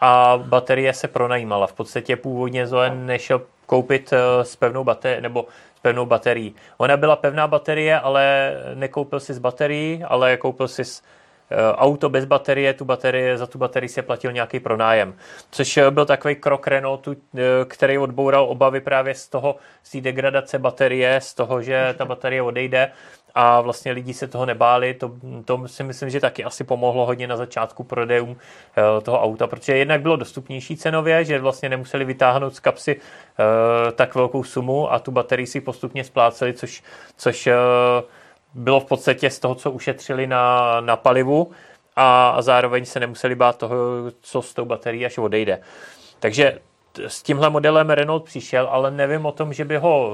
a 0.01 0.43
baterie 0.45 0.93
se 0.93 1.09
pronajímala. 1.09 1.67
V 1.67 1.73
podstatě 1.73 2.17
původně 2.17 2.67
Zoe 2.67 2.95
nešel 2.95 3.43
koupit 3.67 4.13
uh, 4.13 4.43
s 4.43 4.57
pevnou 4.57 4.85
baterií, 4.85 5.23
nebo 5.23 5.47
s 5.77 5.81
pevnou 5.81 6.07
baterií. 6.07 6.55
Ona 6.77 6.97
byla 6.97 7.17
pevná 7.17 7.47
baterie, 7.47 8.01
ale 8.01 8.53
nekoupil 8.75 9.21
si 9.21 9.35
s 9.35 9.39
baterií, 9.39 10.05
ale 10.05 10.37
koupil 10.37 10.69
si 10.69 10.85
s 10.85 11.03
Eh, 11.03 11.16
auto 11.75 12.09
bez 12.09 12.25
baterie, 12.25 12.75
tu 12.75 12.85
baterie, 12.85 13.39
za 13.39 13.47
tu 13.47 13.59
baterii 13.59 13.89
se 13.89 14.03
platil 14.03 14.33
nějaký 14.33 14.61
pronájem. 14.61 15.15
Což 15.51 15.77
eh, 15.77 15.91
byl 15.91 16.05
takový 16.05 16.35
krok 16.35 16.67
Renaultu, 16.67 17.17
eh, 17.35 17.41
který 17.65 17.99
odboural 17.99 18.45
obavy 18.45 18.81
právě 18.81 19.15
z 19.15 19.29
toho, 19.29 19.57
z 19.83 19.91
té 19.91 20.01
degradace 20.01 20.59
baterie, 20.59 21.21
z 21.21 21.35
toho, 21.35 21.63
že 21.63 21.95
ta 21.99 22.05
baterie 22.05 22.43
odejde 22.43 22.91
a 23.35 23.61
vlastně 23.61 23.93
lidi 23.93 24.15
se 24.15 24.29
toho 24.29 24.47
nebáli. 24.47 24.95
To, 24.95 25.13
to 25.45 25.69
si 25.69 25.83
myslím, 25.85 26.11
že 26.11 26.21
taky 26.21 26.45
asi 26.45 26.65
pomohlo 26.65 27.07
hodně 27.07 27.27
na 27.27 27.37
začátku 27.37 27.85
prodejům 27.85 28.37
toho 29.03 29.23
auta, 29.23 29.47
protože 29.47 29.77
jednak 29.77 30.01
bylo 30.01 30.17
dostupnější 30.17 30.77
cenově, 30.77 31.25
že 31.25 31.39
vlastně 31.39 31.69
nemuseli 31.69 32.05
vytáhnout 32.05 32.55
z 32.55 32.61
kapsy 32.61 33.01
tak 33.95 34.15
velkou 34.15 34.45
sumu 34.45 34.93
a 34.93 34.99
tu 34.99 35.11
baterii 35.11 35.47
si 35.47 35.61
postupně 35.61 36.05
spláceli, 36.05 36.53
což, 36.53 36.83
což 37.17 37.49
bylo 38.57 38.81
v 38.81 38.85
podstatě 38.85 39.31
z 39.31 39.39
toho, 39.39 39.55
co 39.55 39.71
ušetřili 39.71 40.27
na, 40.27 40.81
na 40.81 40.97
palivu 40.97 41.51
a, 41.97 42.29
a 42.29 42.43
zároveň 42.43 42.85
se 42.85 43.01
nemuseli 43.01 43.35
bát 43.35 43.59
toho, 43.59 43.77
co 44.21 44.43
s 44.43 44.55
tou 44.55 44.65
baterií 44.65 45.07
až 45.07 45.19
odejde. 45.19 45.61
Takže 46.21 46.59
s 46.99 47.23
tímhle 47.23 47.51
modelem 47.51 47.91
Renault 47.91 48.25
přišel, 48.25 48.69
ale 48.71 48.91
nevím 48.91 49.27
o 49.27 49.33
tom, 49.33 49.53
že 49.53 49.65
by 49.65 49.77
ho 49.77 50.13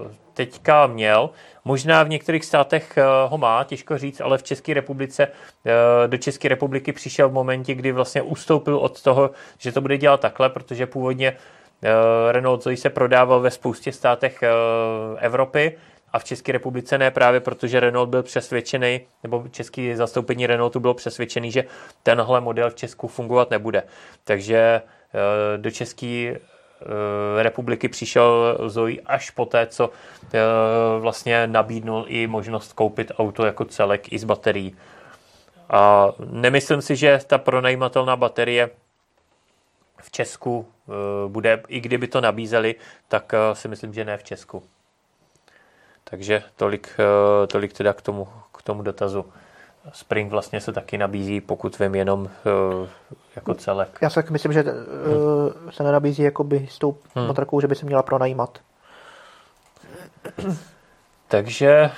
eh, 0.00 0.14
teďka 0.34 0.86
měl. 0.86 1.30
Možná 1.64 2.02
v 2.02 2.08
některých 2.08 2.44
státech 2.44 2.98
eh, 2.98 3.04
ho 3.28 3.38
má, 3.38 3.64
těžko 3.64 3.98
říct, 3.98 4.20
ale 4.20 4.38
v 4.38 4.42
České 4.42 4.74
republice, 4.74 5.28
eh, 5.66 6.08
do 6.08 6.16
České 6.16 6.48
republiky 6.48 6.92
přišel 6.92 7.28
v 7.28 7.32
momentě, 7.32 7.74
kdy 7.74 7.92
vlastně 7.92 8.22
ustoupil 8.22 8.76
od 8.76 9.02
toho, 9.02 9.30
že 9.58 9.72
to 9.72 9.80
bude 9.80 9.98
dělat 9.98 10.20
takhle, 10.20 10.48
protože 10.48 10.86
původně 10.86 11.36
Renault 12.30 12.62
Zoe 12.62 12.76
se 12.76 12.90
prodával 12.90 13.40
ve 13.40 13.50
spoustě 13.50 13.92
státech 13.92 14.42
Evropy, 15.18 15.78
a 16.12 16.18
v 16.18 16.24
České 16.24 16.52
republice 16.52 16.98
ne 16.98 17.10
právě, 17.10 17.40
protože 17.40 17.80
Renault 17.80 18.10
byl 18.10 18.22
přesvědčený, 18.22 19.00
nebo 19.22 19.44
český 19.50 19.94
zastoupení 19.94 20.46
Renaultu 20.46 20.80
bylo 20.80 20.94
přesvědčený, 20.94 21.50
že 21.50 21.64
tenhle 22.02 22.40
model 22.40 22.70
v 22.70 22.74
Česku 22.74 23.08
fungovat 23.08 23.50
nebude. 23.50 23.82
Takže 24.24 24.58
eh, 24.58 25.58
do 25.58 25.70
České 25.70 26.36
republiky 27.38 27.88
přišel 27.88 28.58
Zoe 28.66 28.96
až 29.06 29.30
po 29.30 29.46
té, 29.46 29.66
co 29.66 29.90
vlastně 30.98 31.46
nabídnul 31.46 32.04
i 32.08 32.26
možnost 32.26 32.72
koupit 32.72 33.12
auto 33.18 33.44
jako 33.44 33.64
celek 33.64 34.12
i 34.12 34.18
s 34.18 34.24
baterií. 34.24 34.76
A 35.70 36.08
nemyslím 36.30 36.82
si, 36.82 36.96
že 36.96 37.20
ta 37.26 37.38
pronajímatelná 37.38 38.16
baterie 38.16 38.70
v 40.02 40.10
Česku 40.10 40.68
bude, 41.28 41.62
i 41.68 41.80
kdyby 41.80 42.08
to 42.08 42.20
nabízeli, 42.20 42.74
tak 43.08 43.32
si 43.52 43.68
myslím, 43.68 43.94
že 43.94 44.04
ne 44.04 44.16
v 44.16 44.24
Česku. 44.24 44.62
Takže 46.10 46.42
tolik, 46.56 46.96
tolik 47.46 47.72
teda 47.72 47.92
k 47.92 48.02
tomu, 48.02 48.28
k 48.58 48.62
tomu 48.62 48.82
dotazu. 48.82 49.24
Spring 49.92 50.30
vlastně 50.30 50.60
se 50.60 50.72
taky 50.72 50.98
nabízí, 50.98 51.40
pokud 51.40 51.78
vím, 51.78 51.94
jenom 51.94 52.20
uh, 52.20 52.88
jako 53.36 53.54
celek. 53.54 53.98
Já 54.02 54.10
si 54.10 54.20
myslím, 54.30 54.52
že 54.52 54.64
uh, 54.64 54.70
se 55.70 55.82
nenabízí 55.82 56.22
jakoby 56.22 56.68
s 56.70 56.78
tou 56.78 56.96
hmm. 57.14 57.26
motorkou, 57.26 57.60
že 57.60 57.66
by 57.66 57.74
se 57.74 57.86
měla 57.86 58.02
pronajímat. 58.02 58.58
Takže 61.28 61.90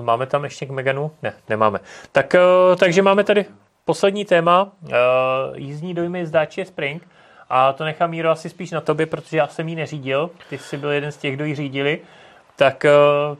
máme 0.00 0.26
tam 0.26 0.44
ještě 0.44 0.66
k 0.66 0.70
Meganu? 0.70 1.10
Ne, 1.22 1.32
nemáme. 1.48 1.80
Tak, 2.12 2.34
takže 2.78 3.02
máme 3.02 3.24
tady 3.24 3.44
poslední 3.84 4.24
téma. 4.24 4.72
Jízdní 5.54 5.94
dojmy 5.94 6.26
z 6.26 6.30
Dacia 6.30 6.64
Spring. 6.64 7.08
A 7.48 7.72
to 7.72 7.84
nechám 7.84 8.10
Míro 8.10 8.30
asi 8.30 8.48
spíš 8.48 8.70
na 8.70 8.80
tobě, 8.80 9.06
protože 9.06 9.36
já 9.36 9.46
jsem 9.46 9.68
ji 9.68 9.76
neřídil. 9.76 10.30
Ty 10.50 10.58
jsi 10.58 10.76
byl 10.76 10.90
jeden 10.90 11.12
z 11.12 11.16
těch, 11.16 11.34
kdo 11.34 11.44
ji 11.44 11.54
řídili. 11.54 12.00
Tak 12.58 12.86
uh, 13.30 13.36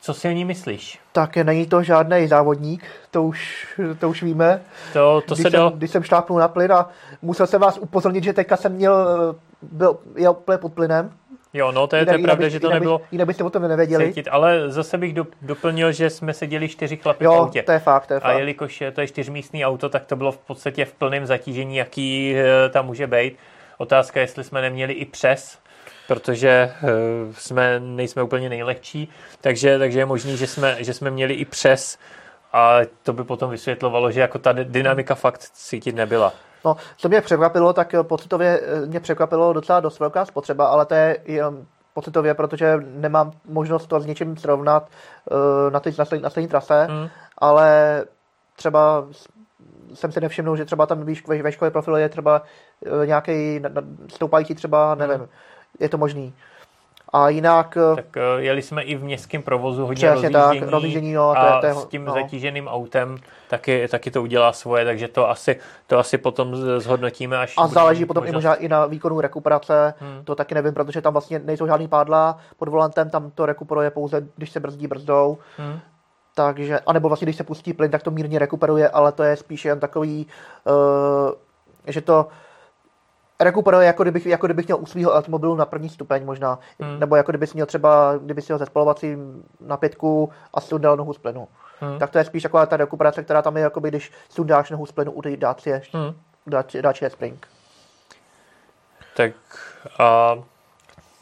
co 0.00 0.14
si 0.14 0.28
o 0.28 0.30
ní 0.30 0.44
myslíš? 0.44 0.98
Tak 1.12 1.36
není 1.36 1.66
to 1.66 1.82
žádný 1.82 2.28
závodník, 2.28 2.84
to 3.10 3.22
už, 3.22 3.66
to 3.98 4.08
už 4.08 4.22
víme. 4.22 4.62
To, 4.92 5.22
to 5.26 5.34
když 5.34 5.42
se 5.42 5.50
jsem, 5.50 5.52
dal... 5.52 5.70
Když 5.70 5.90
jsem 5.90 6.02
šlápnul 6.02 6.38
na 6.38 6.48
plyn 6.48 6.72
a 6.72 6.88
musel 7.22 7.46
jsem 7.46 7.60
vás 7.60 7.78
upozornit, 7.78 8.24
že 8.24 8.32
teďka 8.32 8.56
jsem 8.56 8.72
měl, 8.72 9.06
byl, 9.62 9.98
jel 10.16 10.32
úplně 10.32 10.58
pod 10.58 10.72
plynem. 10.72 11.12
Jo, 11.52 11.72
no 11.72 11.86
to 11.86 11.96
je, 11.96 12.02
jinak, 12.02 12.14
to 12.14 12.20
je 12.20 12.24
pravda, 12.24 12.44
by, 12.44 12.50
že 12.50 12.60
to 12.60 12.66
jinak 12.66 12.80
nebylo... 12.80 12.98
By, 12.98 13.04
jinak 13.10 13.26
byste 13.26 13.44
o 13.44 13.50
tom 13.50 13.62
nevěděli. 13.62 14.06
Cítit, 14.06 14.28
ale 14.30 14.70
zase 14.70 14.98
bych 14.98 15.14
do, 15.14 15.26
doplnil, 15.42 15.92
že 15.92 16.10
jsme 16.10 16.34
seděli 16.34 16.68
čtyři 16.68 16.96
chlapy 16.96 17.24
jo, 17.24 17.32
v 17.32 17.36
autě. 17.36 17.62
to 17.62 17.72
je 17.72 17.78
fakt, 17.78 18.06
to 18.06 18.14
je 18.14 18.20
fakt. 18.20 18.30
A 18.30 18.38
jelikož 18.38 18.82
to 18.92 19.00
je 19.00 19.06
čtyřmístný 19.06 19.64
auto, 19.64 19.88
tak 19.88 20.04
to 20.04 20.16
bylo 20.16 20.32
v 20.32 20.38
podstatě 20.38 20.84
v 20.84 20.92
plném 20.92 21.26
zatížení, 21.26 21.76
jaký 21.76 22.34
eh, 22.36 22.68
tam 22.68 22.86
může 22.86 23.06
být. 23.06 23.36
Otázka, 23.78 24.20
jestli 24.20 24.44
jsme 24.44 24.60
neměli 24.60 24.92
i 24.92 25.04
přes, 25.04 25.58
protože 26.08 26.74
uh, 26.82 26.88
jsme, 27.32 27.80
nejsme 27.80 28.22
úplně 28.22 28.48
nejlehčí, 28.48 29.08
takže, 29.40 29.78
takže 29.78 29.98
je 29.98 30.06
možný, 30.06 30.36
že 30.36 30.46
jsme, 30.46 30.84
že 30.84 30.94
jsme 30.94 31.10
měli 31.10 31.34
i 31.34 31.44
přes 31.44 31.98
a 32.52 32.78
to 33.02 33.12
by 33.12 33.24
potom 33.24 33.50
vysvětlovalo, 33.50 34.10
že 34.10 34.20
jako 34.20 34.38
ta 34.38 34.52
dynamika 34.52 35.14
fakt 35.14 35.40
cítit 35.40 35.94
nebyla. 35.94 36.32
No, 36.64 36.76
co 36.96 37.08
mě 37.08 37.20
překvapilo, 37.20 37.72
tak 37.72 37.94
pocitově 38.02 38.60
eh, 38.62 38.86
mě 38.86 39.00
překvapilo 39.00 39.52
docela 39.52 39.80
dost 39.80 40.00
velká 40.00 40.24
spotřeba, 40.24 40.66
ale 40.66 40.86
to 40.86 40.94
je 40.94 41.18
pocitově, 41.94 42.34
protože 42.34 42.76
nemám 42.80 43.32
možnost 43.48 43.86
to 43.86 44.00
s 44.00 44.06
něčím 44.06 44.36
srovnat 44.36 44.88
na, 45.72 45.80
ty, 45.80 45.94
na, 45.98 46.04
stejné, 46.04 46.28
na 46.36 46.48
trase, 46.48 46.86
hmm. 46.90 47.08
ale 47.38 48.04
třeba 48.56 49.04
jsem 49.94 50.12
si 50.12 50.20
nevšiml, 50.20 50.56
že 50.56 50.64
třeba 50.64 50.86
tam 50.86 51.04
ve, 51.42 51.52
škole 51.52 51.70
profilu 51.70 51.96
je 51.96 52.08
třeba 52.08 52.42
nějaký 53.04 53.62
stoupající 54.08 54.54
třeba, 54.54 54.94
nevím, 54.94 55.18
hmm 55.18 55.28
je 55.80 55.88
to 55.88 55.98
možný. 55.98 56.34
A 57.12 57.28
jinak... 57.28 57.78
Eh, 57.92 57.96
tak 57.96 58.16
uh, 58.16 58.40
jeli 58.42 58.62
jsme 58.62 58.82
i 58.82 58.96
v 58.96 59.04
městském 59.04 59.42
provozu 59.42 59.86
hodně 59.86 60.10
Přesně 60.10 60.28
rozjíždění, 60.28 60.60
tak, 60.60 60.68
rozjíždění 60.68 61.12
no, 61.12 61.30
a 61.30 61.60
to 61.60 61.66
je, 61.66 61.74
s 61.74 61.84
tím 61.84 62.04
no. 62.04 62.14
zatíženým 62.14 62.68
autem 62.68 63.18
taky, 63.50 63.88
taky 63.88 64.10
to 64.10 64.22
udělá 64.22 64.52
svoje, 64.52 64.84
takže 64.84 65.08
to 65.08 65.30
asi, 65.30 65.60
to 65.86 65.98
asi 65.98 66.18
potom 66.18 66.56
zhodnotíme, 66.56 67.38
až... 67.38 67.54
A 67.58 67.66
záleží 67.66 68.04
potom 68.04 68.24
možnost... 68.24 68.32
i 68.32 68.36
možná 68.36 68.54
i 68.54 68.68
na 68.68 68.86
výkonu 68.86 69.20
rekuperace, 69.20 69.94
hmm. 70.00 70.24
to 70.24 70.34
taky 70.34 70.54
nevím, 70.54 70.74
protože 70.74 71.02
tam 71.02 71.12
vlastně 71.12 71.38
nejsou 71.38 71.66
žádný 71.66 71.88
pádla 71.88 72.38
pod 72.56 72.68
volantem, 72.68 73.10
tam 73.10 73.30
to 73.30 73.46
rekuperuje 73.46 73.90
pouze, 73.90 74.26
když 74.36 74.50
se 74.50 74.60
brzdí 74.60 74.86
brzdou. 74.86 75.38
Hmm. 75.56 75.78
Takže, 76.34 76.80
anebo 76.86 77.08
vlastně, 77.08 77.24
když 77.24 77.36
se 77.36 77.44
pustí 77.44 77.72
plyn, 77.72 77.90
tak 77.90 78.02
to 78.02 78.10
mírně 78.10 78.38
rekuperuje, 78.38 78.88
ale 78.88 79.12
to 79.12 79.22
je 79.22 79.36
spíše 79.36 79.68
jen 79.68 79.80
takový, 79.80 80.26
uh, 80.64 81.32
že 81.86 82.00
to 82.00 82.26
rekuperuje, 83.40 83.86
jako 83.86 84.02
kdybych, 84.02 84.26
jako 84.26 84.46
kdybych 84.46 84.66
měl 84.66 84.78
u 84.80 84.86
svého 84.86 85.12
automobilu 85.12 85.54
na 85.54 85.66
první 85.66 85.88
stupeň 85.88 86.24
možná. 86.24 86.58
Hmm. 86.80 87.00
Nebo 87.00 87.16
jako 87.16 87.32
kdybys 87.32 87.54
měl 87.54 87.66
třeba, 87.66 88.16
kdyby 88.16 88.42
si 88.42 88.52
ho 88.52 88.58
ze 88.58 88.66
spalovacím 88.66 89.44
na 89.60 89.76
pětku 89.76 90.30
a 90.54 90.60
sundal 90.60 90.96
nohu 90.96 91.12
z 91.12 91.18
plynu. 91.18 91.48
Hmm. 91.80 91.98
Tak 91.98 92.10
to 92.10 92.18
je 92.18 92.24
spíš 92.24 92.42
taková 92.42 92.66
ta 92.66 92.76
rekuperace, 92.76 93.22
která 93.22 93.42
tam 93.42 93.56
je, 93.56 93.62
jakoby, 93.62 93.88
když 93.88 94.12
sundáš 94.28 94.70
nohu 94.70 94.86
z 94.86 94.92
plynu 94.92 95.12
u 95.12 95.22
Dacia, 95.36 95.80
hmm. 95.92 96.14
Dacia, 96.46 96.82
Dacia 96.82 97.10
Spring. 97.10 97.46
Tak 99.16 99.32
a 99.98 100.38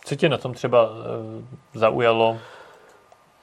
co 0.05 0.17
tě 0.17 0.29
na 0.29 0.39
tom 0.39 0.55
třeba 0.55 0.91
uh, 0.91 0.97
zaujalo? 1.75 2.39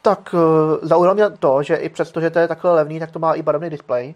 Tak 0.02 0.34
uh, 0.34 0.78
zaujalo 0.82 1.14
mě 1.14 1.30
to, 1.30 1.64
že 1.64 1.76
i 1.76 1.90
přesto, 1.90 2.22
že 2.22 2.30
to 2.30 2.40
je 2.40 2.48
takhle 2.48 2.74
levný, 2.74 3.00
tak 3.00 3.12
to 3.12 3.20
má 3.20 3.34
i 3.34 3.42
barevný 3.42 3.70
displej 3.70 4.16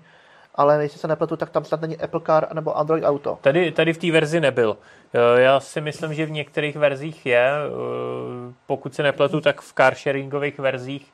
ale 0.57 0.83
jestli 0.83 0.99
se 0.99 1.07
nepletu, 1.07 1.37
tak 1.37 1.49
tam 1.49 1.65
snad 1.65 1.81
není 1.81 1.97
Apple 1.97 2.21
Car 2.25 2.47
nebo 2.53 2.77
Android 2.77 3.03
Auto. 3.03 3.37
Tady, 3.41 3.71
tady 3.71 3.93
v 3.93 3.97
té 3.97 4.11
verzi 4.11 4.39
nebyl. 4.39 4.77
Eh, 5.13 5.41
já 5.41 5.59
si 5.59 5.81
myslím, 5.81 6.13
že 6.13 6.25
v 6.25 6.31
některých 6.31 6.75
verzích 6.75 7.25
je. 7.25 7.49
Eh, 7.49 8.53
pokud 8.67 8.95
se 8.95 9.03
nepletu, 9.03 9.41
tak 9.41 9.61
v 9.61 9.73
car 9.73 9.95
sharingových 9.95 10.59
verzích 10.59 11.13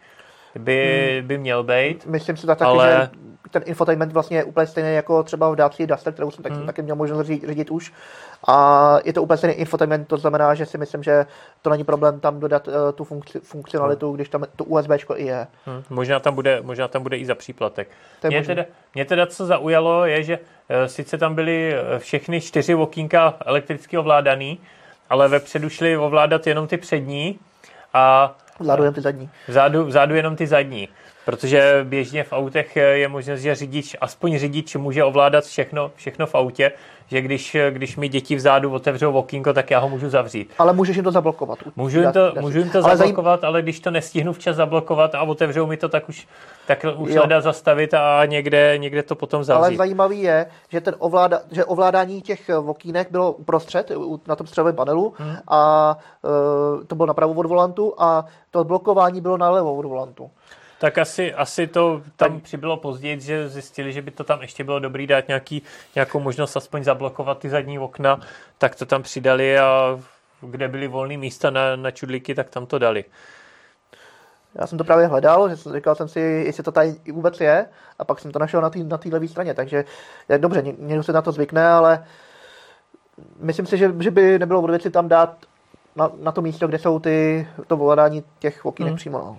by, 0.59 1.11
hmm. 1.19 1.27
by 1.27 1.37
měl 1.37 1.63
být. 1.63 2.05
Myslím 2.05 2.37
si 2.37 2.47
tak 2.47 2.59
taky, 2.59 2.69
ale... 2.69 3.09
že 3.13 3.32
ten 3.51 3.63
infotainment 3.65 4.13
vlastně 4.13 4.37
je 4.37 4.43
úplně 4.43 4.67
stejný 4.67 4.95
jako 4.95 5.23
třeba 5.23 5.49
v 5.49 5.55
Dacia 5.55 5.87
Duster, 5.87 6.13
kterou 6.13 6.31
jsem 6.31 6.45
hmm. 6.49 6.65
taky 6.65 6.81
měl 6.81 6.95
možnost 6.95 7.27
řídit 7.27 7.71
už. 7.71 7.93
A 8.47 8.97
je 9.05 9.13
to 9.13 9.23
úplně 9.23 9.37
stejný 9.37 9.55
infotainment, 9.55 10.07
to 10.07 10.17
znamená, 10.17 10.53
že 10.53 10.65
si 10.65 10.77
myslím, 10.77 11.03
že 11.03 11.25
to 11.61 11.69
není 11.69 11.83
problém 11.83 12.19
tam 12.19 12.39
dodat 12.39 12.67
uh, 12.67 12.73
tu 12.95 13.03
funkci, 13.03 13.39
funkcionalitu, 13.39 14.07
hmm. 14.07 14.15
když 14.15 14.29
tam 14.29 14.43
to 14.55 14.63
USB 14.63 14.89
i 15.15 15.25
je. 15.25 15.47
Hmm. 15.65 15.83
Možná, 15.89 16.19
tam 16.19 16.35
bude, 16.35 16.61
možná 16.61 16.87
tam 16.87 17.03
bude 17.03 17.17
i 17.17 17.25
za 17.25 17.35
příplatek. 17.35 17.89
Mě 18.27 18.43
teda, 18.43 18.63
mě 18.95 19.05
teda 19.05 19.27
co 19.27 19.45
zaujalo 19.45 20.05
je, 20.05 20.23
že 20.23 20.37
uh, 20.37 20.85
sice 20.85 21.17
tam 21.17 21.35
byly 21.35 21.75
všechny 21.97 22.41
čtyři 22.41 22.75
okýnka 22.75 23.33
elektricky 23.45 23.97
ovládaný, 23.97 24.59
ale 25.09 25.27
vepředu 25.27 25.69
šli 25.69 25.97
ovládat 25.97 26.47
jenom 26.47 26.67
ty 26.67 26.77
přední 26.77 27.39
a 27.93 28.35
Vzadu 28.59 28.83
jenom 28.83 28.93
ty 28.93 29.01
zadní. 29.01 29.29
Vzadu, 29.47 29.85
vzadu 29.85 30.15
jenom 30.15 30.35
ty 30.35 30.47
zadní. 30.47 30.89
Protože 31.25 31.79
běžně 31.83 32.23
v 32.23 32.33
autech 32.33 32.75
je 32.75 33.07
možnost, 33.07 33.39
že 33.39 33.55
řidič, 33.55 33.95
aspoň 34.01 34.37
řidič 34.37 34.75
může 34.75 35.03
ovládat 35.03 35.43
všechno, 35.43 35.91
všechno 35.95 36.25
v 36.25 36.35
autě, 36.35 36.71
že 37.07 37.21
když, 37.21 37.57
když 37.69 37.97
mi 37.97 38.09
děti 38.09 38.35
vzadu 38.35 38.71
otevřou 38.73 39.13
okýnko, 39.13 39.53
tak 39.53 39.71
já 39.71 39.79
ho 39.79 39.89
můžu 39.89 40.09
zavřít. 40.09 40.53
Ale 40.57 40.73
můžeš 40.73 40.95
jim 40.95 41.03
to 41.03 41.11
zablokovat. 41.11 41.59
Můžu 41.75 42.01
jim 42.01 42.11
to, 42.11 42.33
můžu 42.39 42.59
jim 42.59 42.69
to 42.69 42.85
ale 42.85 42.97
zablokovat, 42.97 43.41
zajím... 43.41 43.49
ale 43.49 43.61
když 43.61 43.79
to 43.79 43.91
nestihnu 43.91 44.33
včas 44.33 44.55
zablokovat 44.55 45.15
a 45.15 45.21
otevřou 45.21 45.67
mi 45.67 45.77
to, 45.77 45.89
tak 45.89 46.09
už, 46.09 46.27
tak 46.67 46.85
už 46.97 47.15
dá 47.27 47.41
zastavit 47.41 47.93
a 47.93 48.25
někde, 48.25 48.77
někde 48.77 49.03
to 49.03 49.15
potom 49.15 49.43
zavřít. 49.43 49.65
Ale 49.65 49.75
zajímavý 49.75 50.21
je, 50.21 50.45
že, 50.69 50.81
ten 50.81 50.95
ovláda, 50.99 51.39
že 51.51 51.65
ovládání 51.65 52.21
těch 52.21 52.49
okýnek 52.65 53.11
bylo 53.11 53.31
uprostřed 53.31 53.91
na 54.27 54.35
tom 54.35 54.47
středovém 54.47 54.75
panelu 54.75 55.13
hmm. 55.17 55.35
a 55.47 55.97
uh, 56.21 56.83
to 56.83 56.95
bylo 56.95 57.05
napravo 57.05 57.33
od 57.33 57.45
volantu 57.45 57.93
a 57.97 58.25
to 58.51 58.63
blokování 58.63 59.21
bylo 59.21 59.37
nalevo 59.37 59.75
od 59.75 59.85
volantu. 59.85 60.31
Tak 60.79 60.97
asi, 60.97 61.33
asi 61.33 61.67
to 61.67 62.01
tam 62.15 62.33
tak. 62.33 62.43
přibylo 62.43 62.77
později, 62.77 63.21
že 63.21 63.49
zjistili, 63.49 63.93
že 63.93 64.01
by 64.01 64.11
to 64.11 64.23
tam 64.23 64.41
ještě 64.41 64.63
bylo 64.63 64.79
dobrý 64.79 65.07
dát 65.07 65.27
nějaký, 65.27 65.61
nějakou 65.95 66.19
možnost 66.19 66.57
aspoň 66.57 66.83
zablokovat 66.83 67.39
ty 67.39 67.49
zadní 67.49 67.79
okna, 67.79 68.19
tak 68.57 68.75
to 68.75 68.85
tam 68.85 69.03
přidali 69.03 69.59
a 69.59 69.99
kde 70.41 70.67
byly 70.67 70.87
volné 70.87 71.17
místa 71.17 71.49
na, 71.49 71.75
na 71.75 71.91
čudlíky, 71.91 72.35
tak 72.35 72.49
tam 72.49 72.65
to 72.65 72.79
dali. 72.79 73.05
Já 74.55 74.67
jsem 74.67 74.77
to 74.77 74.83
právě 74.83 75.07
hledal, 75.07 75.49
že 75.49 75.57
jsem, 75.57 75.73
říkal 75.73 75.95
jsem 75.95 76.07
si, 76.07 76.19
jestli 76.19 76.63
to 76.63 76.71
tady 76.71 76.95
vůbec 77.11 77.41
je, 77.41 77.65
a 77.99 78.05
pak 78.05 78.19
jsem 78.19 78.31
to 78.31 78.39
našel 78.39 78.61
na 78.61 78.69
té 78.69 78.79
na 78.79 78.99
levé 79.11 79.27
straně, 79.27 79.53
takže 79.53 79.85
je 80.29 80.37
dobře, 80.37 80.63
někdo 80.79 81.03
se 81.03 81.13
na 81.13 81.21
to 81.21 81.31
zvykne, 81.31 81.67
ale 81.67 82.05
myslím 83.39 83.65
si, 83.65 83.77
že, 83.77 83.93
že 83.99 84.11
by 84.11 84.39
nebylo 84.39 84.61
od 84.61 84.69
věci 84.69 84.89
tam 84.89 85.07
dát 85.07 85.37
na, 85.95 86.11
na 86.19 86.31
to 86.31 86.41
místo, 86.41 86.67
kde 86.67 86.79
jsou 86.79 86.99
ty, 86.99 87.47
to 87.67 87.75
ovládání 87.75 88.23
těch 88.39 88.65
okýnek 88.65 88.91
hmm. 88.91 88.97
přímo. 88.97 89.17
No. 89.17 89.37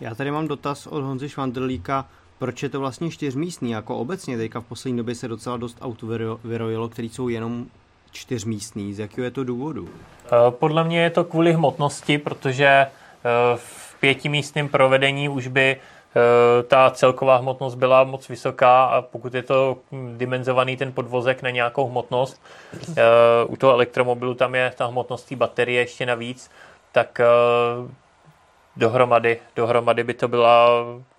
Já 0.00 0.14
tady 0.14 0.30
mám 0.30 0.48
dotaz 0.48 0.86
od 0.86 1.02
Honzy 1.02 1.28
Švandrlíka, 1.28 2.06
proč 2.38 2.62
je 2.62 2.68
to 2.68 2.80
vlastně 2.80 3.10
čtyřmístný, 3.10 3.70
jako 3.70 3.96
obecně 3.96 4.36
teďka 4.36 4.60
v 4.60 4.64
poslední 4.64 4.96
době 4.96 5.14
se 5.14 5.28
docela 5.28 5.56
dost 5.56 5.78
aut 5.80 6.04
vyrojilo, 6.44 6.88
který 6.88 7.08
jsou 7.08 7.28
jenom 7.28 7.66
čtyřmístný. 8.12 8.94
Z 8.94 8.98
jakého 8.98 9.24
je 9.24 9.30
to 9.30 9.44
důvodu? 9.44 9.88
Eh, 10.26 10.30
podle 10.50 10.84
mě 10.84 11.02
je 11.02 11.10
to 11.10 11.24
kvůli 11.24 11.52
hmotnosti, 11.52 12.18
protože 12.18 12.66
eh, 12.66 12.88
v 13.56 13.96
pětimístném 14.00 14.68
provedení 14.68 15.28
už 15.28 15.46
by 15.46 15.76
eh, 15.76 16.62
ta 16.62 16.90
celková 16.90 17.36
hmotnost 17.36 17.74
byla 17.74 18.04
moc 18.04 18.28
vysoká 18.28 18.84
a 18.84 19.02
pokud 19.02 19.34
je 19.34 19.42
to 19.42 19.78
dimenzovaný 20.16 20.76
ten 20.76 20.92
podvozek 20.92 21.42
na 21.42 21.50
nějakou 21.50 21.88
hmotnost, 21.88 22.42
u 23.46 23.56
toho 23.56 23.72
elektromobilu 23.72 24.34
tam 24.34 24.54
je 24.54 24.72
ta 24.76 24.86
hmotnost 24.86 25.28
té 25.28 25.36
baterie 25.36 25.80
ještě 25.80 26.06
navíc, 26.06 26.50
tak 26.92 27.20
dohromady, 28.76 29.38
dohromady 29.56 30.04
by 30.04 30.14
to 30.14 30.28
byla 30.28 30.68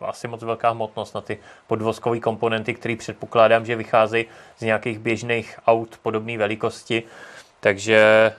asi 0.02 0.28
moc 0.28 0.44
velká 0.44 0.70
hmotnost 0.70 1.16
na 1.16 1.22
ty 1.22 1.40
podvozkové 1.68 2.20
komponenty, 2.20 2.74
které 2.74 2.96
předpokládám, 2.96 3.66
že 3.66 3.76
vycházejí 3.76 4.26
z 4.58 4.62
nějakých 4.62 5.00
běžných 5.00 5.60
aut 5.68 5.98
podobné 6.04 6.38
velikosti. 6.38 7.04
takže 7.60 8.32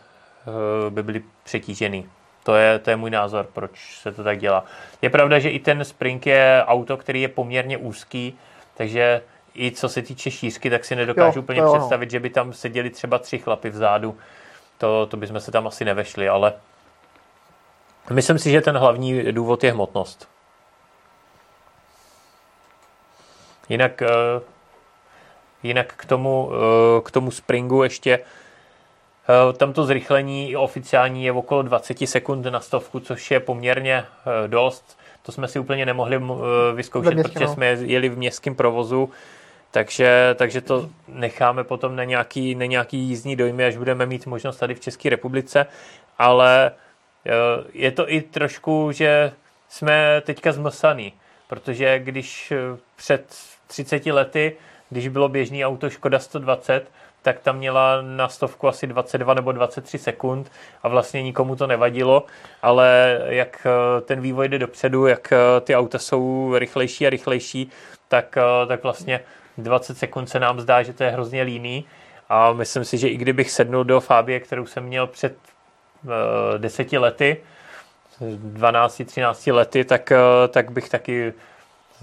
by 0.91 1.03
byli 1.03 1.23
přetížený. 1.45 2.09
To 2.43 2.55
je, 2.55 2.79
to 2.79 2.91
je 2.91 2.97
můj 2.97 3.11
názor, 3.11 3.47
proč 3.53 3.99
se 4.01 4.13
to 4.13 4.25
tak 4.25 4.39
dělá. 4.39 4.65
Je 5.03 5.11
pravda, 5.11 5.39
že 5.39 5.51
i 5.51 5.59
ten 5.59 5.85
Spring 5.85 6.27
je 6.27 6.65
auto, 6.67 6.97
který 6.97 7.23
je 7.23 7.29
poměrně 7.29 7.79
úzký, 7.79 8.39
takže 8.75 9.23
i 9.55 9.71
co 9.71 9.89
se 9.89 10.03
týče 10.03 10.31
šířky, 10.31 10.71
tak 10.71 10.85
si 10.85 10.97
nedokážu 10.97 11.39
jo, 11.39 11.43
úplně 11.43 11.61
jo, 11.61 11.75
představit, 11.75 12.11
že 12.11 12.21
by 12.21 12.31
tam 12.31 12.53
seděli 12.53 12.91
třeba 12.91 13.19
tři 13.19 13.39
chlapy 13.39 13.71
vzadu. 13.71 14.19
To, 14.79 15.07
to 15.07 15.17
bychom 15.17 15.41
se 15.41 15.53
tam 15.53 15.67
asi 15.67 15.85
nevešli, 15.85 16.29
ale 16.29 16.53
myslím 18.11 18.39
si, 18.39 18.51
že 18.51 18.61
ten 18.61 18.77
hlavní 18.77 19.33
důvod 19.33 19.65
je 19.65 19.73
hmotnost. 19.73 20.29
Jinak, 23.69 24.03
eh, 24.03 24.07
jinak 25.63 25.95
k, 25.97 26.05
tomu, 26.05 26.51
eh, 26.53 27.01
k 27.01 27.11
tomu 27.11 27.31
Springu 27.31 27.83
ještě 27.83 28.19
eh, 28.19 29.53
tam 29.53 29.73
to 29.73 29.85
zrychlení 29.85 30.57
oficiální 30.57 31.25
je 31.25 31.33
okolo 31.33 31.63
20 31.63 32.07
sekund 32.07 32.47
na 32.47 32.61
stovku, 32.61 33.01
což 33.01 33.31
je 33.31 33.41
poměrně 33.41 34.05
dost. 34.47 34.99
To 35.23 35.33
jsme 35.33 35.49
si 35.49 35.59
úplně 35.59 35.87
nemohli 35.87 36.21
vyzkoušet, 36.75 37.15
městě, 37.15 37.33
protože 37.33 37.45
no. 37.45 37.53
jsme 37.53 37.67
jeli 37.67 38.09
v 38.09 38.19
městském 38.19 38.55
provozu, 38.55 39.11
takže, 39.71 40.35
takže 40.39 40.61
to 40.61 40.89
necháme 41.09 41.65
potom 41.65 41.97
na 41.97 42.05
nějaký, 42.05 42.55
na 42.55 42.67
nějaký 42.67 42.99
jízdní 42.99 43.37
dojmy, 43.37 43.65
až 43.65 43.77
budeme 43.77 44.07
mít 44.07 44.27
možnost 44.27 44.57
tady 44.57 44.75
v 44.75 44.81
České 44.81 45.11
republice, 45.11 45.67
ale 46.19 46.73
je 47.73 47.91
to 47.91 48.13
i 48.13 48.21
trošku, 48.21 48.93
že 48.93 49.33
jsme 49.69 50.23
teďka 50.25 50.53
zmlsaný, 50.53 51.13
protože 51.49 51.99
když 51.99 52.53
před 52.97 53.37
30 53.67 54.07
lety, 54.07 54.57
když 54.91 55.09
bylo 55.09 55.29
běžný 55.29 55.65
auto 55.65 55.91
Škoda 55.91 56.19
120, 56.19 56.91
tak 57.23 57.41
tam 57.41 57.57
měla 57.57 58.03
na 58.03 58.29
stovku 58.29 58.69
asi 58.69 58.87
22 58.87 59.35
nebo 59.35 59.53
23 59.53 59.99
sekund 59.99 60.53
a 60.83 60.89
vlastně 60.89 61.23
nikomu 61.23 61.57
to 61.57 61.67
nevadilo, 61.67 62.27
ale 62.63 63.19
jak 63.25 63.67
eh, 63.67 64.01
ten 64.01 64.21
vývoj 64.21 64.49
jde 64.49 64.59
dopředu, 64.59 65.07
jak 65.07 65.33
eh, 65.33 65.61
ty 65.61 65.77
auta 65.77 65.99
jsou 65.99 66.53
rychlejší 66.59 67.07
a 67.07 67.11
rychlejší, 67.11 67.71
tak, 68.09 68.37
eh, 68.37 68.67
tak 68.67 68.83
vlastně 68.83 69.21
20 69.59 69.99
sekund 69.99 70.27
se 70.27 70.41
nám 70.41 70.61
zdá, 70.61 70.83
že 70.83 70.93
to 70.93 71.05
je 71.05 71.11
hrozně 71.11 71.43
líný. 71.43 71.85
A 72.29 72.53
myslím 72.53 72.85
si, 72.85 72.99
že 72.99 73.09
i 73.09 73.17
kdybych 73.17 73.51
sednul 73.51 73.85
do 73.85 74.01
Fabie, 74.01 74.41
kterou 74.41 74.67
jsem 74.67 74.85
měl 74.85 75.07
před 75.07 75.37
deseti 76.59 76.99
lety, 76.99 77.37
12-13 78.21 79.55
lety, 79.55 79.85
tak, 79.85 80.13
tak 80.49 80.71
bych 80.71 80.89
taky 80.89 81.33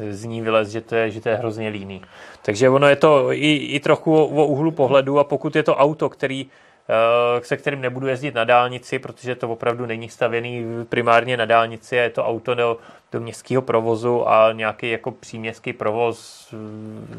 z 0.10 0.24
ní 0.24 0.42
vylez, 0.42 0.70
že 0.70 0.82
to 0.82 0.96
je, 0.96 1.12
že 1.12 1.22
to 1.22 1.30
je 1.30 1.36
hrozně 1.36 1.70
líný. 1.70 2.02
Takže 2.42 2.70
ono 2.70 2.88
je 2.88 2.96
to 2.96 3.32
i, 3.32 3.56
i 3.56 3.80
trochu 3.80 4.16
o 4.24 4.46
úhlu 4.46 4.72
pohledu 4.72 5.20
a 5.20 5.24
pokud 5.24 5.56
je 5.56 5.64
to 5.64 5.76
auto, 5.76 6.10
který 6.10 6.48
eh, 7.40 7.46
se 7.46 7.58
kterým 7.58 7.82
nebudu 7.82 8.08
jezdit 8.08 8.36
na 8.36 8.44
dálnici, 8.44 9.00
protože 9.00 9.36
to 9.36 9.50
opravdu 9.50 9.86
není 9.86 10.10
stavěný 10.10 10.66
primárně 10.90 11.38
na 11.38 11.46
dálnici, 11.46 11.96
je 11.96 12.10
to 12.10 12.26
auto 12.26 12.56
do, 12.56 12.78
do 13.12 13.20
městského 13.20 13.62
provozu 13.62 14.30
a 14.30 14.52
nějaký 14.54 14.90
jako 14.90 15.12
příměstský 15.12 15.74
provoz 15.74 16.48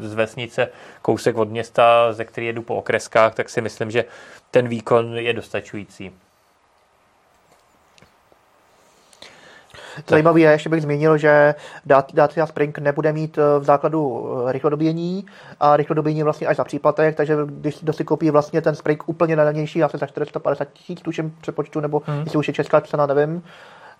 z 0.01 0.13
vesnice, 0.13 0.69
kousek 1.01 1.37
od 1.37 1.49
města, 1.49 2.13
ze 2.13 2.25
který 2.25 2.47
jedu 2.47 2.61
po 2.61 2.75
okreskách, 2.75 3.35
tak 3.35 3.49
si 3.49 3.61
myslím, 3.61 3.91
že 3.91 4.05
ten 4.51 4.67
výkon 4.67 5.17
je 5.17 5.33
dostačující. 5.33 6.11
Zajímavé 10.07 10.39
je, 10.39 10.51
ještě 10.51 10.69
bych 10.69 10.81
zmínil, 10.81 11.17
že 11.17 11.55
Dacia 12.13 12.45
Spring 12.45 12.79
nebude 12.79 13.13
mít 13.13 13.37
eh, 13.37 13.59
v 13.59 13.63
základu 13.63 14.27
eh, 14.47 14.51
rychlodobíjení 14.51 15.25
a 15.59 15.77
rychlodobíjení 15.77 16.23
vlastně 16.23 16.47
až 16.47 16.57
za 16.57 16.63
příplatek, 16.63 17.15
takže 17.15 17.37
když 17.45 17.79
kdo 17.81 17.93
si 17.93 18.03
koupí 18.03 18.29
vlastně 18.29 18.61
ten 18.61 18.75
Spring 18.75 19.03
úplně 19.05 19.35
nejlevnější, 19.35 19.83
asi 19.83 19.97
za 19.97 20.05
450 20.05 20.67
tisíc, 20.73 21.01
tuším 21.01 21.35
přepočtu, 21.41 21.79
nebo 21.79 22.01
hmm. 22.05 22.21
jestli 22.23 22.39
už 22.39 22.47
je 22.47 22.53
česká 22.53 22.81
cena, 22.81 23.05
nevím, 23.05 23.43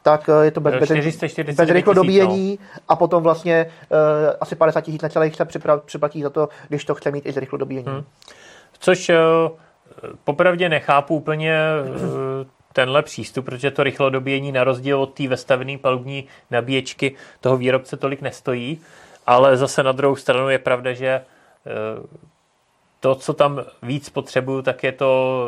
tak 0.02 0.30
eh, 0.30 0.46
je 0.46 0.52
to 0.52 0.62
bez, 0.62 0.89
bez, 0.89 1.56
bez 1.56 1.70
rychlodobíjení 1.70 2.60
no. 2.62 2.80
a 2.88 2.96
potom 2.96 3.24
vlastně 3.24 3.66
uh, 3.89 3.98
asi 4.42 4.56
50 4.56 4.82
tisíc 4.82 5.02
necelých 5.02 5.36
se 5.36 5.46
připlatí 5.86 6.22
za 6.22 6.30
to, 6.30 6.50
když 6.68 6.86
to 6.86 6.96
chce 6.96 7.12
mít 7.12 7.26
i 7.26 7.32
z 7.32 7.38
rychlodobíjení. 7.38 7.88
Hmm. 7.88 8.04
Což 8.80 9.10
uh, 9.10 9.16
popravdě 10.24 10.70
nechápu 10.70 11.16
úplně 11.16 11.60
uh, 11.89 12.48
tenhle 12.74 13.03
přístup, 13.03 13.45
protože 13.45 13.72
to 13.72 13.84
rychlodobíjení 13.84 14.51
na 14.51 14.63
rozdíl 14.63 15.01
od 15.01 15.13
té 15.13 15.28
vestavené 15.28 15.78
palubní 15.78 16.28
nabíječky 16.51 17.15
toho 17.39 17.57
výrobce 17.57 17.97
tolik 17.97 18.22
nestojí, 18.22 18.82
ale 19.28 19.57
zase 19.57 19.84
na 19.84 19.91
druhou 19.91 20.15
stranu 20.15 20.49
je 20.49 20.59
pravda, 20.59 20.93
že 20.93 21.07
eh, 21.07 21.24
to, 22.99 23.15
co 23.15 23.34
tam 23.34 23.63
víc 23.84 24.09
potřebuju, 24.09 24.61
tak 24.61 24.84
je 24.84 24.91
to 24.91 25.41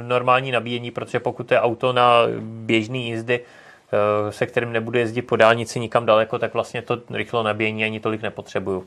eh, 0.00 0.02
normální 0.02 0.50
nabíjení, 0.50 0.90
protože 0.90 1.20
pokud 1.20 1.52
je 1.52 1.60
auto 1.60 1.92
na 1.92 2.22
běžný 2.40 3.08
jízdy, 3.08 3.40
eh, 3.40 4.32
se 4.32 4.46
kterým 4.46 4.72
nebudu 4.72 4.98
jezdit 4.98 5.22
po 5.22 5.36
dálnici 5.36 5.80
nikam 5.80 6.06
daleko, 6.06 6.38
tak 6.38 6.54
vlastně 6.54 6.82
to 6.82 6.98
rychlo 7.10 7.42
nabíjení 7.42 7.84
ani 7.84 8.00
tolik 8.00 8.22
nepotřebuju. 8.22 8.86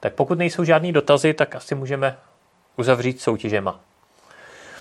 Tak 0.00 0.14
pokud 0.14 0.38
nejsou 0.38 0.64
žádný 0.64 0.92
dotazy, 0.92 1.34
tak 1.34 1.54
asi 1.54 1.74
můžeme 1.74 2.18
uzavřít 2.76 3.20
soutěžema. 3.20 3.80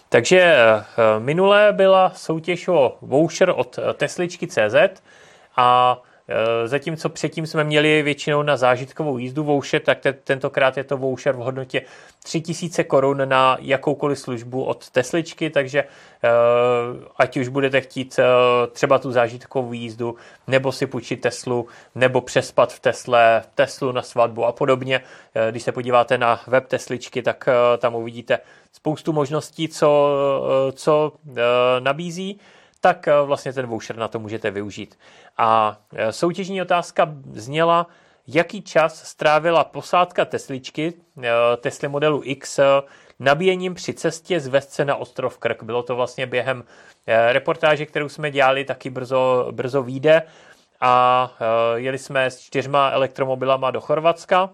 Takže 0.09 0.39
eh, 0.39 0.83
minulé 1.19 1.73
byla 1.73 2.09
soutěž 2.09 2.67
o 2.67 2.97
voucher 3.01 3.53
od 3.55 3.79
eh, 3.79 3.93
Tesličky 3.93 4.47
CZ 4.47 5.01
a 5.55 5.97
eh, 6.01 6.14
Zatímco 6.65 7.09
předtím 7.09 7.47
jsme 7.47 7.63
měli 7.63 8.01
většinou 8.03 8.43
na 8.43 8.57
zážitkovou 8.57 9.17
jízdu 9.17 9.43
voucher, 9.43 9.81
tak 9.81 9.99
te, 9.99 10.13
tentokrát 10.13 10.77
je 10.77 10.83
to 10.83 10.97
voucher 10.97 11.35
v 11.35 11.37
hodnotě 11.37 11.81
3000 12.23 12.83
korun 12.83 13.29
na 13.29 13.57
jakoukoliv 13.59 14.19
službu 14.19 14.63
od 14.63 14.89
Tesličky, 14.89 15.49
takže 15.49 15.83
ať 17.17 17.37
už 17.37 17.47
budete 17.47 17.81
chtít 17.81 18.19
třeba 18.71 18.99
tu 18.99 19.11
zážitkovou 19.11 19.73
jízdu, 19.73 20.15
nebo 20.47 20.71
si 20.71 20.87
půjčit 20.87 21.21
Teslu, 21.21 21.67
nebo 21.95 22.21
přespat 22.21 22.73
v 22.73 22.79
Tesle, 22.79 23.43
Teslu 23.55 23.91
na 23.91 24.01
svatbu 24.01 24.45
a 24.45 24.51
podobně. 24.51 25.01
Když 25.51 25.63
se 25.63 25.71
podíváte 25.71 26.17
na 26.17 26.41
web 26.47 26.67
Tesličky, 26.67 27.21
tak 27.21 27.49
tam 27.77 27.95
uvidíte 27.95 28.39
spoustu 28.75 29.13
možností, 29.13 29.67
co, 29.67 30.09
co 30.71 31.11
eh, 31.29 31.41
nabízí, 31.79 32.39
tak 32.85 33.07
eh, 33.07 33.21
vlastně 33.21 33.53
ten 33.53 33.67
voucher 33.67 33.95
na 33.95 34.07
to 34.07 34.19
můžete 34.19 34.51
využít. 34.51 34.99
A 35.37 35.77
eh, 35.95 36.11
soutěžní 36.11 36.61
otázka 36.61 37.13
zněla, 37.31 37.87
jaký 38.27 38.61
čas 38.61 39.03
strávila 39.07 39.63
posádka 39.63 40.25
Tesličky, 40.25 40.93
Tesly 41.57 41.87
modelu 41.87 42.21
X, 42.23 42.59
nabíjením 43.19 43.73
při 43.73 43.93
cestě 43.93 44.39
z 44.39 44.47
Vesce 44.47 44.85
na 44.85 44.95
ostrov 44.95 45.37
Krk. 45.37 45.63
Bylo 45.63 45.83
to 45.83 45.95
vlastně 45.95 46.27
během 46.27 46.63
reportáže, 47.31 47.85
kterou 47.85 48.09
jsme 48.09 48.31
dělali, 48.31 48.65
taky 48.65 48.89
brzo, 48.89 49.47
brzo 49.51 49.83
výjde 49.83 50.21
a 50.81 51.31
jeli 51.75 51.97
jsme 51.97 52.25
s 52.25 52.39
čtyřma 52.39 52.89
elektromobilama 52.89 53.71
do 53.71 53.81
Chorvatska 53.81 54.49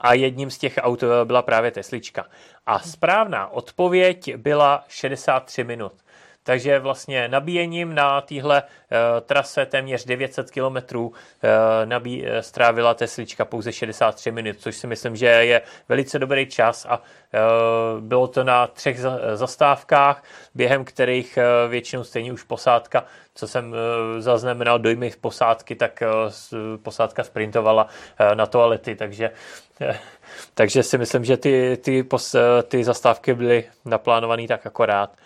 a 0.00 0.14
jedním 0.14 0.50
z 0.50 0.58
těch 0.58 0.78
aut 0.82 1.04
byla 1.24 1.42
právě 1.42 1.70
Teslička. 1.70 2.26
A 2.66 2.78
správná 2.78 3.48
odpověď 3.48 4.36
byla 4.36 4.84
63 4.88 5.64
minut. 5.64 6.03
Takže 6.46 6.78
vlastně 6.78 7.28
nabíjením 7.28 7.94
na 7.94 8.20
téhle 8.20 8.62
uh, 8.62 8.68
trase 9.20 9.66
téměř 9.66 10.04
900 10.04 10.50
km 10.50 10.96
uh, 10.96 11.12
nabí, 11.84 12.22
uh, 12.22 12.28
strávila 12.38 12.94
Teslička 12.94 13.44
pouze 13.44 13.72
63 13.72 14.30
minut, 14.30 14.56
což 14.58 14.76
si 14.76 14.86
myslím, 14.86 15.16
že 15.16 15.26
je 15.26 15.62
velice 15.88 16.18
dobrý 16.18 16.46
čas 16.46 16.86
a 16.88 17.00
bylo 18.00 18.28
to 18.28 18.44
na 18.44 18.66
třech 18.66 19.00
za, 19.00 19.36
zastávkách, 19.36 20.24
během 20.54 20.84
kterých 20.84 21.38
většinou 21.68 22.04
stejně 22.04 22.32
už 22.32 22.42
posádka, 22.42 23.04
co 23.34 23.48
jsem 23.48 23.74
zaznamenal 24.18 24.78
dojmy 24.78 25.10
v 25.10 25.16
posádky, 25.16 25.74
tak 25.74 26.02
posádka 26.82 27.24
sprintovala 27.24 27.86
na 28.34 28.46
toalety, 28.46 28.94
takže 28.94 29.30
takže 30.54 30.82
si 30.82 30.98
myslím, 30.98 31.24
že 31.24 31.36
ty, 31.36 31.78
ty, 31.84 32.02
pos, 32.02 32.36
ty 32.68 32.84
zastávky 32.84 33.34
byly 33.34 33.64
naplánované 33.84 34.48
tak 34.48 34.66
akorát. 34.66 35.16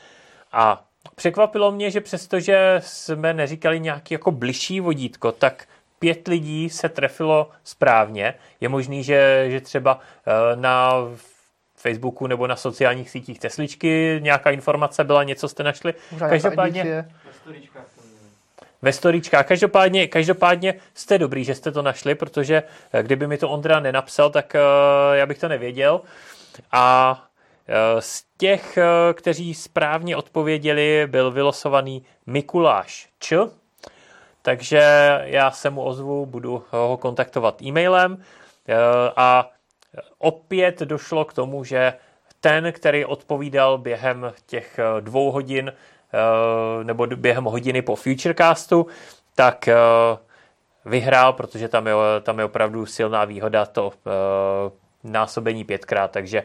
A 0.52 0.87
překvapilo 1.18 1.72
mě, 1.72 1.90
že 1.90 2.00
přestože 2.00 2.80
jsme 2.84 3.34
neříkali 3.34 3.80
nějaký 3.80 4.14
jako 4.14 4.30
bližší 4.30 4.80
vodítko, 4.80 5.32
tak 5.32 5.66
pět 5.98 6.28
lidí 6.28 6.70
se 6.70 6.88
trefilo 6.88 7.50
správně. 7.64 8.34
Je 8.60 8.68
možný, 8.68 9.04
že, 9.04 9.46
že 9.48 9.60
třeba 9.60 10.00
eh, 10.26 10.56
na 10.56 10.92
Facebooku 11.76 12.26
nebo 12.26 12.46
na 12.46 12.56
sociálních 12.56 13.10
sítích 13.10 13.38
Tesličky 13.38 14.20
nějaká 14.22 14.50
informace 14.50 15.04
byla, 15.04 15.22
něco 15.22 15.48
jste 15.48 15.62
našli. 15.62 15.94
Každopádně 16.18 17.04
ve 18.82 18.92
storičkách. 18.92 19.46
Každopádně, 19.46 20.06
každopádně 20.06 20.74
jste 20.94 21.18
dobrý, 21.18 21.44
že 21.44 21.54
jste 21.54 21.72
to 21.72 21.82
našli, 21.82 22.14
protože 22.14 22.62
eh, 22.92 23.02
kdyby 23.02 23.26
mi 23.26 23.38
to 23.38 23.50
Ondra 23.50 23.80
nenapsal, 23.80 24.30
tak 24.30 24.54
uh, 24.54 25.16
já 25.16 25.26
bych 25.26 25.38
to 25.38 25.48
nevěděl. 25.48 26.00
A 26.72 27.27
z 27.98 28.24
těch, 28.38 28.78
uh, 28.78 29.14
kteří 29.14 29.54
správně 29.54 30.16
odpověděli, 30.16 31.06
byl 31.06 31.30
vylosovaný 31.30 32.04
Mikuláš 32.26 33.08
Č. 33.18 33.36
Takže 34.42 34.82
já 35.24 35.50
se 35.50 35.70
mu 35.70 35.82
ozvu, 35.82 36.26
budu 36.26 36.64
ho 36.70 36.96
kontaktovat 36.96 37.62
e-mailem. 37.62 38.22
A 39.16 39.50
opět 40.18 40.80
došlo 40.80 41.24
k 41.24 41.32
tomu, 41.32 41.64
že 41.64 41.92
ten, 42.40 42.72
který 42.72 43.04
odpovídal 43.04 43.78
během 43.78 44.32
těch 44.46 44.80
dvou 45.00 45.30
hodin 45.30 45.72
nebo 46.82 47.06
během 47.06 47.44
hodiny 47.44 47.82
po 47.82 47.96
Futurecastu, 47.96 48.86
tak 49.34 49.68
vyhrál, 50.84 51.32
protože 51.32 51.68
tam 51.68 51.86
je, 51.86 51.94
tam 52.22 52.38
je 52.38 52.44
opravdu 52.44 52.86
silná 52.86 53.24
výhoda 53.24 53.66
to 53.66 53.92
násobení 55.04 55.64
pětkrát, 55.64 56.10
takže 56.10 56.44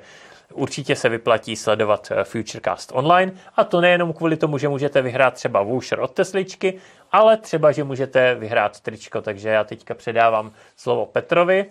určitě 0.53 0.95
se 0.95 1.09
vyplatí 1.09 1.55
sledovat 1.55 2.11
eh, 2.11 2.23
Futurecast 2.23 2.91
online 2.93 3.31
a 3.55 3.63
to 3.63 3.81
nejenom 3.81 4.13
kvůli 4.13 4.37
tomu, 4.37 4.57
že 4.57 4.67
můžete 4.67 5.01
vyhrát 5.01 5.33
třeba 5.33 5.61
voucher 5.61 5.99
od 5.99 6.11
Tesličky, 6.11 6.79
ale 7.11 7.37
třeba, 7.37 7.71
že 7.71 7.83
můžete 7.83 8.35
vyhrát 8.35 8.79
tričko, 8.79 9.21
takže 9.21 9.49
já 9.49 9.63
teďka 9.63 9.93
předávám 9.93 10.51
slovo 10.77 11.05
Petrovi 11.05 11.65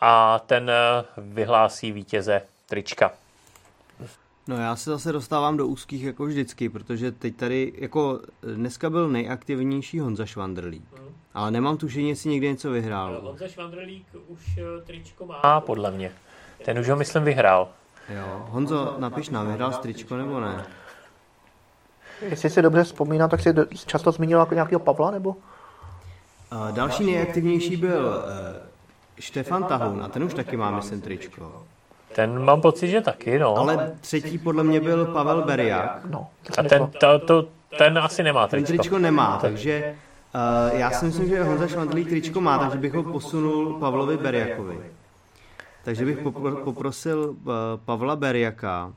a 0.00 0.38
ten 0.38 0.70
eh, 0.70 1.04
vyhlásí 1.18 1.92
vítěze 1.92 2.42
trička. 2.68 3.12
No 4.48 4.56
já 4.56 4.76
se 4.76 4.90
zase 4.90 5.12
dostávám 5.12 5.56
do 5.56 5.66
úzkých 5.66 6.02
jako 6.02 6.24
vždycky, 6.24 6.68
protože 6.68 7.12
teď 7.12 7.36
tady 7.36 7.72
jako 7.76 8.20
dneska 8.42 8.90
byl 8.90 9.08
nejaktivnější 9.08 9.98
Honza 9.98 10.26
Švandrlík. 10.26 10.84
Hmm. 10.98 11.14
Ale 11.34 11.50
nemám 11.50 11.76
tušení, 11.76 12.08
jestli 12.08 12.30
někde 12.30 12.48
něco 12.48 12.70
vyhrál. 12.70 13.20
Honza 13.22 13.48
Švandrlík 13.48 14.06
už 14.28 14.58
eh, 14.58 14.82
tričko 14.86 15.26
má. 15.26 15.34
A 15.34 15.60
podle 15.60 15.90
mě. 15.90 16.12
Ten 16.64 16.78
už 16.78 16.88
ho 16.88 16.96
myslím 16.96 17.24
vyhrál. 17.24 17.68
Jo. 18.10 18.46
Honzo, 18.48 18.94
napiš 18.98 19.28
nám, 19.30 19.46
vyhrál 19.46 19.72
stričko 19.72 20.16
nebo 20.16 20.40
ne? 20.40 20.64
Jestli 22.22 22.50
si 22.50 22.62
dobře 22.62 22.84
vzpomínám, 22.84 23.30
tak 23.30 23.40
si 23.40 23.54
často 23.86 24.12
zmínil 24.12 24.38
jako 24.38 24.54
nějakého 24.54 24.80
Pavla, 24.80 25.10
nebo? 25.10 25.30
Uh, 25.30 26.72
další 26.72 27.04
nejaktivnější 27.12 27.76
byl 27.76 28.06
uh, 28.06 28.12
Štefan 29.18 29.64
Tahoun 29.64 30.02
a 30.02 30.08
ten 30.08 30.24
už 30.24 30.34
taky 30.34 30.56
má, 30.56 30.70
myslím, 30.70 31.00
tričko. 31.00 31.62
Ten 32.14 32.44
mám 32.44 32.60
pocit, 32.60 32.88
že 32.88 33.00
taky, 33.00 33.38
no. 33.38 33.56
Ale 33.56 33.92
třetí 34.00 34.38
podle 34.38 34.64
mě 34.64 34.80
byl 34.80 35.06
Pavel 35.06 35.42
Beriak. 35.42 36.00
No, 36.10 36.26
a 36.58 36.62
ten, 36.62 36.86
to, 37.00 37.18
to, 37.18 37.48
ten 37.78 37.98
asi 37.98 38.22
nemá 38.22 38.48
tričko. 38.48 38.66
Ten 38.66 38.78
tričko 38.78 38.98
nemá, 38.98 39.38
takže 39.40 39.94
uh, 40.72 40.78
já 40.78 40.90
si 40.90 41.04
myslím, 41.04 41.28
že 41.28 41.44
Honza 41.44 41.66
Švandlík 41.66 42.08
tričko 42.08 42.40
má, 42.40 42.58
takže 42.58 42.78
bych 42.78 42.94
ho 42.94 43.02
posunul 43.02 43.78
Pavlovi 43.80 44.16
Beriakovi. 44.16 44.78
Takže 45.84 46.04
bych 46.04 46.18
poprosil 46.64 47.36
eh, 47.36 47.52
Pavla 47.84 48.16
Berjaka, 48.16 48.92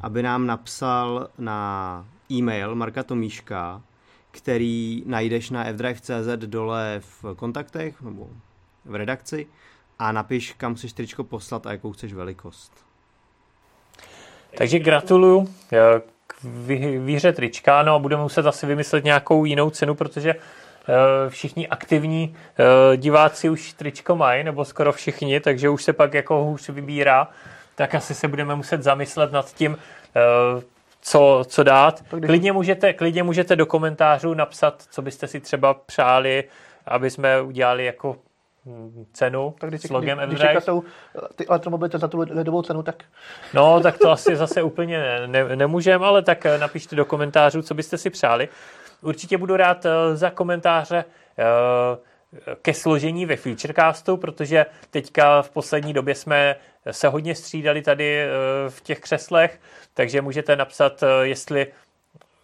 aby 0.00 0.22
nám 0.22 0.46
napsal 0.46 1.28
na 1.38 2.06
e-mail 2.30 2.74
Marka 2.74 3.02
Tomíška, 3.02 3.82
který 4.30 5.02
najdeš 5.06 5.50
na 5.50 5.64
fdrive.cz 5.64 6.46
dole 6.46 7.00
v 7.00 7.34
kontaktech 7.36 8.02
nebo 8.02 8.28
v 8.84 8.94
redakci 8.94 9.46
a 9.98 10.12
napiš, 10.12 10.52
kam 10.52 10.74
chceš 10.74 10.92
tričko 10.92 11.24
poslat 11.24 11.66
a 11.66 11.72
jakou 11.72 11.92
chceš 11.92 12.12
velikost. 12.12 12.72
Takže 14.58 14.78
gratuluju 14.78 15.48
eh, 15.72 16.00
k 16.26 16.34
výhře 17.04 17.32
trička, 17.32 17.82
no 17.82 17.94
a 17.94 17.98
budeme 17.98 18.22
muset 18.22 18.46
asi 18.46 18.66
vymyslet 18.66 19.04
nějakou 19.04 19.44
jinou 19.44 19.70
cenu, 19.70 19.94
protože 19.94 20.34
všichni 21.28 21.68
aktivní 21.68 22.36
eh, 22.58 22.96
diváci 22.96 23.48
už 23.48 23.72
tričko 23.72 24.16
mají, 24.16 24.44
nebo 24.44 24.64
skoro 24.64 24.92
všichni, 24.92 25.40
takže 25.40 25.68
už 25.68 25.84
se 25.84 25.92
pak 25.92 26.14
jako 26.14 26.44
hůř 26.44 26.68
vybírá, 26.68 27.28
tak 27.74 27.94
asi 27.94 28.14
se 28.14 28.28
budeme 28.28 28.54
muset 28.54 28.82
zamyslet 28.82 29.32
nad 29.32 29.54
tím, 29.54 29.78
eh, 30.16 30.20
co, 31.02 31.44
co 31.46 31.62
dát. 31.62 32.04
Klidně 32.26 32.52
můžete, 32.52 32.92
klidně 32.92 33.22
můžete 33.22 33.56
do 33.56 33.66
komentářů 33.66 34.34
napsat, 34.34 34.82
co 34.90 35.02
byste 35.02 35.26
si 35.26 35.40
třeba 35.40 35.74
přáli, 35.74 36.44
aby 36.86 37.10
jsme 37.10 37.40
udělali 37.40 37.84
jako 37.84 38.16
hm, 38.66 39.06
cenu 39.12 39.54
tak 39.58 39.70
když, 39.70 39.82
s 39.82 39.90
logem 39.90 40.18
když, 40.26 40.40
když 40.40 40.64
jsou 40.64 40.84
ty 41.36 41.46
elektromobily 41.46 41.90
za 41.94 42.08
tu 42.08 42.18
ledovou 42.18 42.62
cenu, 42.62 42.82
tak... 42.82 43.04
No, 43.54 43.80
tak 43.80 43.98
to 43.98 44.10
asi 44.10 44.36
zase 44.36 44.62
úplně 44.62 44.98
ne, 44.98 45.26
ne, 45.26 45.56
nemůžeme, 45.56 46.06
ale 46.06 46.22
tak 46.22 46.46
napište 46.60 46.96
do 46.96 47.04
komentářů, 47.04 47.62
co 47.62 47.74
byste 47.74 47.98
si 47.98 48.10
přáli. 48.10 48.48
Určitě 49.02 49.38
budu 49.38 49.56
rád 49.56 49.86
eh, 49.86 50.16
za 50.16 50.30
komentáře 50.30 51.04
eh, 51.38 52.54
ke 52.62 52.74
složení 52.74 53.26
ve 53.26 53.36
Futurecastu, 53.36 54.16
protože 54.16 54.66
teďka 54.90 55.42
v 55.42 55.50
poslední 55.50 55.92
době 55.92 56.14
jsme 56.14 56.56
se 56.90 57.08
hodně 57.08 57.34
střídali 57.34 57.82
tady 57.82 58.20
eh, 58.20 58.28
v 58.68 58.80
těch 58.80 59.00
křeslech, 59.00 59.60
takže 59.94 60.22
můžete 60.22 60.56
napsat, 60.56 61.04
jestli 61.22 61.66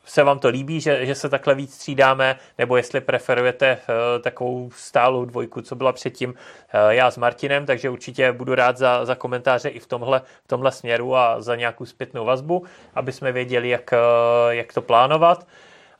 se 0.07 0.23
vám 0.23 0.39
to 0.39 0.49
líbí, 0.49 0.81
že, 0.81 1.07
že 1.07 1.15
se 1.15 1.29
takhle 1.29 1.55
víc 1.55 1.75
střídáme, 1.75 2.37
nebo 2.59 2.77
jestli 2.77 3.01
preferujete 3.01 3.79
uh, 3.89 4.23
takovou 4.23 4.71
stálou 4.77 5.25
dvojku, 5.25 5.63
co 5.63 5.75
byla 5.75 5.93
předtím 5.93 6.31
uh, 6.31 6.91
já 6.91 7.11
s 7.11 7.17
Martinem, 7.17 7.67
takže 7.67 7.91
určitě 7.91 8.33
budu 8.33 8.55
rád 8.55 8.77
za, 8.77 9.05
za 9.05 9.15
komentáře 9.15 9.69
i 9.69 9.79
v 9.79 9.87
tomhle, 9.87 10.23
v 10.45 10.49
tomhle 10.49 10.73
směru 10.73 11.17
a 11.17 11.41
za 11.41 11.57
nějakou 11.57 11.85
zpětnou 11.85 12.25
vazbu, 12.25 12.65
aby 12.95 13.13
jsme 13.13 13.33
věděli, 13.33 13.69
jak, 13.69 13.91
uh, 13.93 14.53
jak 14.53 14.73
to 14.73 14.83
plánovat. 14.83 15.47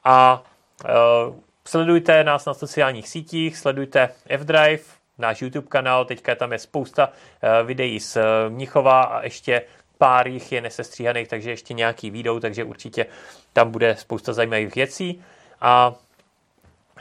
A 0.09 0.43
uh, 0.85 1.35
sledujte 1.69 2.25
nás 2.25 2.45
na 2.45 2.55
sociálních 2.55 3.09
sítích, 3.09 3.57
sledujte 3.57 4.11
F-Drive, 4.27 4.83
náš 5.19 5.43
YouTube 5.43 5.67
kanál, 5.69 6.05
teďka 6.05 6.35
tam 6.35 6.53
je 6.53 6.59
spousta 6.59 7.09
uh, 7.09 7.67
videí 7.67 8.01
z 8.01 8.17
uh, 8.17 8.23
Mnichova 8.49 9.03
a 9.03 9.23
ještě 9.23 9.63
pár 9.99 10.29
jich 10.29 10.53
je 10.53 10.61
nesestříhaných, 10.61 11.29
takže 11.29 11.51
ještě 11.51 11.75
nějaký 11.75 12.11
výjdou, 12.11 12.41
takže 12.41 12.65
určitě 12.65 13.07
tam 13.53 13.71
bude 13.71 13.97
spousta 13.97 14.33
zajímavých 14.33 14.75
věcí. 14.75 15.23
A 15.61 15.95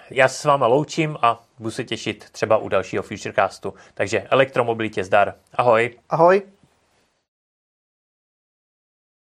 já 0.09 0.27
se 0.27 0.37
s 0.37 0.45
váma 0.45 0.67
loučím 0.67 1.17
a 1.21 1.43
budu 1.59 1.71
se 1.71 1.83
těšit 1.83 2.29
třeba 2.31 2.57
u 2.57 2.69
dalšího 2.69 3.03
Futurecastu. 3.03 3.73
Takže 3.93 4.21
elektromobilitě 4.21 5.03
zdar. 5.03 5.33
Ahoj. 5.53 5.97
Ahoj. 6.09 6.41